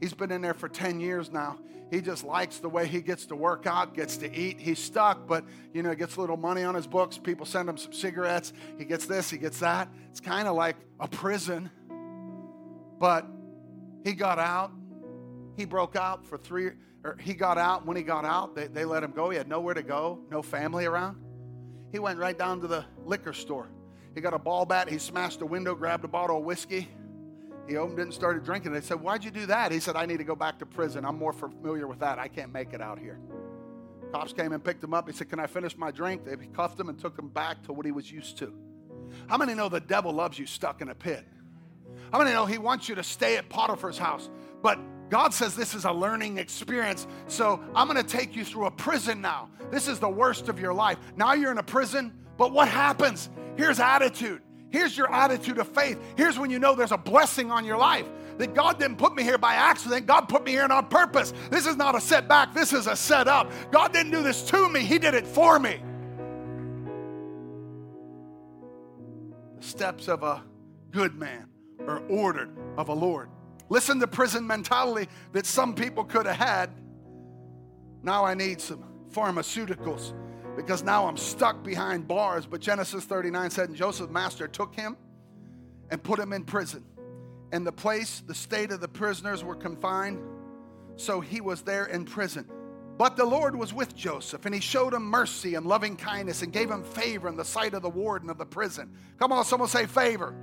He's 0.00 0.14
been 0.14 0.30
in 0.30 0.42
there 0.42 0.54
for 0.54 0.68
10 0.68 1.00
years 1.00 1.30
now. 1.32 1.58
He 1.90 2.00
just 2.00 2.24
likes 2.24 2.58
the 2.58 2.68
way 2.68 2.86
he 2.86 3.00
gets 3.00 3.26
to 3.26 3.36
work 3.36 3.66
out, 3.66 3.94
gets 3.94 4.16
to 4.18 4.34
eat. 4.34 4.58
He's 4.58 4.78
stuck, 4.78 5.26
but 5.26 5.44
you 5.72 5.82
know, 5.82 5.90
he 5.90 5.96
gets 5.96 6.16
a 6.16 6.20
little 6.20 6.36
money 6.36 6.64
on 6.64 6.74
his 6.74 6.86
books. 6.86 7.16
People 7.16 7.46
send 7.46 7.68
him 7.68 7.76
some 7.76 7.92
cigarettes. 7.92 8.52
He 8.76 8.84
gets 8.84 9.06
this, 9.06 9.30
he 9.30 9.38
gets 9.38 9.60
that. 9.60 9.88
It's 10.10 10.20
kind 10.20 10.48
of 10.48 10.56
like 10.56 10.76
a 10.98 11.06
prison. 11.06 11.70
But 12.98 13.26
he 14.04 14.14
got 14.14 14.38
out. 14.38 14.72
He 15.56 15.64
broke 15.64 15.96
out 15.96 16.26
for 16.26 16.36
three, 16.36 16.70
or 17.04 17.16
he 17.20 17.34
got 17.34 17.56
out. 17.56 17.86
When 17.86 17.96
he 17.96 18.02
got 18.02 18.24
out, 18.24 18.54
they, 18.54 18.66
they 18.66 18.84
let 18.84 19.02
him 19.02 19.12
go. 19.12 19.30
He 19.30 19.38
had 19.38 19.48
nowhere 19.48 19.74
to 19.74 19.82
go, 19.82 20.18
no 20.30 20.42
family 20.42 20.86
around. 20.86 21.18
He 21.92 21.98
went 21.98 22.18
right 22.18 22.36
down 22.36 22.60
to 22.60 22.66
the 22.66 22.84
liquor 23.04 23.32
store. 23.32 23.68
He 24.14 24.20
got 24.20 24.34
a 24.34 24.38
ball 24.38 24.66
bat. 24.66 24.88
He 24.88 24.98
smashed 24.98 25.40
a 25.40 25.46
window, 25.46 25.74
grabbed 25.74 26.04
a 26.04 26.08
bottle 26.08 26.38
of 26.38 26.44
whiskey. 26.44 26.88
He 27.68 27.76
opened 27.76 27.98
it 27.98 28.02
and 28.02 28.14
started 28.14 28.44
drinking. 28.44 28.72
They 28.72 28.80
said, 28.80 29.00
Why'd 29.00 29.24
you 29.24 29.30
do 29.30 29.46
that? 29.46 29.72
He 29.72 29.80
said, 29.80 29.96
I 29.96 30.06
need 30.06 30.18
to 30.18 30.24
go 30.24 30.36
back 30.36 30.58
to 30.60 30.66
prison. 30.66 31.04
I'm 31.04 31.18
more 31.18 31.32
familiar 31.32 31.86
with 31.86 32.00
that. 32.00 32.18
I 32.18 32.28
can't 32.28 32.52
make 32.52 32.72
it 32.72 32.80
out 32.80 32.98
here. 32.98 33.18
Cops 34.12 34.32
came 34.32 34.52
and 34.52 34.62
picked 34.62 34.82
him 34.84 34.94
up. 34.94 35.08
He 35.08 35.14
said, 35.14 35.28
Can 35.28 35.40
I 35.40 35.46
finish 35.46 35.76
my 35.76 35.90
drink? 35.90 36.24
They 36.24 36.36
cuffed 36.54 36.78
him 36.78 36.88
and 36.88 36.98
took 36.98 37.18
him 37.18 37.28
back 37.28 37.62
to 37.64 37.72
what 37.72 37.84
he 37.84 37.92
was 37.92 38.10
used 38.10 38.38
to. 38.38 38.54
How 39.28 39.36
many 39.36 39.54
know 39.54 39.68
the 39.68 39.80
devil 39.80 40.12
loves 40.12 40.38
you 40.38 40.46
stuck 40.46 40.80
in 40.80 40.88
a 40.88 40.94
pit? 40.94 41.24
How 42.12 42.18
many 42.18 42.32
know 42.32 42.46
he 42.46 42.58
wants 42.58 42.88
you 42.88 42.94
to 42.94 43.02
stay 43.02 43.36
at 43.36 43.48
Potiphar's 43.48 43.98
house? 43.98 44.30
But 44.62 44.78
God 45.10 45.34
says 45.34 45.54
this 45.54 45.74
is 45.74 45.84
a 45.84 45.92
learning 45.92 46.38
experience. 46.38 47.06
So 47.28 47.62
I'm 47.74 47.88
going 47.88 48.02
to 48.04 48.08
take 48.08 48.36
you 48.36 48.44
through 48.44 48.66
a 48.66 48.70
prison 48.70 49.20
now. 49.20 49.50
This 49.70 49.88
is 49.88 49.98
the 49.98 50.08
worst 50.08 50.48
of 50.48 50.60
your 50.60 50.74
life. 50.74 50.98
Now 51.16 51.34
you're 51.34 51.52
in 51.52 51.58
a 51.58 51.62
prison, 51.62 52.12
but 52.36 52.52
what 52.52 52.68
happens? 52.68 53.28
Here's 53.56 53.80
attitude. 53.80 54.42
Here's 54.76 54.94
your 54.94 55.10
attitude 55.10 55.56
of 55.56 55.68
faith. 55.68 55.98
Here's 56.18 56.38
when 56.38 56.50
you 56.50 56.58
know 56.58 56.74
there's 56.74 56.92
a 56.92 56.98
blessing 56.98 57.50
on 57.50 57.64
your 57.64 57.78
life. 57.78 58.04
That 58.36 58.52
God 58.52 58.78
didn't 58.78 58.98
put 58.98 59.14
me 59.14 59.22
here 59.22 59.38
by 59.38 59.54
accident. 59.54 60.04
God 60.04 60.28
put 60.28 60.44
me 60.44 60.50
here 60.50 60.66
on 60.70 60.86
purpose. 60.88 61.32
This 61.50 61.64
is 61.64 61.76
not 61.76 61.94
a 61.94 62.00
setback. 62.00 62.52
This 62.52 62.74
is 62.74 62.86
a 62.86 62.94
setup. 62.94 63.50
God 63.70 63.94
didn't 63.94 64.12
do 64.12 64.22
this 64.22 64.42
to 64.50 64.68
me, 64.68 64.80
He 64.80 64.98
did 64.98 65.14
it 65.14 65.26
for 65.26 65.58
me. 65.58 65.80
The 69.56 69.66
steps 69.66 70.08
of 70.08 70.22
a 70.22 70.42
good 70.90 71.14
man 71.14 71.48
are 71.88 72.02
ordered 72.10 72.50
of 72.76 72.90
a 72.90 72.94
Lord. 72.94 73.30
Listen 73.70 73.98
to 74.00 74.06
prison 74.06 74.46
mentality 74.46 75.10
that 75.32 75.46
some 75.46 75.74
people 75.74 76.04
could 76.04 76.26
have 76.26 76.36
had. 76.36 76.70
Now 78.02 78.26
I 78.26 78.34
need 78.34 78.60
some 78.60 78.84
pharmaceuticals 79.10 80.12
because 80.56 80.82
now 80.82 81.06
I'm 81.06 81.16
stuck 81.16 81.62
behind 81.62 82.08
bars. 82.08 82.46
But 82.46 82.60
Genesis 82.60 83.04
39 83.04 83.50
said, 83.50 83.68
and 83.68 83.76
Joseph's 83.76 84.10
master 84.10 84.48
took 84.48 84.74
him 84.74 84.96
and 85.90 86.02
put 86.02 86.18
him 86.18 86.32
in 86.32 86.44
prison. 86.44 86.84
And 87.52 87.66
the 87.66 87.72
place, 87.72 88.22
the 88.26 88.34
state 88.34 88.72
of 88.72 88.80
the 88.80 88.88
prisoners 88.88 89.44
were 89.44 89.54
confined, 89.54 90.20
so 90.96 91.20
he 91.20 91.40
was 91.40 91.62
there 91.62 91.86
in 91.86 92.04
prison. 92.04 92.48
But 92.98 93.16
the 93.16 93.24
Lord 93.24 93.54
was 93.54 93.74
with 93.74 93.94
Joseph, 93.94 94.46
and 94.46 94.54
he 94.54 94.60
showed 94.60 94.94
him 94.94 95.02
mercy 95.02 95.54
and 95.54 95.66
loving 95.66 95.96
kindness 95.96 96.42
and 96.42 96.52
gave 96.52 96.70
him 96.70 96.82
favor 96.82 97.28
in 97.28 97.36
the 97.36 97.44
sight 97.44 97.74
of 97.74 97.82
the 97.82 97.90
warden 97.90 98.30
of 98.30 98.38
the 98.38 98.46
prison. 98.46 98.90
Come 99.18 99.32
on, 99.32 99.44
someone 99.44 99.68
say 99.68 99.86
favor. 99.86 100.34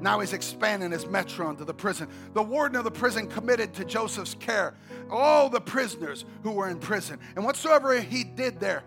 Now 0.00 0.20
he's 0.20 0.32
expanding 0.32 0.90
his 0.90 1.06
metron 1.06 1.50
into 1.50 1.64
the 1.64 1.74
prison. 1.74 2.08
The 2.34 2.42
warden 2.42 2.76
of 2.76 2.84
the 2.84 2.90
prison 2.90 3.28
committed 3.28 3.74
to 3.74 3.84
Joseph's 3.84 4.34
care 4.34 4.74
all 5.10 5.48
the 5.48 5.60
prisoners 5.60 6.24
who 6.42 6.52
were 6.52 6.68
in 6.68 6.78
prison 6.78 7.18
and 7.34 7.44
whatsoever 7.44 7.98
he 8.00 8.24
did 8.24 8.60
there. 8.60 8.82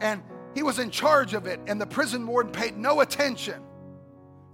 And 0.00 0.22
he 0.54 0.62
was 0.62 0.78
in 0.78 0.90
charge 0.90 1.34
of 1.34 1.46
it, 1.46 1.60
and 1.66 1.80
the 1.80 1.86
prison 1.86 2.26
warden 2.26 2.52
paid 2.52 2.76
no 2.76 3.00
attention 3.00 3.60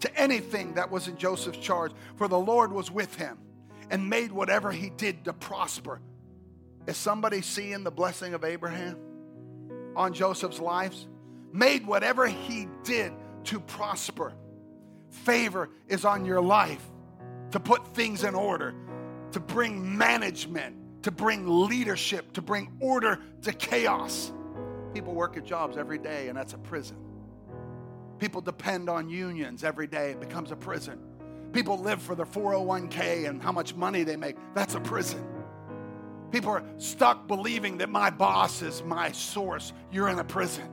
to 0.01 0.19
anything 0.19 0.75
that 0.75 0.91
was 0.91 1.09
in 1.09 1.17
Joseph's 1.17 1.59
charge, 1.59 1.93
for 2.17 2.27
the 2.27 2.39
Lord 2.39 2.73
was 2.73 2.91
with 2.91 3.15
him 3.17 3.39
and 3.91 4.09
made 4.09 4.33
whatever 4.33 4.73
he 4.73 4.91
did 4.91 5.25
to 5.27 5.33
prosper. 5.33 6.01
Is 6.87 6.97
somebody 6.97 7.43
seeing 7.43 7.85
the 7.85 7.91
blessing 7.91 8.33
of 8.33 8.45
Abraham 8.45 8.97
on 9.95 10.15
Joseph's 10.15 10.59
lives? 10.59 11.07
Made 11.53 11.87
whatever 11.87 12.27
he 12.27 12.69
did 12.83 13.13
to 13.45 13.61
prosper. 13.61 14.33
Favor 15.11 15.69
is 15.89 16.05
on 16.05 16.25
your 16.25 16.41
life 16.41 16.85
to 17.51 17.61
put 17.61 17.87
things 17.95 18.25
in 18.25 18.35
order, 18.35 18.75
to 19.33 19.41
bring 19.41 19.97
management, 19.97 21.03
to 21.03 21.11
bring 21.11 21.67
leadership, 21.67 22.33
to 22.33 22.43
bring 22.43 22.73
order 22.81 23.19
to 23.43 23.53
chaos. 23.53 24.33
People 24.95 25.15
work 25.15 25.37
at 25.37 25.45
jobs 25.45 25.77
every 25.77 25.99
day, 25.99 26.29
and 26.29 26.37
that's 26.37 26.55
a 26.55 26.59
prison. 26.59 26.97
People 28.19 28.41
depend 28.41 28.89
on 28.89 29.09
unions 29.09 29.65
every 29.65 29.87
day, 29.87 30.11
it 30.11 30.21
becomes 30.21 30.53
a 30.53 30.57
prison. 30.57 30.99
People 31.53 31.79
live 31.79 32.01
for 32.01 32.15
their 32.15 32.27
401k 32.27 33.29
and 33.29 33.43
how 33.43 33.51
much 33.51 33.75
money 33.75 34.05
they 34.05 34.17
make, 34.17 34.37
that's 34.55 34.75
a 34.75 34.81
prison. 34.81 35.27
People 36.31 36.51
are 36.51 36.65
stuck 36.79 37.27
believing 37.27 37.79
that 37.79 37.89
my 37.89 38.11
boss 38.11 38.63
is 38.63 38.85
my 38.85 39.11
source. 39.11 39.73
You're 39.91 40.09
in 40.09 40.21
a 40.21 40.25
prison. 40.25 40.69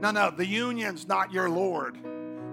No, 0.00 0.10
no, 0.10 0.30
the 0.30 0.44
union's 0.44 1.08
not 1.08 1.32
your 1.32 1.48
Lord. 1.48 1.98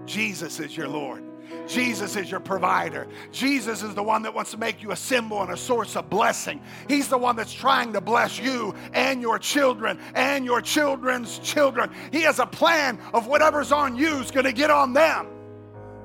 Jesus 0.06 0.60
is 0.60 0.76
your 0.76 0.88
Lord. 0.88 1.24
Jesus 1.68 2.16
is 2.16 2.30
your 2.30 2.40
provider. 2.40 3.08
Jesus 3.32 3.84
is 3.84 3.94
the 3.94 4.04
one 4.04 4.24
that 4.24 4.34
wants 4.34 4.52
to 4.52 4.58
make 4.58 4.82
you 4.82 4.92
a 4.92 4.96
symbol 4.96 5.42
and 5.42 5.52
a 5.52 5.58
source 5.58 5.96
of 5.96 6.10
blessing. 6.10 6.62
He's 6.88 7.08
the 7.08 7.18
one 7.18 7.36
that's 7.36 7.54
trying 7.54 7.94
to 7.94 8.02
bless 8.02 8.40
you 8.40 8.74
and 8.94 9.22
your 9.22 9.40
children 9.40 10.00
and 10.16 10.46
your 10.46 10.62
children's 10.62 11.40
children. 11.40 11.92
He 12.12 12.22
has 12.22 12.40
a 12.40 12.46
plan 12.46 13.00
of 13.14 13.28
whatever's 13.28 13.72
on 13.72 13.96
you 13.96 14.20
is 14.20 14.32
going 14.32 14.46
to 14.46 14.54
get 14.54 14.70
on 14.70 14.94
them. 14.94 15.28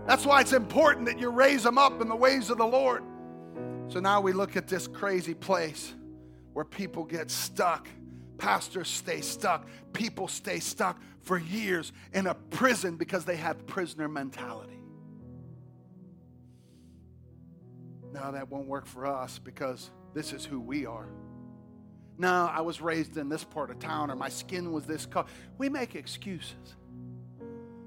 That's 0.07 0.25
why 0.25 0.41
it's 0.41 0.53
important 0.53 1.07
that 1.07 1.19
you 1.19 1.31
raise 1.31 1.63
them 1.63 1.79
up 1.79 2.01
in 2.01 2.09
the 2.09 2.17
ways 2.17 2.51
of 2.51 2.59
the 2.59 2.67
Lord. 2.67 3.03
So 3.89 4.01
now 4.01 4.21
we 4.21 4.33
look 4.33 4.57
at 4.57 4.69
this 4.69 4.87
crazy 4.87 5.35
place 5.35 5.95
where 6.53 6.65
people 6.65 7.05
get 7.05 7.31
stuck. 7.31 7.89
Pastors 8.39 8.89
stay 8.89 9.21
stuck. 9.21 9.67
People 9.93 10.29
stay 10.29 10.61
stuck 10.61 11.01
for 11.21 11.39
years 11.39 11.93
in 12.13 12.27
a 12.27 12.35
prison 12.35 12.97
because 12.97 13.25
they 13.25 13.37
have 13.37 13.67
prisoner 13.67 14.09
mentality. 14.09 14.81
No, 18.13 18.33
that 18.33 18.51
won't 18.51 18.67
work 18.67 18.87
for 18.87 19.07
us 19.07 19.39
because 19.39 19.91
this 20.15 20.33
is 20.33 20.45
who 20.45 20.61
we 20.61 20.87
are. 20.87 21.09
No, 22.19 22.51
I 22.51 22.63
was 22.63 22.81
raised 22.81 23.17
in 23.19 23.29
this 23.29 23.45
part 23.45 23.71
of 23.71 23.79
town 23.79 24.11
or 24.11 24.17
my 24.17 24.31
skin 24.31 24.73
was 24.73 24.87
this 24.87 25.05
color. 25.05 25.27
We 25.59 25.69
make 25.69 25.95
excuses. 25.95 26.77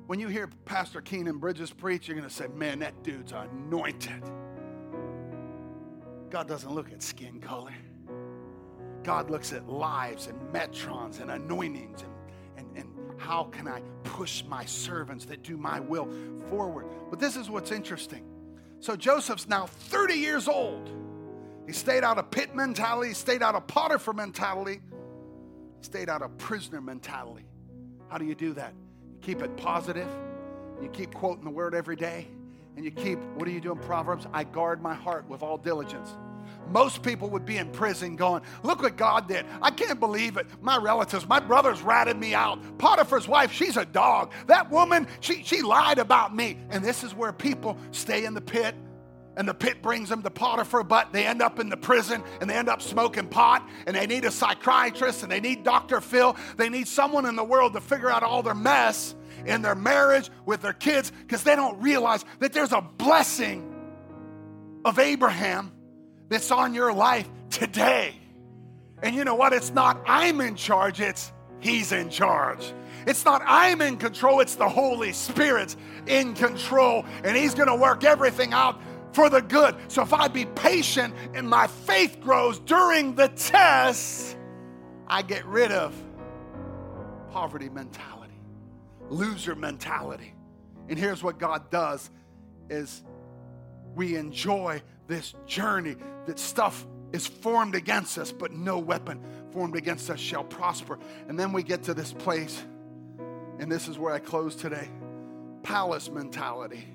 When 0.05 0.19
you 0.19 0.27
hear 0.27 0.49
Pastor 0.65 1.01
Keenan 1.01 1.37
Bridges 1.37 1.71
preach, 1.71 2.07
you're 2.07 2.17
going 2.17 2.27
to 2.27 2.33
say, 2.33 2.47
man, 2.47 2.79
that 2.79 3.03
dude's 3.03 3.31
anointed. 3.31 4.23
God 6.29 6.47
doesn't 6.47 6.71
look 6.71 6.91
at 6.91 7.01
skin 7.01 7.39
color. 7.39 7.73
God 9.03 9.29
looks 9.29 9.53
at 9.53 9.67
lives 9.69 10.27
and 10.27 10.39
metrons 10.53 11.21
and 11.21 11.31
anointings 11.31 12.01
and 12.01 12.11
and, 12.59 12.77
and 12.77 13.19
how 13.19 13.45
can 13.45 13.67
I 13.67 13.81
push 14.03 14.43
my 14.43 14.65
servants 14.65 15.25
that 15.25 15.43
do 15.43 15.57
my 15.57 15.79
will 15.79 16.07
forward? 16.49 16.85
But 17.09 17.19
this 17.19 17.35
is 17.35 17.49
what's 17.49 17.71
interesting. 17.71 18.25
So 18.79 18.95
Joseph's 18.95 19.47
now 19.47 19.65
30 19.65 20.15
years 20.15 20.47
old. 20.47 20.89
He 21.65 21.73
stayed 21.73 22.03
out 22.03 22.17
of 22.17 22.31
pit 22.31 22.55
mentality, 22.55 23.09
he 23.09 23.13
stayed 23.13 23.43
out 23.43 23.55
of 23.55 23.67
Potiphar 23.67 24.13
mentality, 24.13 24.81
he 25.77 25.83
stayed 25.83 26.09
out 26.09 26.21
of 26.21 26.35
prisoner 26.37 26.81
mentality. 26.81 27.45
How 28.07 28.17
do 28.17 28.25
you 28.25 28.33
do 28.33 28.53
that? 28.53 28.73
You 29.11 29.19
keep 29.21 29.43
it 29.43 29.55
positive, 29.55 30.07
you 30.81 30.89
keep 30.89 31.13
quoting 31.13 31.43
the 31.43 31.51
word 31.51 31.75
every 31.75 31.95
day, 31.95 32.27
and 32.75 32.83
you 32.83 32.89
keep, 32.89 33.19
what 33.35 33.45
do 33.45 33.51
you 33.51 33.61
do 33.61 33.71
in 33.71 33.77
Proverbs? 33.77 34.25
I 34.33 34.45
guard 34.45 34.81
my 34.81 34.95
heart 34.95 35.29
with 35.29 35.43
all 35.43 35.57
diligence 35.57 36.11
most 36.71 37.01
people 37.01 37.29
would 37.29 37.45
be 37.45 37.57
in 37.57 37.69
prison 37.69 38.15
going, 38.15 38.41
Look 38.63 38.81
what 38.81 38.97
God 38.97 39.27
did. 39.27 39.45
I 39.61 39.71
can't 39.71 39.99
believe 39.99 40.37
it. 40.37 40.47
My 40.61 40.77
relatives, 40.77 41.27
my 41.27 41.39
brothers 41.39 41.81
ratted 41.81 42.17
me 42.17 42.33
out. 42.33 42.59
Potiphar's 42.77 43.27
wife, 43.27 43.51
she's 43.51 43.77
a 43.77 43.85
dog. 43.85 44.31
That 44.47 44.69
woman, 44.69 45.07
she, 45.19 45.43
she 45.43 45.61
lied 45.61 45.99
about 45.99 46.35
me. 46.35 46.57
And 46.69 46.83
this 46.83 47.03
is 47.03 47.13
where 47.13 47.33
people 47.33 47.77
stay 47.91 48.25
in 48.25 48.33
the 48.33 48.41
pit 48.41 48.75
and 49.39 49.47
the 49.47 49.53
pit 49.53 49.81
brings 49.81 50.09
them 50.09 50.21
to 50.21 50.29
Potiphar, 50.29 50.83
but 50.83 51.13
they 51.13 51.25
end 51.25 51.41
up 51.41 51.59
in 51.59 51.69
the 51.69 51.77
prison 51.77 52.21
and 52.41 52.49
they 52.49 52.55
end 52.55 52.67
up 52.67 52.81
smoking 52.81 53.25
pot 53.25 53.65
and 53.87 53.95
they 53.95 54.05
need 54.05 54.25
a 54.25 54.31
psychiatrist 54.31 55.23
and 55.23 55.31
they 55.31 55.39
need 55.39 55.63
Dr. 55.63 56.01
Phil. 56.01 56.35
They 56.57 56.67
need 56.67 56.89
someone 56.89 57.25
in 57.25 57.37
the 57.37 57.43
world 57.43 57.71
to 57.73 57.79
figure 57.81 58.09
out 58.09 58.21
all 58.21 58.43
their 58.43 58.53
mess 58.53 59.15
in 59.45 59.61
their 59.61 59.75
marriage 59.75 60.29
with 60.45 60.61
their 60.61 60.73
kids 60.73 61.13
because 61.21 61.43
they 61.43 61.55
don't 61.55 61.81
realize 61.81 62.25
that 62.39 62.51
there's 62.51 62.73
a 62.73 62.81
blessing 62.81 63.65
of 64.83 64.99
Abraham 64.99 65.71
that's 66.29 66.51
on 66.51 66.73
your 66.73 66.93
life 66.93 67.27
today. 67.49 68.15
And 69.01 69.15
you 69.15 69.23
know 69.23 69.35
what? 69.35 69.53
It's 69.53 69.71
not 69.71 70.01
I'm 70.05 70.41
in 70.41 70.55
charge, 70.55 70.99
it's 71.01 71.31
He's 71.59 71.91
in 71.91 72.09
charge. 72.09 72.73
It's 73.05 73.25
not 73.25 73.41
I'm 73.45 73.81
in 73.81 73.97
control, 73.97 74.39
it's 74.39 74.55
the 74.55 74.69
Holy 74.69 75.13
Spirit 75.13 75.75
in 76.07 76.33
control. 76.33 77.05
And 77.23 77.35
He's 77.35 77.53
to 77.67 77.75
work 77.75 78.03
everything 78.03 78.53
out 78.53 78.79
for 79.11 79.29
the 79.29 79.41
good. 79.41 79.75
So 79.87 80.01
if 80.01 80.13
I 80.13 80.27
be 80.27 80.45
patient 80.45 81.13
and 81.33 81.49
my 81.49 81.67
faith 81.67 82.19
grows 82.21 82.59
during 82.59 83.15
the 83.15 83.29
test, 83.29 84.37
I 85.07 85.21
get 85.21 85.45
rid 85.45 85.71
of 85.71 85.95
poverty 87.31 87.69
mentality, 87.69 88.39
loser 89.09 89.55
mentality. 89.55 90.33
And 90.87 90.97
here's 90.97 91.23
what 91.23 91.39
God 91.39 91.69
does 91.69 92.09
is 92.69 93.03
we 93.95 94.15
enjoy 94.15 94.81
this 95.07 95.33
journey 95.45 95.95
that 96.25 96.39
stuff 96.39 96.85
is 97.11 97.25
formed 97.25 97.75
against 97.75 98.17
us, 98.17 98.31
but 98.31 98.51
no 98.51 98.77
weapon 98.77 99.21
formed 99.51 99.75
against 99.75 100.09
us 100.09 100.19
shall 100.19 100.43
prosper. 100.43 100.99
And 101.27 101.39
then 101.39 101.51
we 101.51 101.63
get 101.63 101.83
to 101.83 101.93
this 101.93 102.13
place, 102.13 102.63
and 103.59 103.71
this 103.71 103.87
is 103.87 103.97
where 103.97 104.13
I 104.13 104.19
close 104.19 104.55
today 104.55 104.89
palace 105.63 106.09
mentality. 106.09 106.87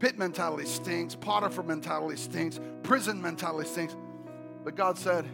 Pit 0.00 0.18
mentality 0.18 0.66
stinks, 0.66 1.14
Potiphar 1.14 1.62
mentality 1.62 2.16
stinks, 2.16 2.58
prison 2.82 3.20
mentality 3.20 3.68
stinks. 3.68 3.94
But 4.64 4.74
God 4.74 4.98
said, 4.98 5.26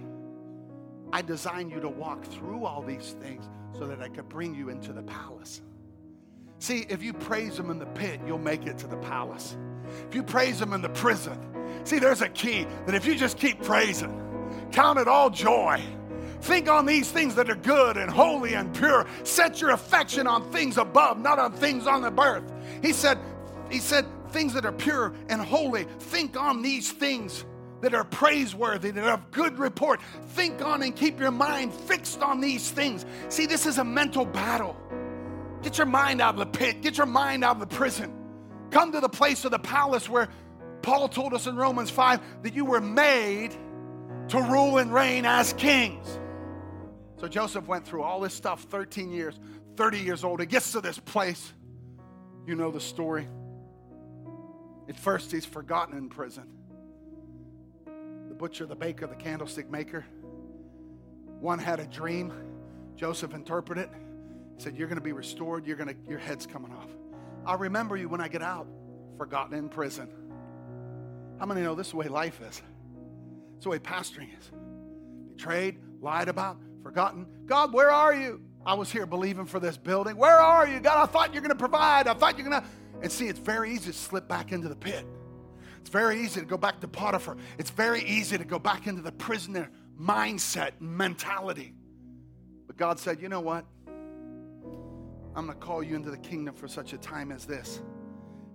I 1.13 1.23
designed 1.23 1.71
you 1.71 1.81
to 1.81 1.89
walk 1.89 2.25
through 2.25 2.65
all 2.65 2.83
these 2.83 3.17
things 3.21 3.49
so 3.79 3.87
that 3.87 4.03
I 4.03 4.09
could 4.09 4.29
bring 4.29 4.55
you 4.55 4.69
into 4.69 4.93
the 4.93 5.03
palace. 5.03 5.63
See, 6.59 6.85
if 6.89 7.03
you 7.03 7.13
praise 7.13 7.59
Him 7.59 7.71
in 7.71 7.79
the 7.79 7.87
pit, 7.87 8.21
you'll 8.27 8.39
make 8.39 8.67
it 8.67 8.79
to 8.79 8.87
the 8.87 8.97
palace. 8.97 9.57
If 10.09 10.15
you 10.15 10.23
praise 10.23 10.61
Him 10.61 10.73
in 10.73 10.83
the 10.83 10.89
prison, 10.89 11.39
see, 11.85 11.99
there's 11.99 12.23
a 12.23 12.29
key 12.29 12.67
that 12.87 12.95
if 12.95 13.07
you 13.07 13.15
just 13.15 13.39
keep 13.39 13.63
praising, 13.63 14.13
count 14.73 14.99
it 14.99 15.09
all 15.09 15.31
joy. 15.31 15.83
Think 16.43 16.69
on 16.69 16.87
these 16.87 17.11
things 17.11 17.35
that 17.37 17.51
are 17.51 17.57
good 17.57 17.97
and 17.97 18.11
holy 18.11 18.55
and 18.55 18.75
pure. 18.75 19.07
Set 19.25 19.61
your 19.61 19.71
affection 19.71 20.27
on 20.27 20.51
things 20.53 20.79
above, 20.79 21.19
not 21.19 21.39
on 21.39 21.53
things 21.53 21.87
on 21.87 22.03
the 22.03 22.23
earth. 22.23 22.53
He 22.83 22.93
said, 22.93 23.19
He 23.71 23.79
said, 23.79 24.07
things 24.31 24.53
that 24.55 24.65
are 24.65 24.73
pure 24.73 25.15
and 25.29 25.41
holy. 25.41 25.85
Think 25.99 26.39
on 26.39 26.63
these 26.63 26.93
things 26.93 27.45
that 27.81 27.95
are 27.95 28.05
praiseworthy, 28.05 28.91
that 28.91 29.05
have 29.05 29.31
good 29.31 29.59
report. 29.59 30.01
Think 30.31 30.63
on 30.63 30.83
and 30.83 30.95
keep 30.95 31.21
your 31.21 31.31
mind 31.31 31.73
fixed 31.73 32.23
on 32.23 32.41
these 32.41 32.71
things. 32.71 33.05
See, 33.29 33.47
this 33.47 33.67
is 33.67 33.79
a 33.79 33.85
mental 33.85 34.25
battle. 34.25 34.77
Get 35.63 35.79
your 35.79 35.87
mind 35.87 36.21
out 36.21 36.35
of 36.35 36.41
the 36.41 36.59
pit, 36.59 36.83
get 36.83 36.97
your 36.97 37.07
mind 37.07 37.45
out 37.45 37.57
of 37.57 37.61
the 37.61 37.75
prison. 37.75 38.16
Come 38.77 38.93
to 38.93 39.01
the 39.01 39.09
place 39.09 39.47
of 39.47 39.53
the 39.53 39.59
palace 39.59 40.07
where 40.07 40.29
Paul 40.83 41.09
told 41.09 41.33
us 41.33 41.47
in 41.47 41.57
Romans 41.57 41.89
5 41.89 42.21
that 42.43 42.53
you 42.53 42.67
were 42.67 42.83
made 42.83 43.57
to 44.29 44.43
rule 44.43 44.77
and 44.77 44.93
reign 44.93 45.25
as 45.25 45.55
kings. 45.55 46.07
So 47.19 47.27
Joseph 47.27 47.67
went 47.67 47.87
through 47.87 48.03
all 48.03 48.21
this 48.21 48.35
stuff 48.35 48.65
13 48.65 49.11
years, 49.11 49.41
30 49.77 50.01
years 50.01 50.25
old. 50.25 50.41
He 50.41 50.47
gets 50.47 50.73
to 50.73 50.83
this 50.83 50.99
place. 50.99 51.55
You 52.47 52.55
know 52.55 52.71
the 52.71 52.79
story. 52.79 53.27
At 54.91 55.01
first, 55.01 55.33
he's 55.33 55.47
forgotten 55.47 55.97
in 55.97 56.11
prison. 56.11 56.45
The 58.29 58.35
butcher, 58.35 58.67
the 58.67 58.77
baker, 58.77 59.07
the 59.07 59.15
candlestick 59.15 59.71
maker. 59.71 60.05
One 61.41 61.59
had 61.59 61.81
a 61.81 61.87
dream. 61.87 62.31
Joseph 62.95 63.33
interpreted 63.33 63.85
it. 63.85 63.91
He 64.59 64.63
said, 64.63 64.77
You're 64.77 64.89
going 64.89 64.99
to 64.99 65.03
be 65.03 65.13
restored. 65.13 65.67
You're 65.67 65.79
going 65.79 65.89
to, 65.89 65.97
your 66.07 66.19
head's 66.19 66.47
coming 66.47 66.73
off. 66.73 66.91
I'll 67.47 67.59
remember 67.59 67.97
you 67.97 68.09
when 68.09 68.21
I 68.21 68.29
get 68.29 68.43
out, 68.43 68.67
forgotten 69.17 69.57
in 69.57 69.69
prison. 69.69 70.09
How 71.39 71.47
many 71.47 71.63
know 71.63 71.75
this 71.75 71.87
is 71.87 71.91
the 71.93 71.99
way 71.99 72.09
life 72.09 72.41
is? 72.41 72.61
It's 73.55 73.65
the 73.65 73.71
way 73.71 73.79
pastoring 73.79 74.29
is. 74.39 74.51
Betrayed, 75.37 75.79
lied 76.01 76.29
about, 76.29 76.59
forgotten. 76.83 77.27
God, 77.47 77.73
where 77.73 77.91
are 77.91 78.13
you? 78.13 78.41
I 78.65 78.75
was 78.75 78.91
here 78.91 79.07
believing 79.07 79.47
for 79.47 79.61
this 79.61 79.77
building. 79.77 80.17
Where 80.17 80.39
are 80.39 80.67
you? 80.67 80.81
God, 80.81 81.01
I 81.01 81.07
thought 81.07 81.33
you're 81.33 81.43
going 81.43 81.51
to 81.51 81.59
provide. 81.59 82.09
I 82.09 82.15
thought 82.15 82.37
you're 82.37 82.49
going 82.49 82.61
to. 82.61 82.69
And 83.01 83.13
see, 83.13 83.29
it's 83.29 83.39
very 83.39 83.73
easy 83.73 83.93
to 83.93 83.97
slip 83.97 84.27
back 84.27 84.51
into 84.51 84.69
the 84.69 84.75
pit. 84.75 85.07
It's 85.81 85.91
very 85.91 86.21
easy 86.23 86.41
to 86.41 86.47
go 86.47 86.57
back 86.57 86.81
to 86.81 86.89
Potiphar. 86.89 87.37
It's 87.59 87.71
very 87.71 88.03
easy 88.03 88.37
to 88.37 88.45
go 88.45 88.59
back 88.59 88.89
into 88.89 89.03
the 89.03 89.13
prisoner 89.13 89.71
mindset 90.01 90.73
mentality. 90.81 91.75
But 92.67 92.77
God 92.77 92.99
said, 92.99 93.23
you 93.23 93.29
know 93.29 93.41
what? 93.41 93.67
I'm 95.37 95.47
going 95.47 95.59
to 95.59 95.65
call 95.65 95.83
you 95.83 95.95
into 95.95 96.11
the 96.11 96.17
kingdom 96.17 96.55
for 96.55 96.67
such 96.67 96.95
a 96.95 96.99
time 96.99 97.31
as 97.31 97.45
this. 97.45 97.83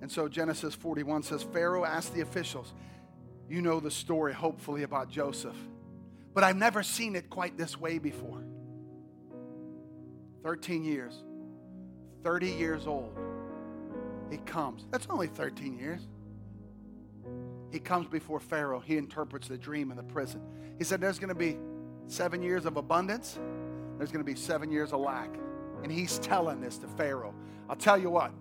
And 0.01 0.11
so 0.11 0.27
Genesis 0.27 0.73
41 0.73 1.21
says 1.21 1.43
Pharaoh 1.43 1.85
asked 1.85 2.15
the 2.15 2.21
officials, 2.21 2.73
You 3.47 3.61
know 3.61 3.79
the 3.79 3.91
story, 3.91 4.33
hopefully, 4.33 4.81
about 4.81 5.07
Joseph. 5.07 5.55
But 6.33 6.43
I've 6.43 6.55
never 6.55 6.81
seen 6.81 7.15
it 7.15 7.29
quite 7.29 7.55
this 7.55 7.79
way 7.79 7.99
before. 7.99 8.43
13 10.43 10.83
years, 10.83 11.13
30 12.23 12.47
years 12.47 12.87
old. 12.87 13.15
He 14.31 14.37
comes. 14.37 14.87
That's 14.89 15.05
only 15.07 15.27
13 15.27 15.77
years. 15.77 16.07
He 17.71 17.79
comes 17.79 18.07
before 18.07 18.39
Pharaoh. 18.39 18.79
He 18.79 18.97
interprets 18.97 19.47
the 19.47 19.57
dream 19.57 19.91
in 19.91 19.97
the 19.97 20.03
prison. 20.03 20.41
He 20.79 20.83
said, 20.83 20.99
There's 20.99 21.19
going 21.19 21.29
to 21.29 21.35
be 21.35 21.59
seven 22.07 22.41
years 22.41 22.65
of 22.65 22.77
abundance, 22.77 23.37
there's 23.99 24.11
going 24.11 24.25
to 24.25 24.31
be 24.31 24.37
seven 24.37 24.71
years 24.71 24.93
of 24.93 25.01
lack. 25.01 25.29
And 25.83 25.91
he's 25.91 26.19
telling 26.19 26.61
this 26.61 26.77
to 26.79 26.87
Pharaoh. 26.87 27.33
I'll 27.69 27.75
tell 27.75 27.97
you 27.97 28.09
what, 28.09 28.31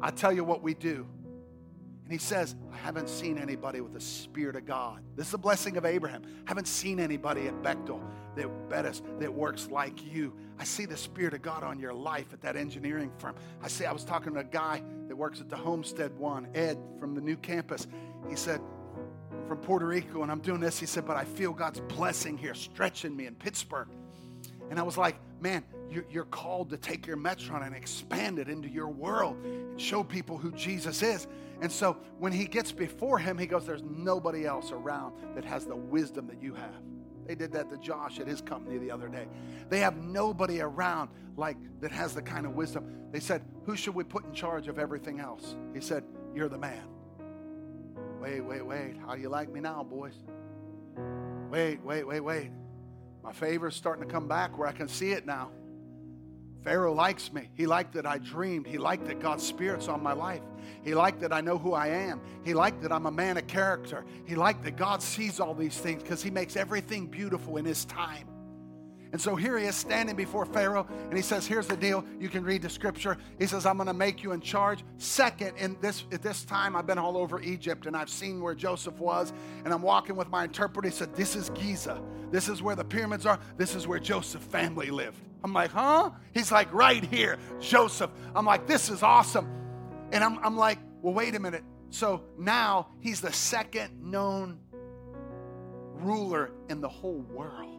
I'll 0.00 0.12
tell 0.12 0.32
you 0.32 0.44
what 0.44 0.62
we 0.62 0.74
do. 0.74 1.06
And 2.04 2.12
he 2.12 2.18
says, 2.18 2.54
I 2.72 2.76
haven't 2.76 3.08
seen 3.08 3.36
anybody 3.36 3.80
with 3.80 3.92
the 3.92 4.00
Spirit 4.00 4.54
of 4.54 4.64
God. 4.64 5.02
This 5.16 5.26
is 5.26 5.34
a 5.34 5.38
blessing 5.38 5.76
of 5.76 5.84
Abraham. 5.84 6.22
I 6.24 6.48
haven't 6.48 6.68
seen 6.68 7.00
anybody 7.00 7.48
at 7.48 7.62
Bechtel 7.62 8.00
that 8.36 8.68
Bettis 8.68 9.02
that 9.18 9.34
works 9.34 9.68
like 9.70 10.04
you. 10.04 10.32
I 10.56 10.62
see 10.62 10.86
the 10.86 10.96
Spirit 10.96 11.34
of 11.34 11.42
God 11.42 11.64
on 11.64 11.80
your 11.80 11.92
life 11.92 12.32
at 12.32 12.40
that 12.42 12.54
engineering 12.54 13.10
firm. 13.18 13.34
I 13.60 13.66
see 13.66 13.86
I 13.86 13.92
was 13.92 14.04
talking 14.04 14.34
to 14.34 14.40
a 14.40 14.44
guy 14.44 14.84
that 15.08 15.16
works 15.16 15.40
at 15.40 15.48
the 15.48 15.56
Homestead 15.56 16.16
one, 16.16 16.46
Ed 16.54 16.78
from 17.00 17.16
the 17.16 17.20
new 17.20 17.36
campus. 17.36 17.88
He 18.28 18.36
said, 18.36 18.60
from 19.48 19.58
Puerto 19.58 19.86
Rico 19.86 20.22
and 20.22 20.30
I'm 20.30 20.40
doing 20.40 20.60
this. 20.60 20.78
He 20.78 20.86
said, 20.86 21.06
but 21.06 21.16
I 21.16 21.24
feel 21.24 21.52
God's 21.52 21.80
blessing 21.80 22.38
here, 22.38 22.54
stretching 22.54 23.16
me 23.16 23.26
in 23.26 23.34
Pittsburgh. 23.34 23.88
And 24.70 24.78
I 24.78 24.82
was 24.82 24.96
like, 24.96 25.16
man, 25.40 25.64
you're 26.10 26.24
called 26.24 26.70
to 26.70 26.76
take 26.76 27.06
your 27.06 27.16
Metron 27.16 27.64
and 27.64 27.74
expand 27.74 28.38
it 28.38 28.48
into 28.48 28.68
your 28.68 28.88
world 28.88 29.36
and 29.44 29.80
show 29.80 30.02
people 30.02 30.36
who 30.36 30.50
Jesus 30.52 31.02
is. 31.02 31.26
And 31.60 31.70
so 31.70 31.96
when 32.18 32.32
he 32.32 32.44
gets 32.44 32.72
before 32.72 33.18
him, 33.18 33.38
he 33.38 33.46
goes, 33.46 33.64
There's 33.64 33.82
nobody 33.82 34.46
else 34.46 34.72
around 34.72 35.14
that 35.34 35.44
has 35.44 35.64
the 35.64 35.76
wisdom 35.76 36.26
that 36.26 36.42
you 36.42 36.54
have. 36.54 36.82
They 37.26 37.34
did 37.34 37.52
that 37.52 37.70
to 37.70 37.76
Josh 37.78 38.20
at 38.20 38.26
his 38.26 38.40
company 38.40 38.78
the 38.78 38.90
other 38.90 39.08
day. 39.08 39.26
They 39.68 39.80
have 39.80 39.96
nobody 39.96 40.60
around 40.60 41.10
like 41.36 41.56
that 41.80 41.90
has 41.90 42.14
the 42.14 42.22
kind 42.22 42.46
of 42.46 42.52
wisdom. 42.52 43.08
They 43.10 43.20
said, 43.20 43.42
Who 43.64 43.76
should 43.76 43.94
we 43.94 44.04
put 44.04 44.24
in 44.24 44.32
charge 44.32 44.68
of 44.68 44.78
everything 44.78 45.20
else? 45.20 45.56
He 45.74 45.80
said, 45.80 46.04
You're 46.34 46.48
the 46.48 46.58
man. 46.58 46.84
Wait, 48.20 48.40
wait, 48.40 48.64
wait. 48.64 48.96
How 49.06 49.14
do 49.14 49.20
you 49.20 49.28
like 49.28 49.50
me 49.50 49.60
now, 49.60 49.82
boys? 49.82 50.14
Wait, 51.50 51.82
wait, 51.82 52.04
wait, 52.04 52.20
wait. 52.20 52.50
My 53.26 53.32
favor 53.32 53.66
is 53.66 53.74
starting 53.74 54.06
to 54.06 54.08
come 54.10 54.28
back 54.28 54.56
where 54.56 54.68
I 54.68 54.72
can 54.72 54.86
see 54.86 55.10
it 55.10 55.26
now. 55.26 55.50
Pharaoh 56.62 56.94
likes 56.94 57.32
me. 57.32 57.48
He 57.54 57.66
liked 57.66 57.94
that 57.94 58.06
I 58.06 58.18
dreamed. 58.18 58.68
He 58.68 58.78
liked 58.78 59.06
that 59.08 59.18
God's 59.18 59.44
Spirit's 59.44 59.88
on 59.88 60.00
my 60.00 60.12
life. 60.12 60.42
He 60.84 60.94
liked 60.94 61.20
that 61.22 61.32
I 61.32 61.40
know 61.40 61.58
who 61.58 61.72
I 61.72 61.88
am. 61.88 62.20
He 62.44 62.54
liked 62.54 62.82
that 62.82 62.92
I'm 62.92 63.06
a 63.06 63.10
man 63.10 63.36
of 63.36 63.48
character. 63.48 64.04
He 64.26 64.36
liked 64.36 64.62
that 64.62 64.76
God 64.76 65.02
sees 65.02 65.40
all 65.40 65.54
these 65.54 65.76
things 65.76 66.04
because 66.04 66.22
He 66.22 66.30
makes 66.30 66.54
everything 66.54 67.08
beautiful 67.08 67.56
in 67.56 67.64
His 67.64 67.84
time. 67.84 68.28
And 69.16 69.20
so 69.22 69.34
here 69.34 69.56
he 69.56 69.64
is 69.64 69.74
standing 69.74 70.14
before 70.14 70.44
Pharaoh, 70.44 70.86
and 71.04 71.14
he 71.14 71.22
says, 71.22 71.46
Here's 71.46 71.66
the 71.66 71.74
deal. 71.74 72.04
You 72.20 72.28
can 72.28 72.44
read 72.44 72.60
the 72.60 72.68
scripture. 72.68 73.16
He 73.38 73.46
says, 73.46 73.64
I'm 73.64 73.78
going 73.78 73.86
to 73.86 73.94
make 73.94 74.22
you 74.22 74.32
in 74.32 74.42
charge. 74.42 74.84
Second, 74.98 75.56
in 75.56 75.78
this, 75.80 76.04
at 76.12 76.20
this 76.20 76.44
time, 76.44 76.76
I've 76.76 76.86
been 76.86 76.98
all 76.98 77.16
over 77.16 77.40
Egypt, 77.40 77.86
and 77.86 77.96
I've 77.96 78.10
seen 78.10 78.42
where 78.42 78.54
Joseph 78.54 78.98
was, 78.98 79.32
and 79.64 79.72
I'm 79.72 79.80
walking 79.80 80.16
with 80.16 80.28
my 80.28 80.44
interpreter. 80.44 80.86
He 80.86 80.94
said, 80.94 81.14
This 81.14 81.34
is 81.34 81.48
Giza. 81.48 81.98
This 82.30 82.50
is 82.50 82.60
where 82.60 82.76
the 82.76 82.84
pyramids 82.84 83.24
are. 83.24 83.40
This 83.56 83.74
is 83.74 83.86
where 83.86 83.98
Joseph's 83.98 84.44
family 84.44 84.90
lived. 84.90 85.18
I'm 85.42 85.54
like, 85.54 85.70
Huh? 85.70 86.10
He's 86.34 86.52
like, 86.52 86.70
Right 86.74 87.02
here, 87.02 87.38
Joseph. 87.58 88.10
I'm 88.34 88.44
like, 88.44 88.66
This 88.66 88.90
is 88.90 89.02
awesome. 89.02 89.48
And 90.12 90.22
I'm, 90.22 90.38
I'm 90.44 90.58
like, 90.58 90.78
Well, 91.00 91.14
wait 91.14 91.34
a 91.34 91.40
minute. 91.40 91.64
So 91.88 92.22
now 92.36 92.88
he's 93.00 93.22
the 93.22 93.32
second 93.32 93.98
known 93.98 94.58
ruler 95.94 96.50
in 96.68 96.82
the 96.82 96.88
whole 96.90 97.22
world 97.30 97.75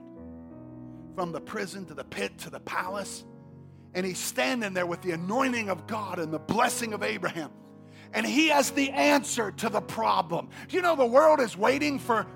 from 1.17 1.31
the 1.31 1.41
prison 1.41 1.83
to 1.83 1.95
the 1.95 2.03
pit 2.03 2.37
to 2.37 2.51
the 2.51 2.59
palace. 2.59 3.23
And 3.95 4.05
he's 4.05 4.19
standing 4.19 4.75
there 4.75 4.85
with 4.85 5.01
the 5.01 5.13
anointing 5.13 5.67
of 5.67 5.87
God 5.87 6.19
and 6.19 6.31
the 6.31 6.37
blessing 6.37 6.93
of 6.93 7.01
Abraham. 7.01 7.49
And 8.13 8.23
he 8.23 8.49
has 8.49 8.69
the 8.69 8.91
answer 8.91 9.49
to 9.49 9.69
the 9.69 9.81
problem. 9.81 10.49
Do 10.67 10.75
you 10.75 10.83
know 10.83 10.95
the 10.95 11.07
world 11.07 11.39
is 11.39 11.57
waiting 11.57 11.97
for 11.97 12.27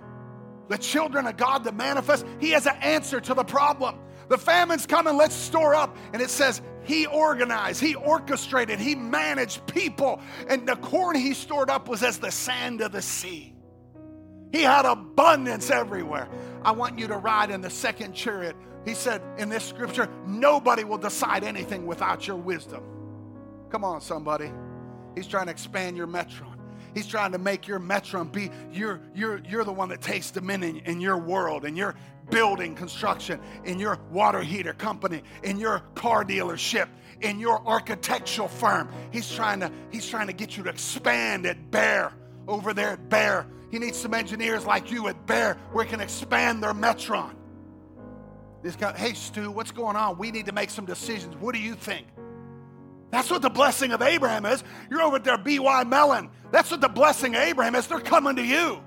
the 0.68 0.80
children 0.80 1.28
of 1.28 1.38
God 1.38 1.64
to 1.66 1.72
manifest? 1.72 2.26
He 2.40 2.50
has 2.52 2.66
an 2.66 2.76
answer 2.82 3.22
to 3.22 3.36
the 3.36 3.44
problem. 3.44 4.00
The 4.30 4.38
famine's 4.40 4.88
coming, 4.88 5.16
let's 5.16 5.36
store 5.36 5.76
up. 5.76 5.96
And 6.12 6.20
it 6.20 6.32
says, 6.32 6.64
he 6.82 7.06
organized, 7.06 7.82
he 7.82 7.94
orchestrated, 7.94 8.80
he 8.80 8.96
managed 8.96 9.68
people. 9.68 10.20
And 10.48 10.68
the 10.68 10.78
corn 10.78 11.16
he 11.16 11.36
stored 11.36 11.70
up 11.70 11.88
was 11.88 12.02
as 12.02 12.18
the 12.18 12.32
sand 12.32 12.82
of 12.82 12.94
the 12.94 13.04
sea. 13.04 13.54
He 14.52 14.64
had 14.64 14.86
abundance 14.86 15.70
everywhere. 15.70 16.28
I 16.64 16.72
want 16.72 16.98
you 16.98 17.08
to 17.10 17.18
ride 17.18 17.52
in 17.52 17.62
the 17.62 17.70
second 17.70 18.14
chariot 18.14 18.56
he 18.86 18.94
said 18.94 19.22
in 19.38 19.50
this 19.50 19.64
scripture, 19.64 20.10
nobody 20.26 20.84
will 20.84 20.98
decide 20.98 21.44
anything 21.44 21.86
without 21.86 22.28
your 22.28 22.38
wisdom. 22.38 22.84
Come 23.70 23.84
on, 23.84 24.02
somebody. 24.02 24.52
He's 25.16 25.28
trying 25.28 25.46
to 25.46 25.52
expand 25.52 25.98
your 25.98 26.08
metron. 26.08 26.56
He's 26.94 27.08
trying 27.08 27.32
to 27.32 27.38
make 27.38 27.68
your 27.68 27.80
metron 27.80 28.32
be 28.32 28.50
you're 28.72 29.00
you're 29.16 29.42
you're 29.48 29.64
the 29.64 29.72
one 29.72 29.90
that 29.90 30.02
takes 30.02 30.32
dominion 30.32 30.82
in 30.86 31.00
your 31.00 31.18
world 31.18 31.64
in 31.64 31.76
your 31.76 31.96
building 32.30 32.76
construction, 32.76 33.40
in 33.66 33.80
your 33.80 34.00
water 34.12 34.42
heater 34.42 34.74
company, 34.74 35.22
in 35.44 35.58
your 35.58 35.80
car 35.96 36.24
dealership, 36.24 36.88
in 37.22 37.40
your 37.40 37.66
architectural 37.68 38.48
firm. 38.48 38.90
He's 39.12 39.32
trying 39.32 39.60
to 39.62 39.72
he's 39.92 40.08
trying 40.08 40.28
to 40.28 40.34
get 40.34 40.58
you 40.58 40.64
to 40.64 40.70
expand 40.70 41.46
at 41.46 41.72
Bayer 41.72 42.12
over 42.48 42.74
there 42.74 42.92
at 42.92 43.10
Bayer. 43.10 43.46
He 43.70 43.80
needs 43.80 43.98
some 43.98 44.14
engineers 44.14 44.66
like 44.66 44.92
you 44.92 45.08
at 45.08 45.26
Bayer 45.26 45.58
where 45.72 45.86
he 45.86 45.92
can 45.92 46.02
expand 46.02 46.62
their 46.62 46.74
metron. 46.74 47.36
This 48.62 48.76
guy, 48.76 48.96
hey 48.96 49.14
Stu, 49.14 49.52
what's 49.52 49.72
going 49.72 49.96
on? 49.96 50.18
We 50.18 50.32
need 50.32 50.46
to 50.46 50.52
make 50.52 50.70
some 50.70 50.86
decisions. 50.86 51.36
What 51.38 51.56
do 51.56 51.62
you 51.62 51.76
think? 51.76 52.08
That's 53.10 53.30
what 53.30 53.42
the 53.42 53.50
blessing 53.50 53.92
of 53.92 54.02
Abraham 54.02 54.46
is. 54.46 54.64
You're 54.90 55.02
over 55.02 55.20
there, 55.20 55.38
BNY 55.38 55.88
Mellon. 55.88 56.30
That's 56.52 56.72
what 56.72 56.80
the 56.80 56.88
blessing 56.90 57.36
of 57.36 57.42
Abraham 57.42 57.76
is. 57.76 57.88
They're 57.88 58.00
coming 58.00 58.36
to 58.38 58.44
you. 58.44 58.82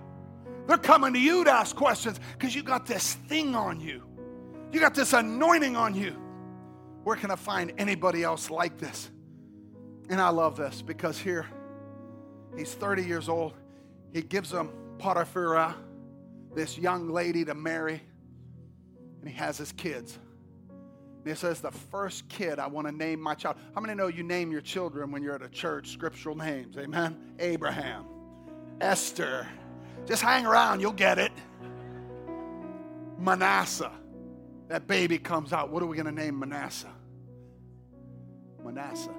They're 0.66 0.78
coming 0.78 1.12
to 1.12 1.18
you 1.18 1.44
to 1.44 1.50
ask 1.50 1.76
questions 1.76 2.18
because 2.32 2.54
you 2.54 2.62
got 2.62 2.86
this 2.86 3.14
thing 3.14 3.54
on 3.54 3.80
you. 3.80 4.02
You 4.72 4.80
got 4.80 4.94
this 4.94 5.12
anointing 5.12 5.76
on 5.76 5.94
you. 5.94 6.16
Where 7.02 7.16
can 7.16 7.30
I 7.30 7.36
find 7.36 7.72
anybody 7.76 8.22
else 8.22 8.48
like 8.50 8.78
this? 8.78 9.10
And 10.08 10.20
I 10.20 10.30
love 10.30 10.56
this 10.56 10.80
because 10.80 11.18
here, 11.18 11.46
he's 12.56 12.72
30 12.72 13.04
years 13.04 13.28
old. 13.28 13.52
He 14.12 14.22
gives 14.22 14.50
them 14.50 14.70
Potiphar, 14.98 15.74
this 16.54 16.78
young 16.78 17.10
lady 17.10 17.44
to 17.44 17.54
marry, 17.54 18.00
and 19.24 19.32
he 19.32 19.38
has 19.38 19.56
his 19.56 19.72
kids. 19.72 20.18
It 21.24 21.38
says, 21.38 21.62
the 21.62 21.70
first 21.70 22.28
kid 22.28 22.58
I 22.58 22.66
want 22.66 22.86
to 22.86 22.92
name 22.92 23.18
my 23.18 23.34
child. 23.34 23.56
How 23.74 23.80
many 23.80 23.94
know 23.94 24.08
you 24.08 24.22
name 24.22 24.52
your 24.52 24.60
children 24.60 25.10
when 25.10 25.22
you're 25.22 25.34
at 25.34 25.40
a 25.40 25.48
church, 25.48 25.88
scriptural 25.88 26.36
names? 26.36 26.76
Amen? 26.76 27.16
Abraham, 27.38 28.04
Esther. 28.82 29.48
Just 30.04 30.20
hang 30.20 30.44
around, 30.44 30.80
you'll 30.80 30.92
get 30.92 31.18
it. 31.18 31.32
Manasseh. 33.18 33.92
That 34.68 34.86
baby 34.86 35.18
comes 35.18 35.54
out. 35.54 35.70
What 35.70 35.82
are 35.82 35.86
we 35.86 35.96
going 35.96 36.04
to 36.04 36.12
name 36.12 36.38
Manasseh? 36.38 36.92
Manasseh. 38.62 39.14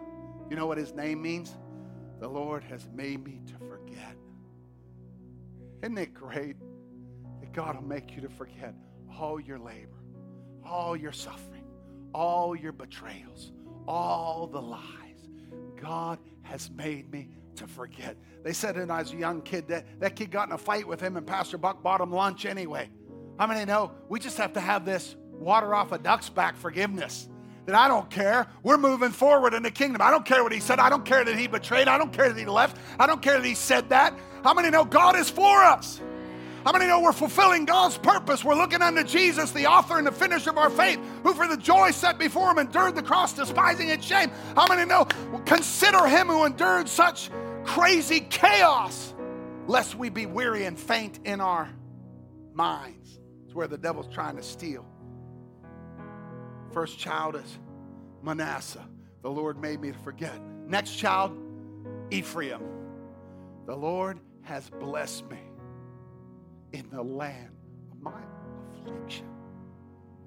You 0.52 0.56
know 0.56 0.68
what 0.68 0.78
his 0.78 0.94
name 0.94 1.20
means? 1.24 1.52
The 2.20 2.28
Lord 2.28 2.64
has 2.66 2.88
made 2.94 3.26
me 3.26 3.42
to 3.48 3.54
forget. 3.68 4.16
Isn't 5.82 5.98
it 5.98 6.14
great 6.14 6.58
that 7.40 7.54
God 7.54 7.78
will 7.78 7.88
make 7.88 8.16
you 8.16 8.22
to 8.22 8.30
forget 8.30 8.76
all 9.20 9.40
your 9.40 9.60
labor, 9.60 9.98
all 10.64 10.96
your 10.96 11.12
suffering? 11.12 11.56
all 12.16 12.56
your 12.56 12.72
betrayals, 12.72 13.52
all 13.88 14.48
the 14.48 14.62
lies. 14.62 14.82
God 15.82 16.18
has 16.44 16.72
made 16.72 17.12
me 17.12 17.28
to 17.58 17.68
forget. 17.68 18.16
They 18.44 18.54
said 18.54 18.78
when 18.78 18.90
I 18.90 19.00
was 19.00 19.12
a 19.12 19.18
young 19.18 19.42
kid 19.42 19.68
that 19.68 20.00
that 20.00 20.16
kid 20.16 20.32
got 20.32 20.48
in 20.48 20.54
a 20.54 20.58
fight 20.58 20.88
with 20.88 21.02
him 21.02 21.18
and 21.18 21.28
Pastor 21.28 21.58
Buck 21.58 21.84
bought 21.84 22.00
him 22.00 22.12
lunch 22.12 22.46
anyway. 22.46 22.90
How 23.38 23.48
many 23.48 23.66
know 23.66 23.92
we 24.08 24.20
just 24.20 24.38
have 24.38 24.54
to 24.54 24.62
have 24.62 24.86
this 24.86 25.18
water 25.30 25.76
off 25.76 25.92
a 25.92 25.98
duck's 25.98 26.30
back 26.30 26.56
forgiveness? 26.56 27.28
That 27.66 27.76
I 27.76 27.88
don't 27.88 28.10
care. 28.10 28.48
We're 28.64 28.78
moving 28.78 29.12
forward 29.12 29.54
in 29.54 29.64
the 29.64 29.72
kingdom. 29.72 30.02
I 30.02 30.12
don't 30.12 30.26
care 30.26 30.44
what 30.44 30.54
he 30.54 30.60
said. 30.60 30.80
I 30.80 30.90
don't 30.90 31.04
care 31.04 31.26
that 31.26 31.36
he 31.36 31.48
betrayed. 31.48 31.88
I 31.88 31.98
don't 31.98 32.14
care 32.14 32.30
that 32.30 32.40
he 32.40 32.46
left. 32.46 32.78
I 33.00 33.08
don't 33.08 33.22
care 33.22 33.40
that 33.40 33.46
he 33.46 33.56
said 33.56 33.90
that. 33.90 34.18
How 34.44 34.54
many 34.54 34.70
know 34.70 34.86
God 34.86 35.18
is 35.18 35.30
for 35.30 35.64
us? 35.64 36.00
How 36.66 36.72
many 36.72 36.88
know 36.88 37.00
we're 37.00 37.14
fulfilling 37.14 37.66
God's 37.66 37.96
purpose? 38.00 38.44
We're 38.44 38.56
looking 38.56 38.82
unto 38.82 39.04
Jesus, 39.04 39.52
the 39.52 39.68
author 39.68 40.00
and 40.00 40.08
the 40.08 40.12
finisher 40.12 40.50
of 40.50 40.58
our 40.58 40.72
faith, 40.72 41.00
who 41.22 41.36
for 41.36 41.48
the 41.48 41.58
joy 41.58 41.92
set 41.92 42.18
before 42.18 42.50
him 42.50 42.58
endured 42.58 42.96
the 42.96 43.04
cross, 43.04 43.34
despising 43.34 43.90
its 43.90 44.04
shame. 44.04 44.32
How 44.56 44.66
many 44.68 44.84
know? 44.84 45.06
Consider 45.46 46.08
him 46.08 46.26
who 46.26 46.44
endured 46.44 46.90
such 46.90 47.30
crazy 47.66 48.22
chaos, 48.22 49.14
lest 49.68 49.94
we 49.94 50.10
be 50.10 50.26
weary 50.26 50.66
and 50.66 50.80
faint 50.80 51.20
in 51.24 51.40
our 51.40 51.70
minds. 52.52 53.20
It's 53.46 53.54
where 53.54 53.68
the 53.68 53.78
devil's 53.78 54.12
trying 54.12 54.38
to 54.38 54.44
steal. 54.44 54.88
First 56.72 56.98
child 56.98 57.36
is 57.36 57.60
Manasseh. 58.24 58.88
The 59.22 59.30
Lord 59.30 59.62
made 59.62 59.82
me 59.82 59.92
to 59.92 60.00
forget. 60.00 60.34
Next 60.66 60.96
child, 60.96 61.38
Ephraim. 62.10 62.64
The 63.68 63.76
Lord 63.76 64.20
has 64.42 64.68
blessed 64.72 65.30
me 65.30 65.38
in 66.74 66.90
the 66.90 67.02
land 67.02 67.50
of 67.92 68.02
my 68.02 68.22
affliction. 68.74 69.26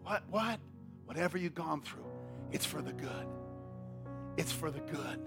What? 0.03 0.22
What? 0.30 0.61
Whatever 1.05 1.39
you've 1.39 1.55
gone 1.55 1.80
through, 1.82 2.05
it's 2.53 2.66
for 2.66 2.82
the 2.82 2.93
good. 2.93 3.26
It's 4.36 4.53
for 4.53 4.70
the 4.70 4.80
good. 4.80 5.20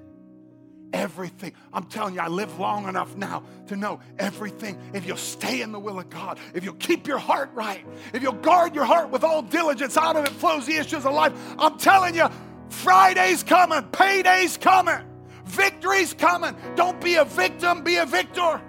Everything. 0.93 1.53
I'm 1.71 1.85
telling 1.85 2.15
you, 2.15 2.19
I 2.19 2.27
live 2.27 2.59
long 2.59 2.87
enough 2.87 3.15
now 3.15 3.43
to 3.67 3.75
know 3.75 3.99
everything. 4.19 4.77
If 4.93 5.05
you'll 5.05 5.17
stay 5.17 5.61
in 5.61 5.71
the 5.71 5.79
will 5.79 5.99
of 5.99 6.09
God, 6.09 6.37
if 6.53 6.63
you'll 6.63 6.73
keep 6.75 7.07
your 7.07 7.17
heart 7.17 7.49
right, 7.53 7.85
if 8.13 8.21
you'll 8.21 8.33
guard 8.33 8.75
your 8.75 8.83
heart 8.85 9.09
with 9.09 9.23
all 9.23 9.41
diligence, 9.41 9.97
out 9.97 10.15
of 10.17 10.25
it 10.25 10.31
flows 10.31 10.65
the 10.65 10.75
issues 10.75 11.05
of 11.05 11.13
life. 11.13 11.33
I'm 11.57 11.77
telling 11.77 12.13
you, 12.15 12.27
Friday's 12.69 13.41
coming, 13.41 13.83
payday's 13.91 14.57
coming, 14.57 14.99
victory's 15.45 16.13
coming. 16.13 16.55
Don't 16.75 16.99
be 16.99 17.15
a 17.15 17.25
victim, 17.25 17.83
be 17.83 17.95
a 17.95 18.05
victor. 18.05 18.61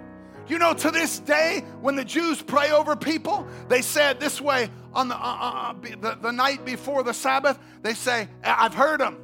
You 0.47 0.59
know, 0.59 0.73
to 0.73 0.91
this 0.91 1.19
day, 1.19 1.63
when 1.79 1.95
the 1.95 2.03
Jews 2.03 2.41
pray 2.41 2.71
over 2.71 2.95
people, 2.95 3.47
they 3.69 3.81
said 3.81 4.19
this 4.19 4.41
way 4.41 4.69
on 4.93 5.07
the, 5.07 5.15
uh, 5.15 5.19
uh, 5.19 5.71
uh 5.71 5.73
the, 5.73 6.17
the 6.21 6.31
night 6.31 6.65
before 6.65 7.03
the 7.03 7.13
Sabbath, 7.13 7.57
they 7.81 7.93
say, 7.93 8.27
I've 8.43 8.73
heard 8.73 8.99
them. 8.99 9.17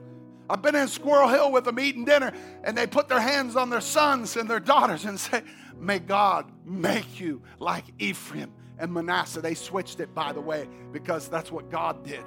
I've 0.50 0.62
been 0.62 0.76
in 0.76 0.88
Squirrel 0.88 1.28
Hill 1.28 1.52
with 1.52 1.66
them 1.66 1.80
eating 1.80 2.06
dinner, 2.06 2.32
and 2.64 2.78
they 2.78 2.88
put 2.88 3.08
their 3.10 3.20
hands 3.20 3.56
on 3.56 3.70
their 3.70 3.82
sons 3.82 4.36
and 4.38 4.50
their 4.50 4.60
daughters 4.60 5.06
and 5.06 5.20
say, 5.20 5.44
May 5.78 6.00
God 6.00 6.52
make 6.66 7.20
you 7.20 7.42
like 7.60 7.86
Ephraim 8.00 8.52
and 8.78 8.94
Manasseh. 8.94 9.42
They 9.42 9.54
switched 9.54 10.00
it, 10.00 10.14
by 10.16 10.32
the 10.34 10.42
way, 10.42 10.68
because 10.92 11.28
that's 11.28 11.52
what 11.52 11.70
God 11.70 12.04
did. 12.06 12.24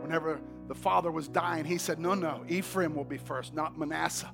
Whenever 0.00 0.40
the 0.68 0.74
father 0.74 1.10
was 1.10 1.28
dying, 1.28 1.64
he 1.64 1.78
said, 1.78 1.98
No, 1.98 2.14
no, 2.14 2.44
Ephraim 2.48 2.94
will 2.94 3.04
be 3.04 3.18
first, 3.18 3.54
not 3.54 3.78
Manasseh. 3.78 4.32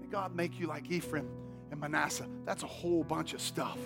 May 0.00 0.06
God 0.10 0.34
make 0.34 0.60
you 0.60 0.66
like 0.66 0.90
Ephraim 0.90 1.28
and 1.70 1.80
Manasseh. 1.80 2.26
That's 2.44 2.62
a 2.62 2.66
whole 2.68 3.04
bunch 3.04 3.34
of 3.34 3.40
stuff. 3.40 3.78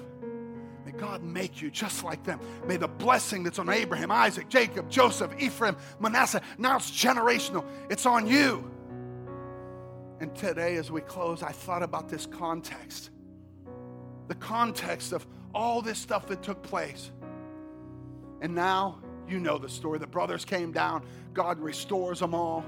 May 0.85 0.93
God 0.93 1.23
make 1.23 1.61
you 1.61 1.71
just 1.71 2.05
like 2.05 2.25
them. 2.25 2.41
May 2.67 2.77
the 2.77 2.89
blessing 2.89 3.43
that's 3.43 3.59
on 3.59 3.69
Abraham, 3.69 4.11
Isaac, 4.11 4.49
Jacob, 4.49 4.91
Joseph, 4.91 5.33
Ephraim, 5.39 5.77
Manasseh, 6.01 6.41
now 6.59 6.77
it's 6.77 6.91
generational. 6.91 7.65
It's 7.91 8.07
on 8.07 8.27
you. 8.27 8.71
And 10.21 10.35
today, 10.35 10.77
as 10.77 10.91
we 10.91 11.01
close, 11.01 11.43
I 11.43 11.53
thought 11.53 11.83
about 11.83 12.09
this 12.09 12.27
context 12.27 13.11
the 14.31 14.35
context 14.37 15.13
of 15.13 15.27
all 15.53 15.83
this 15.83 15.99
stuff 15.99 16.29
that 16.29 16.41
took 16.41 16.63
place. 16.63 17.11
And 18.41 18.55
now 18.55 19.01
you 19.29 19.41
know 19.41 19.59
the 19.59 19.69
story. 19.69 19.99
The 19.99 20.07
brothers 20.07 20.45
came 20.45 20.71
down, 20.71 21.05
God 21.35 21.59
restores 21.59 22.21
them 22.21 22.33
all. 22.33 22.65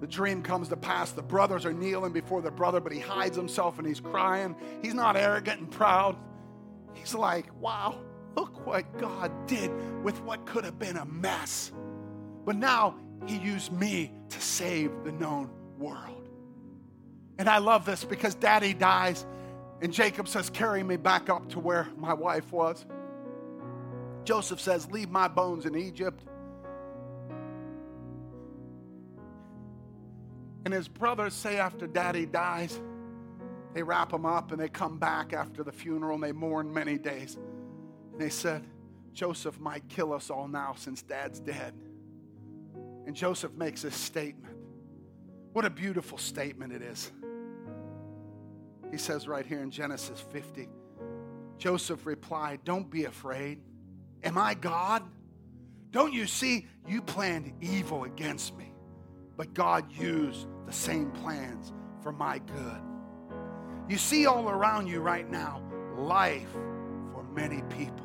The 0.00 0.06
dream 0.06 0.42
comes 0.42 0.68
to 0.68 0.76
pass. 0.76 1.12
The 1.12 1.22
brothers 1.22 1.66
are 1.66 1.72
kneeling 1.72 2.12
before 2.12 2.40
the 2.40 2.50
brother, 2.50 2.80
but 2.80 2.92
he 2.92 3.00
hides 3.00 3.36
himself 3.36 3.78
and 3.78 3.86
he's 3.86 4.00
crying. 4.00 4.54
He's 4.82 4.94
not 4.94 5.16
arrogant 5.16 5.60
and 5.60 5.70
proud. 5.70 6.16
He's 6.94 7.14
like, 7.14 7.46
wow, 7.60 8.00
look 8.36 8.66
what 8.66 8.98
God 8.98 9.46
did 9.46 9.70
with 10.04 10.20
what 10.22 10.46
could 10.46 10.64
have 10.64 10.78
been 10.78 10.96
a 10.96 11.04
mess. 11.04 11.72
But 12.44 12.56
now 12.56 12.96
he 13.26 13.38
used 13.38 13.72
me 13.72 14.12
to 14.30 14.40
save 14.40 14.92
the 15.04 15.12
known 15.12 15.50
world. 15.78 16.28
And 17.38 17.48
I 17.48 17.58
love 17.58 17.84
this 17.84 18.04
because 18.04 18.34
daddy 18.34 18.74
dies, 18.74 19.26
and 19.80 19.92
Jacob 19.92 20.26
says, 20.26 20.50
Carry 20.50 20.82
me 20.82 20.96
back 20.96 21.28
up 21.28 21.48
to 21.50 21.60
where 21.60 21.88
my 21.96 22.12
wife 22.12 22.52
was. 22.52 22.84
Joseph 24.24 24.60
says, 24.60 24.90
Leave 24.90 25.10
my 25.10 25.28
bones 25.28 25.66
in 25.66 25.76
Egypt. 25.76 26.24
And 30.68 30.74
his 30.74 30.86
brothers 30.86 31.32
say 31.32 31.56
after 31.56 31.86
daddy 31.86 32.26
dies, 32.26 32.78
they 33.72 33.82
wrap 33.82 34.12
him 34.12 34.26
up 34.26 34.52
and 34.52 34.60
they 34.60 34.68
come 34.68 34.98
back 34.98 35.32
after 35.32 35.64
the 35.64 35.72
funeral 35.72 36.16
and 36.16 36.22
they 36.22 36.32
mourn 36.32 36.70
many 36.70 36.98
days. 36.98 37.38
And 38.12 38.20
they 38.20 38.28
said, 38.28 38.66
Joseph 39.14 39.58
might 39.58 39.88
kill 39.88 40.12
us 40.12 40.28
all 40.28 40.46
now 40.46 40.74
since 40.76 41.00
dad's 41.00 41.40
dead. 41.40 41.72
And 43.06 43.16
Joseph 43.16 43.54
makes 43.54 43.80
this 43.80 43.94
statement. 43.94 44.54
What 45.54 45.64
a 45.64 45.70
beautiful 45.70 46.18
statement 46.18 46.74
it 46.74 46.82
is. 46.82 47.12
He 48.90 48.98
says 48.98 49.26
right 49.26 49.46
here 49.46 49.62
in 49.62 49.70
Genesis 49.70 50.20
50 50.20 50.68
Joseph 51.56 52.04
replied, 52.04 52.60
Don't 52.64 52.90
be 52.90 53.06
afraid. 53.06 53.62
Am 54.22 54.36
I 54.36 54.52
God? 54.52 55.02
Don't 55.92 56.12
you 56.12 56.26
see 56.26 56.66
you 56.86 57.00
planned 57.00 57.54
evil 57.62 58.04
against 58.04 58.54
me? 58.54 58.67
But 59.38 59.54
God 59.54 59.90
used 59.92 60.48
the 60.66 60.72
same 60.72 61.12
plans 61.12 61.72
for 62.02 62.10
my 62.12 62.40
good. 62.40 62.80
You 63.88 63.96
see 63.96 64.26
all 64.26 64.50
around 64.50 64.88
you 64.88 65.00
right 65.00 65.30
now 65.30 65.62
life 65.96 66.52
for 67.12 67.22
many 67.32 67.62
people. 67.70 68.04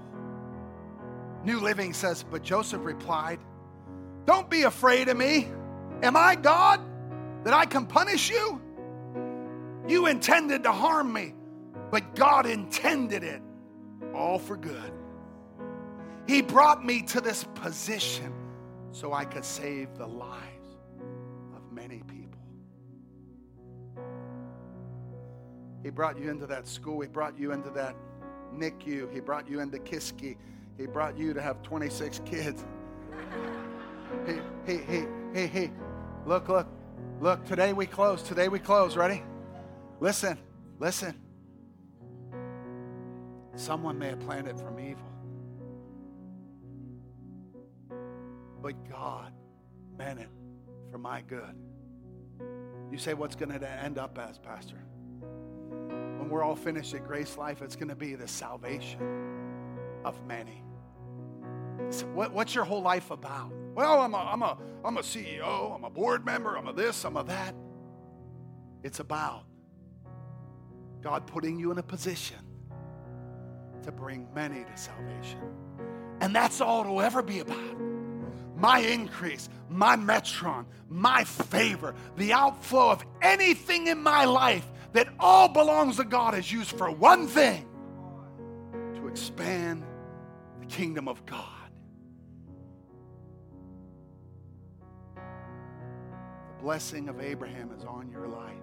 New 1.43 1.59
Living 1.59 1.91
says, 1.91 2.23
But 2.23 2.43
Joseph 2.43 2.85
replied, 2.85 3.39
Don't 4.25 4.49
be 4.49 4.63
afraid 4.63 5.09
of 5.09 5.17
me. 5.17 5.49
Am 6.03 6.15
I 6.15 6.35
God 6.35 6.79
that 7.43 7.53
I 7.53 7.65
can 7.65 7.87
punish 7.87 8.29
you? 8.29 8.61
You 9.87 10.05
intended 10.07 10.63
to 10.63 10.71
harm 10.71 11.11
me, 11.11 11.33
but 11.91 12.15
God 12.15 12.45
intended 12.45 13.23
it 13.23 13.41
all 14.13 14.37
for 14.37 14.55
good. 14.55 14.93
He 16.27 16.41
brought 16.41 16.85
me 16.85 17.01
to 17.03 17.19
this 17.19 17.43
position 17.55 18.33
so 18.91 19.13
I 19.13 19.25
could 19.25 19.43
save 19.43 19.97
the 19.97 20.07
lives 20.07 20.52
He 25.83 25.89
brought 25.89 26.17
you 26.17 26.29
into 26.29 26.47
that 26.47 26.67
school, 26.67 27.01
He 27.01 27.07
brought 27.07 27.37
you 27.37 27.51
into 27.51 27.69
that 27.71 27.95
NICU, 28.55 29.13
He 29.13 29.19
brought 29.19 29.49
you 29.49 29.59
into 29.59 29.77
Kiski, 29.79 30.37
He 30.77 30.85
brought 30.87 31.17
you 31.17 31.33
to 31.33 31.41
have 31.41 31.61
26 31.61 32.21
kids. 32.25 32.65
Hey, 34.25 34.39
hey, 34.65 34.77
hey, 34.77 35.07
hey, 35.33 35.47
hey, 35.47 35.71
look, 36.25 36.47
look, 36.47 36.67
look, 37.19 37.45
today 37.45 37.73
we 37.73 37.85
close, 37.85 38.23
today 38.23 38.47
we 38.47 38.59
close, 38.59 38.95
ready? 38.95 39.21
Listen, 39.99 40.37
listen. 40.79 41.19
Someone 43.55 43.99
may 43.99 44.07
have 44.09 44.19
planned 44.21 44.47
it 44.47 44.57
from 44.57 44.79
evil. 44.79 45.03
But 48.61 48.89
God 48.89 49.33
meant 49.97 50.19
it 50.19 50.29
for 50.91 50.97
my 50.97 51.21
good. 51.21 51.55
You 52.91 52.97
say, 52.97 53.13
what's 53.13 53.35
going 53.35 53.57
to 53.59 53.69
end 53.69 53.97
up 53.97 54.17
as, 54.17 54.37
Pastor? 54.37 54.77
We're 56.33 56.41
all 56.41 56.55
finished 56.55 56.95
at 56.95 57.05
Grace 57.05 57.37
Life, 57.37 57.61
it's 57.61 57.75
going 57.75 57.89
to 57.89 57.95
be 57.95 58.15
the 58.15 58.27
salvation 58.27 58.99
of 60.03 60.19
many. 60.25 60.63
So 61.91 62.07
what, 62.07 62.33
what's 62.33 62.55
your 62.55 62.63
whole 62.63 62.81
life 62.81 63.11
about? 63.11 63.53
Well, 63.75 64.01
I'm 64.01 64.15
a, 64.15 64.17
I'm, 64.17 64.41
a, 64.41 64.57
I'm 64.83 64.97
a 64.97 65.01
CEO, 65.01 65.75
I'm 65.75 65.83
a 65.83 65.91
board 65.91 66.25
member, 66.25 66.57
I'm 66.57 66.67
a 66.67 66.73
this, 66.73 67.05
I'm 67.05 67.17
a 67.17 67.23
that. 67.25 67.53
It's 68.81 68.99
about 68.99 69.43
God 71.03 71.27
putting 71.27 71.59
you 71.59 71.69
in 71.71 71.77
a 71.77 71.83
position 71.83 72.39
to 73.83 73.91
bring 73.91 74.27
many 74.33 74.63
to 74.63 74.75
salvation. 74.75 75.39
And 76.19 76.35
that's 76.35 76.61
all 76.61 76.81
it'll 76.81 77.01
ever 77.03 77.21
be 77.21 77.41
about. 77.41 77.77
My 78.57 78.79
increase, 78.79 79.49
my 79.69 79.95
metron, 79.95 80.65
my 80.89 81.25
favor, 81.25 81.93
the 82.17 82.33
outflow 82.33 82.89
of 82.89 83.05
anything 83.21 83.85
in 83.85 84.01
my 84.01 84.25
life 84.25 84.67
that 84.93 85.09
all 85.19 85.47
belongs 85.47 85.97
to 85.97 86.03
God 86.03 86.37
is 86.37 86.51
used 86.51 86.71
for 86.71 86.89
one 86.89 87.27
thing 87.27 87.67
to 88.95 89.07
expand 89.07 89.83
the 90.59 90.65
kingdom 90.67 91.07
of 91.07 91.25
God. 91.25 91.47
The 95.15 96.63
blessing 96.63 97.09
of 97.09 97.19
Abraham 97.19 97.71
is 97.75 97.83
on 97.83 98.09
your 98.09 98.27
life. 98.27 98.53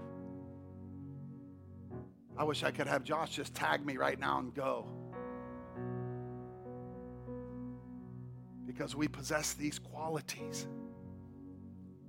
I 2.38 2.44
wish 2.44 2.62
I 2.62 2.70
could 2.70 2.86
have 2.86 3.04
Josh 3.04 3.30
just 3.30 3.54
tag 3.54 3.84
me 3.84 3.96
right 3.96 4.18
now 4.18 4.38
and 4.38 4.54
go. 4.54 4.86
Because 8.66 8.94
we 8.96 9.08
possess 9.08 9.52
these 9.52 9.78
qualities. 9.78 10.66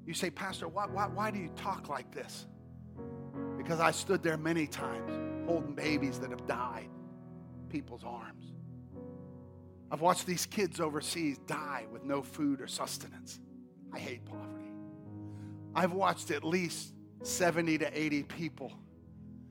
You 0.05 0.13
say, 0.13 0.29
Pastor, 0.29 0.67
why, 0.67 0.85
why, 0.85 1.07
why 1.07 1.31
do 1.31 1.39
you 1.39 1.49
talk 1.57 1.89
like 1.89 2.13
this? 2.13 2.45
Because 3.61 3.79
I 3.79 3.91
stood 3.91 4.23
there 4.23 4.37
many 4.37 4.65
times 4.65 5.47
holding 5.47 5.73
babies 5.73 6.17
that 6.19 6.31
have 6.31 6.47
died, 6.47 6.89
people's 7.69 8.03
arms. 8.03 8.53
I've 9.91 10.01
watched 10.01 10.25
these 10.25 10.47
kids 10.47 10.79
overseas 10.79 11.37
die 11.45 11.85
with 11.91 12.03
no 12.03 12.23
food 12.23 12.59
or 12.59 12.65
sustenance. 12.65 13.39
I 13.93 13.99
hate 13.99 14.25
poverty. 14.25 14.71
I've 15.75 15.91
watched 15.93 16.31
at 16.31 16.43
least 16.43 16.95
70 17.21 17.77
to 17.77 17.99
80 17.99 18.23
people 18.23 18.73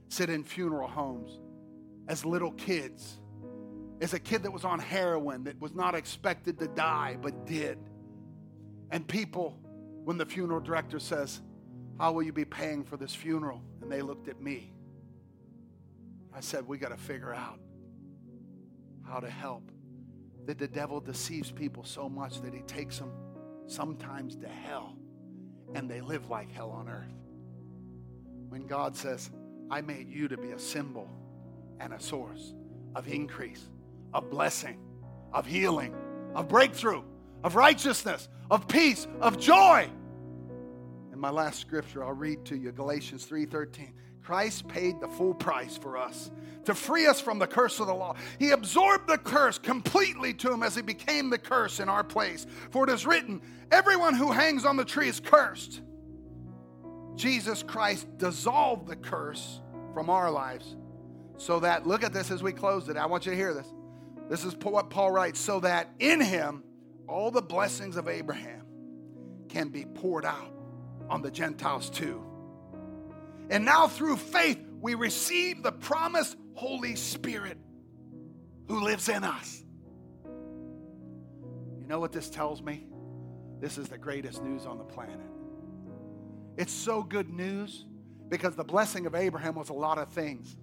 sit 0.09 0.29
in 0.29 0.43
funeral 0.43 0.89
homes 0.89 1.39
as 2.09 2.25
little 2.25 2.51
kids, 2.53 3.21
as 4.01 4.13
a 4.13 4.19
kid 4.19 4.43
that 4.43 4.53
was 4.53 4.65
on 4.65 4.81
heroin 4.81 5.45
that 5.45 5.61
was 5.61 5.73
not 5.73 5.95
expected 5.95 6.59
to 6.59 6.67
die 6.67 7.17
but 7.23 7.47
did. 7.47 7.79
And 8.91 9.07
people, 9.07 9.57
when 10.03 10.19
the 10.19 10.27
funeral 10.27 10.59
director 10.59 10.99
says, 10.99 11.41
How 11.97 12.11
will 12.11 12.25
you 12.25 12.33
be 12.33 12.45
paying 12.45 12.83
for 12.83 12.97
this 12.97 13.15
funeral? 13.15 13.63
And 13.91 13.99
they 13.99 14.03
looked 14.03 14.29
at 14.29 14.41
me. 14.41 14.73
I 16.33 16.39
said, 16.39 16.69
We 16.69 16.79
got 16.79 16.91
to 16.91 16.97
figure 16.97 17.35
out 17.35 17.59
how 19.05 19.19
to 19.19 19.29
help. 19.29 19.69
That 20.47 20.59
the 20.59 20.69
devil 20.69 21.01
deceives 21.01 21.51
people 21.51 21.83
so 21.83 22.09
much 22.09 22.41
that 22.43 22.55
he 22.55 22.61
takes 22.61 23.01
them 23.01 23.11
sometimes 23.67 24.37
to 24.37 24.49
hell 24.49 24.95
and 25.75 25.91
they 25.91 26.01
live 26.01 26.31
like 26.31 26.53
hell 26.53 26.71
on 26.71 26.89
earth. 26.89 27.13
When 28.49 28.69
God 28.69 28.97
says, 28.97 29.29
I 29.73 29.81
made 29.81 30.09
you 30.09 30.29
to 30.29 30.37
be 30.37 30.53
a 30.53 30.59
symbol 30.59 31.09
and 31.81 31.93
a 31.93 31.99
source 31.99 32.55
of 32.95 33.09
increase, 33.09 33.69
of 34.15 34.31
blessing, 34.31 34.79
of 35.33 35.47
healing, 35.47 35.97
of 36.37 36.47
breakthrough, 36.47 37.03
of 37.43 37.57
righteousness, 37.57 38.29
of 38.53 38.69
peace, 38.69 39.09
of 39.21 39.37
joy. 39.37 39.91
And 41.21 41.35
my 41.35 41.43
last 41.43 41.61
scripture 41.61 42.03
I'll 42.03 42.15
read 42.15 42.47
to 42.47 42.57
you 42.57 42.73
Galatians 42.73 43.27
3:13. 43.27 43.93
Christ 44.23 44.67
paid 44.69 45.03
the 45.03 45.09
full 45.09 45.35
price 45.35 45.77
for 45.77 45.99
us 45.99 46.31
to 46.65 46.75
free 46.75 47.07
us 47.07 47.21
from 47.21 47.39
the 47.39 47.47
curse 47.47 47.79
of 47.79 47.89
the 47.89 47.95
law. 47.95 48.15
He 48.39 48.53
absorbed 48.53 49.07
the 49.07 49.19
curse 49.19 49.59
completely 49.59 50.33
to 50.33 50.51
him 50.51 50.63
as 50.63 50.75
he 50.75 50.81
became 50.81 51.29
the 51.29 51.37
curse 51.37 51.79
in 51.79 51.91
our 51.91 52.03
place. 52.03 52.47
For 52.71 52.85
it 52.85 52.91
is 52.91 53.05
written, 53.05 53.43
everyone 53.71 54.15
who 54.15 54.33
hangs 54.33 54.65
on 54.65 54.79
the 54.79 54.85
tree 54.85 55.11
is 55.11 55.21
cursed. 55.21 55.83
Jesus 57.17 57.63
Christ 57.63 58.07
dissolved 58.17 58.89
the 58.89 58.97
curse 58.97 59.61
from 59.93 60.09
our 60.09 60.31
lives 60.31 60.75
so 61.37 61.61
that, 61.61 61.87
look 61.87 62.03
at 62.03 62.15
this 62.15 62.31
as 62.31 62.43
we 62.43 62.53
close 62.53 62.89
it. 62.89 62.97
I 62.97 63.05
want 63.05 63.27
you 63.27 63.33
to 63.33 63.37
hear 63.37 63.53
this. 63.53 63.71
This 64.31 64.43
is 64.47 64.57
what 64.57 64.89
Paul 64.89 65.11
writes 65.11 65.39
so 65.39 65.61
that 65.61 65.91
in 65.99 66.23
him 66.23 66.65
all 67.07 67.31
the 67.31 67.43
blessings 67.43 67.99
of 67.99 68.09
Abraham 68.09 68.65
can 69.51 69.69
be 69.69 69.85
poured 69.85 70.25
out 70.25 70.55
on 71.11 71.21
the 71.21 71.31
Gentiles 71.31 71.91
too. 71.91 72.25
And 73.51 73.65
now 73.65 73.89
through 73.89 74.17
faith, 74.17 74.59
we 74.81 74.95
receive 74.95 75.63
the 75.63 75.73
promised 75.73 76.37
Holy 76.55 76.95
Spirit 76.95 77.59
who 78.69 78.83
lives 78.83 79.09
in 79.09 79.25
us. 79.25 79.63
You 80.25 81.87
know 81.87 81.99
what 81.99 82.13
this 82.13 82.31
tells 82.31 82.63
me? 82.63 82.87
This 83.61 83.77
is 83.77 83.89
the 83.89 83.99
greatest 83.99 84.43
news 84.43 84.65
on 84.65 84.79
the 84.79 84.85
planet. 84.85 85.19
It's 86.57 86.73
so 86.73 87.03
good 87.03 87.29
news 87.29 87.85
because 88.29 88.55
the 88.55 88.65
blessing 88.65 89.07
of 89.07 89.15
Abraham 89.17 89.57
was 89.57 89.71
a 89.71 89.75
lot 89.75 89.99
of 89.99 90.09
things. 90.13 90.57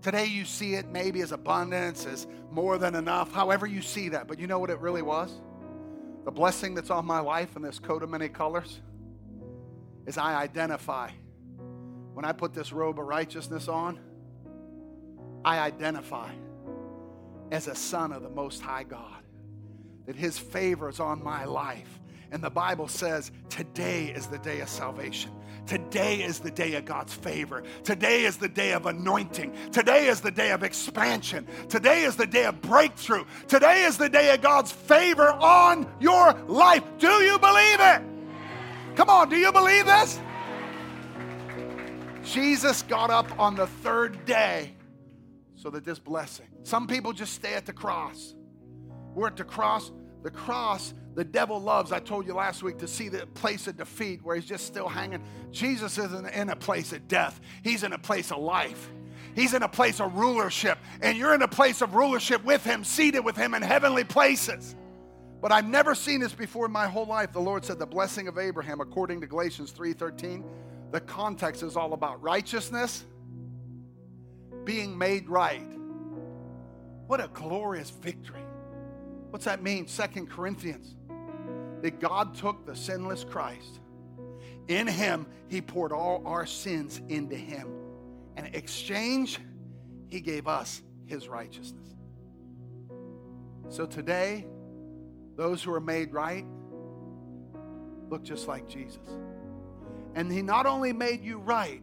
Today 0.00 0.24
you 0.24 0.46
see 0.46 0.74
it 0.74 0.88
maybe 0.88 1.20
as 1.20 1.32
abundance, 1.32 2.06
as 2.06 2.26
more 2.50 2.78
than 2.78 2.94
enough, 2.94 3.30
however 3.32 3.66
you 3.66 3.82
see 3.82 4.08
that. 4.08 4.26
But 4.26 4.38
you 4.38 4.46
know 4.46 4.58
what 4.58 4.70
it 4.70 4.78
really 4.78 5.02
was? 5.02 5.30
The 6.24 6.30
blessing 6.30 6.74
that's 6.74 6.90
on 6.90 7.04
my 7.04 7.20
life 7.20 7.54
in 7.54 7.62
this 7.62 7.78
coat 7.78 8.02
of 8.02 8.08
many 8.08 8.30
colors 8.30 8.80
is 10.06 10.18
I 10.18 10.40
identify. 10.40 11.10
When 12.14 12.24
I 12.24 12.32
put 12.32 12.52
this 12.52 12.72
robe 12.72 12.98
of 12.98 13.06
righteousness 13.06 13.68
on, 13.68 13.98
I 15.44 15.58
identify 15.58 16.30
as 17.50 17.66
a 17.66 17.74
son 17.74 18.12
of 18.12 18.22
the 18.22 18.30
Most 18.30 18.60
High 18.60 18.84
God. 18.84 19.22
That 20.06 20.16
His 20.16 20.38
favor 20.38 20.88
is 20.88 21.00
on 21.00 21.22
my 21.22 21.44
life 21.44 22.00
and 22.32 22.42
the 22.42 22.50
Bible 22.50 22.88
says 22.88 23.32
today 23.48 24.06
is 24.06 24.26
the 24.26 24.38
day 24.38 24.60
of 24.60 24.68
salvation. 24.68 25.32
Today 25.66 26.22
is 26.22 26.38
the 26.38 26.50
day 26.50 26.74
of 26.74 26.84
God's 26.84 27.12
favor. 27.12 27.62
Today 27.82 28.24
is 28.24 28.36
the 28.36 28.48
day 28.48 28.72
of 28.72 28.86
anointing. 28.86 29.52
Today 29.72 30.06
is 30.06 30.20
the 30.20 30.30
day 30.30 30.52
of 30.52 30.62
expansion. 30.62 31.46
Today 31.68 32.02
is 32.02 32.16
the 32.16 32.26
day 32.26 32.44
of 32.44 32.60
breakthrough. 32.60 33.24
Today 33.48 33.84
is 33.84 33.98
the 33.98 34.08
day 34.08 34.32
of 34.32 34.40
God's 34.40 34.72
favor 34.72 35.28
on 35.28 35.88
your 36.00 36.32
life. 36.46 36.84
Do 36.98 37.08
you 37.08 37.38
believe 37.38 37.80
it? 37.80 38.02
Come 39.00 39.08
on, 39.08 39.30
do 39.30 39.36
you 39.36 39.50
believe 39.50 39.86
this? 39.86 40.20
Jesus 42.22 42.82
got 42.82 43.08
up 43.08 43.26
on 43.38 43.56
the 43.56 43.66
third 43.66 44.26
day 44.26 44.74
so 45.56 45.70
that 45.70 45.86
this 45.86 45.98
blessing. 45.98 46.44
Some 46.64 46.86
people 46.86 47.14
just 47.14 47.32
stay 47.32 47.54
at 47.54 47.64
the 47.64 47.72
cross. 47.72 48.34
We're 49.14 49.28
at 49.28 49.38
the 49.38 49.44
cross. 49.44 49.90
The 50.22 50.30
cross 50.30 50.92
the 51.14 51.24
devil 51.24 51.58
loves, 51.58 51.92
I 51.92 52.00
told 52.00 52.26
you 52.26 52.34
last 52.34 52.62
week, 52.62 52.76
to 52.76 52.86
see 52.86 53.08
the 53.08 53.26
place 53.28 53.66
of 53.66 53.78
defeat 53.78 54.20
where 54.22 54.36
he's 54.36 54.44
just 54.44 54.66
still 54.66 54.86
hanging. 54.86 55.24
Jesus 55.50 55.96
isn't 55.96 56.26
in 56.26 56.50
a 56.50 56.56
place 56.56 56.92
of 56.92 57.08
death, 57.08 57.40
he's 57.62 57.84
in 57.84 57.94
a 57.94 57.98
place 57.98 58.30
of 58.30 58.36
life. 58.40 58.90
He's 59.34 59.54
in 59.54 59.62
a 59.62 59.68
place 59.68 59.98
of 60.00 60.14
rulership, 60.14 60.76
and 61.00 61.16
you're 61.16 61.34
in 61.34 61.40
a 61.40 61.48
place 61.48 61.80
of 61.80 61.94
rulership 61.94 62.44
with 62.44 62.64
him, 62.64 62.84
seated 62.84 63.20
with 63.20 63.36
him 63.36 63.54
in 63.54 63.62
heavenly 63.62 64.04
places. 64.04 64.74
But 65.40 65.52
I've 65.52 65.66
never 65.66 65.94
seen 65.94 66.20
this 66.20 66.34
before 66.34 66.66
in 66.66 66.72
my 66.72 66.86
whole 66.86 67.06
life. 67.06 67.32
The 67.32 67.40
Lord 67.40 67.64
said 67.64 67.78
the 67.78 67.86
blessing 67.86 68.28
of 68.28 68.38
Abraham, 68.38 68.80
according 68.80 69.20
to 69.22 69.26
Galatians 69.26 69.72
3:13, 69.72 70.44
the 70.90 71.00
context 71.00 71.62
is 71.62 71.76
all 71.76 71.94
about 71.94 72.22
righteousness, 72.22 73.04
being 74.64 74.96
made 74.96 75.28
right. 75.28 75.66
What 77.06 77.20
a 77.20 77.28
glorious 77.28 77.90
victory. 77.90 78.44
What's 79.30 79.44
that 79.46 79.62
mean? 79.62 79.86
Second 79.86 80.28
Corinthians 80.28 80.96
that 81.82 81.98
God 82.00 82.34
took 82.34 82.66
the 82.66 82.76
sinless 82.76 83.24
Christ. 83.24 83.80
In 84.68 84.86
him, 84.86 85.26
he 85.48 85.60
poured 85.60 85.92
all 85.92 86.22
our 86.26 86.46
sins 86.46 87.00
into 87.08 87.34
him. 87.34 87.68
And 88.36 88.46
in 88.46 88.54
exchange, 88.54 89.40
he 90.08 90.20
gave 90.20 90.46
us 90.46 90.82
his 91.06 91.28
righteousness. 91.28 91.88
So 93.68 93.86
today, 93.86 94.46
those 95.36 95.62
who 95.62 95.72
are 95.72 95.80
made 95.80 96.12
right 96.12 96.44
look 98.10 98.22
just 98.22 98.48
like 98.48 98.68
Jesus. 98.68 99.08
And 100.14 100.30
he 100.30 100.42
not 100.42 100.66
only 100.66 100.92
made 100.92 101.22
you 101.22 101.38
right, 101.38 101.82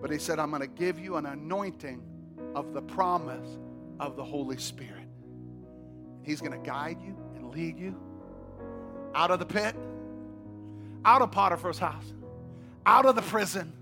but 0.00 0.10
he 0.10 0.18
said, 0.18 0.38
I'm 0.38 0.50
going 0.50 0.62
to 0.62 0.68
give 0.68 0.98
you 0.98 1.16
an 1.16 1.26
anointing 1.26 2.02
of 2.54 2.72
the 2.72 2.82
promise 2.82 3.58
of 3.98 4.16
the 4.16 4.24
Holy 4.24 4.56
Spirit. 4.56 5.06
He's 6.22 6.40
going 6.40 6.52
to 6.52 6.66
guide 6.66 6.98
you 7.00 7.16
and 7.34 7.50
lead 7.52 7.78
you 7.78 7.96
out 9.14 9.30
of 9.30 9.40
the 9.40 9.46
pit, 9.46 9.74
out 11.04 11.22
of 11.22 11.32
Potiphar's 11.32 11.78
house, 11.78 12.12
out 12.86 13.06
of 13.06 13.16
the 13.16 13.22
prison. 13.22 13.72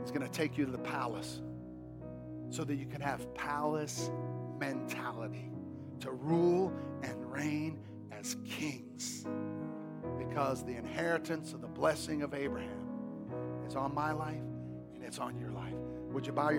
He's 0.00 0.10
going 0.10 0.26
to 0.26 0.32
take 0.32 0.58
you 0.58 0.64
to 0.64 0.72
the 0.72 0.78
palace 0.78 1.40
so 2.50 2.64
that 2.64 2.74
you 2.74 2.86
can 2.86 3.00
have 3.00 3.32
palace 3.34 4.10
mentality 4.58 5.50
to 6.00 6.10
rule 6.10 6.72
and 7.02 7.32
reign 7.32 7.78
as 8.10 8.36
kings 8.44 9.26
because 10.18 10.64
the 10.64 10.74
inheritance 10.76 11.52
of 11.52 11.60
the 11.60 11.68
blessing 11.68 12.22
of 12.22 12.34
Abraham 12.34 12.86
is 13.66 13.76
on 13.76 13.94
my 13.94 14.12
life 14.12 14.42
and 14.94 15.04
it's 15.04 15.18
on 15.18 15.38
your 15.38 15.50
life. 15.50 15.74
Would 16.12 16.26
you 16.26 16.32
bow 16.32 16.50
your 16.50 16.58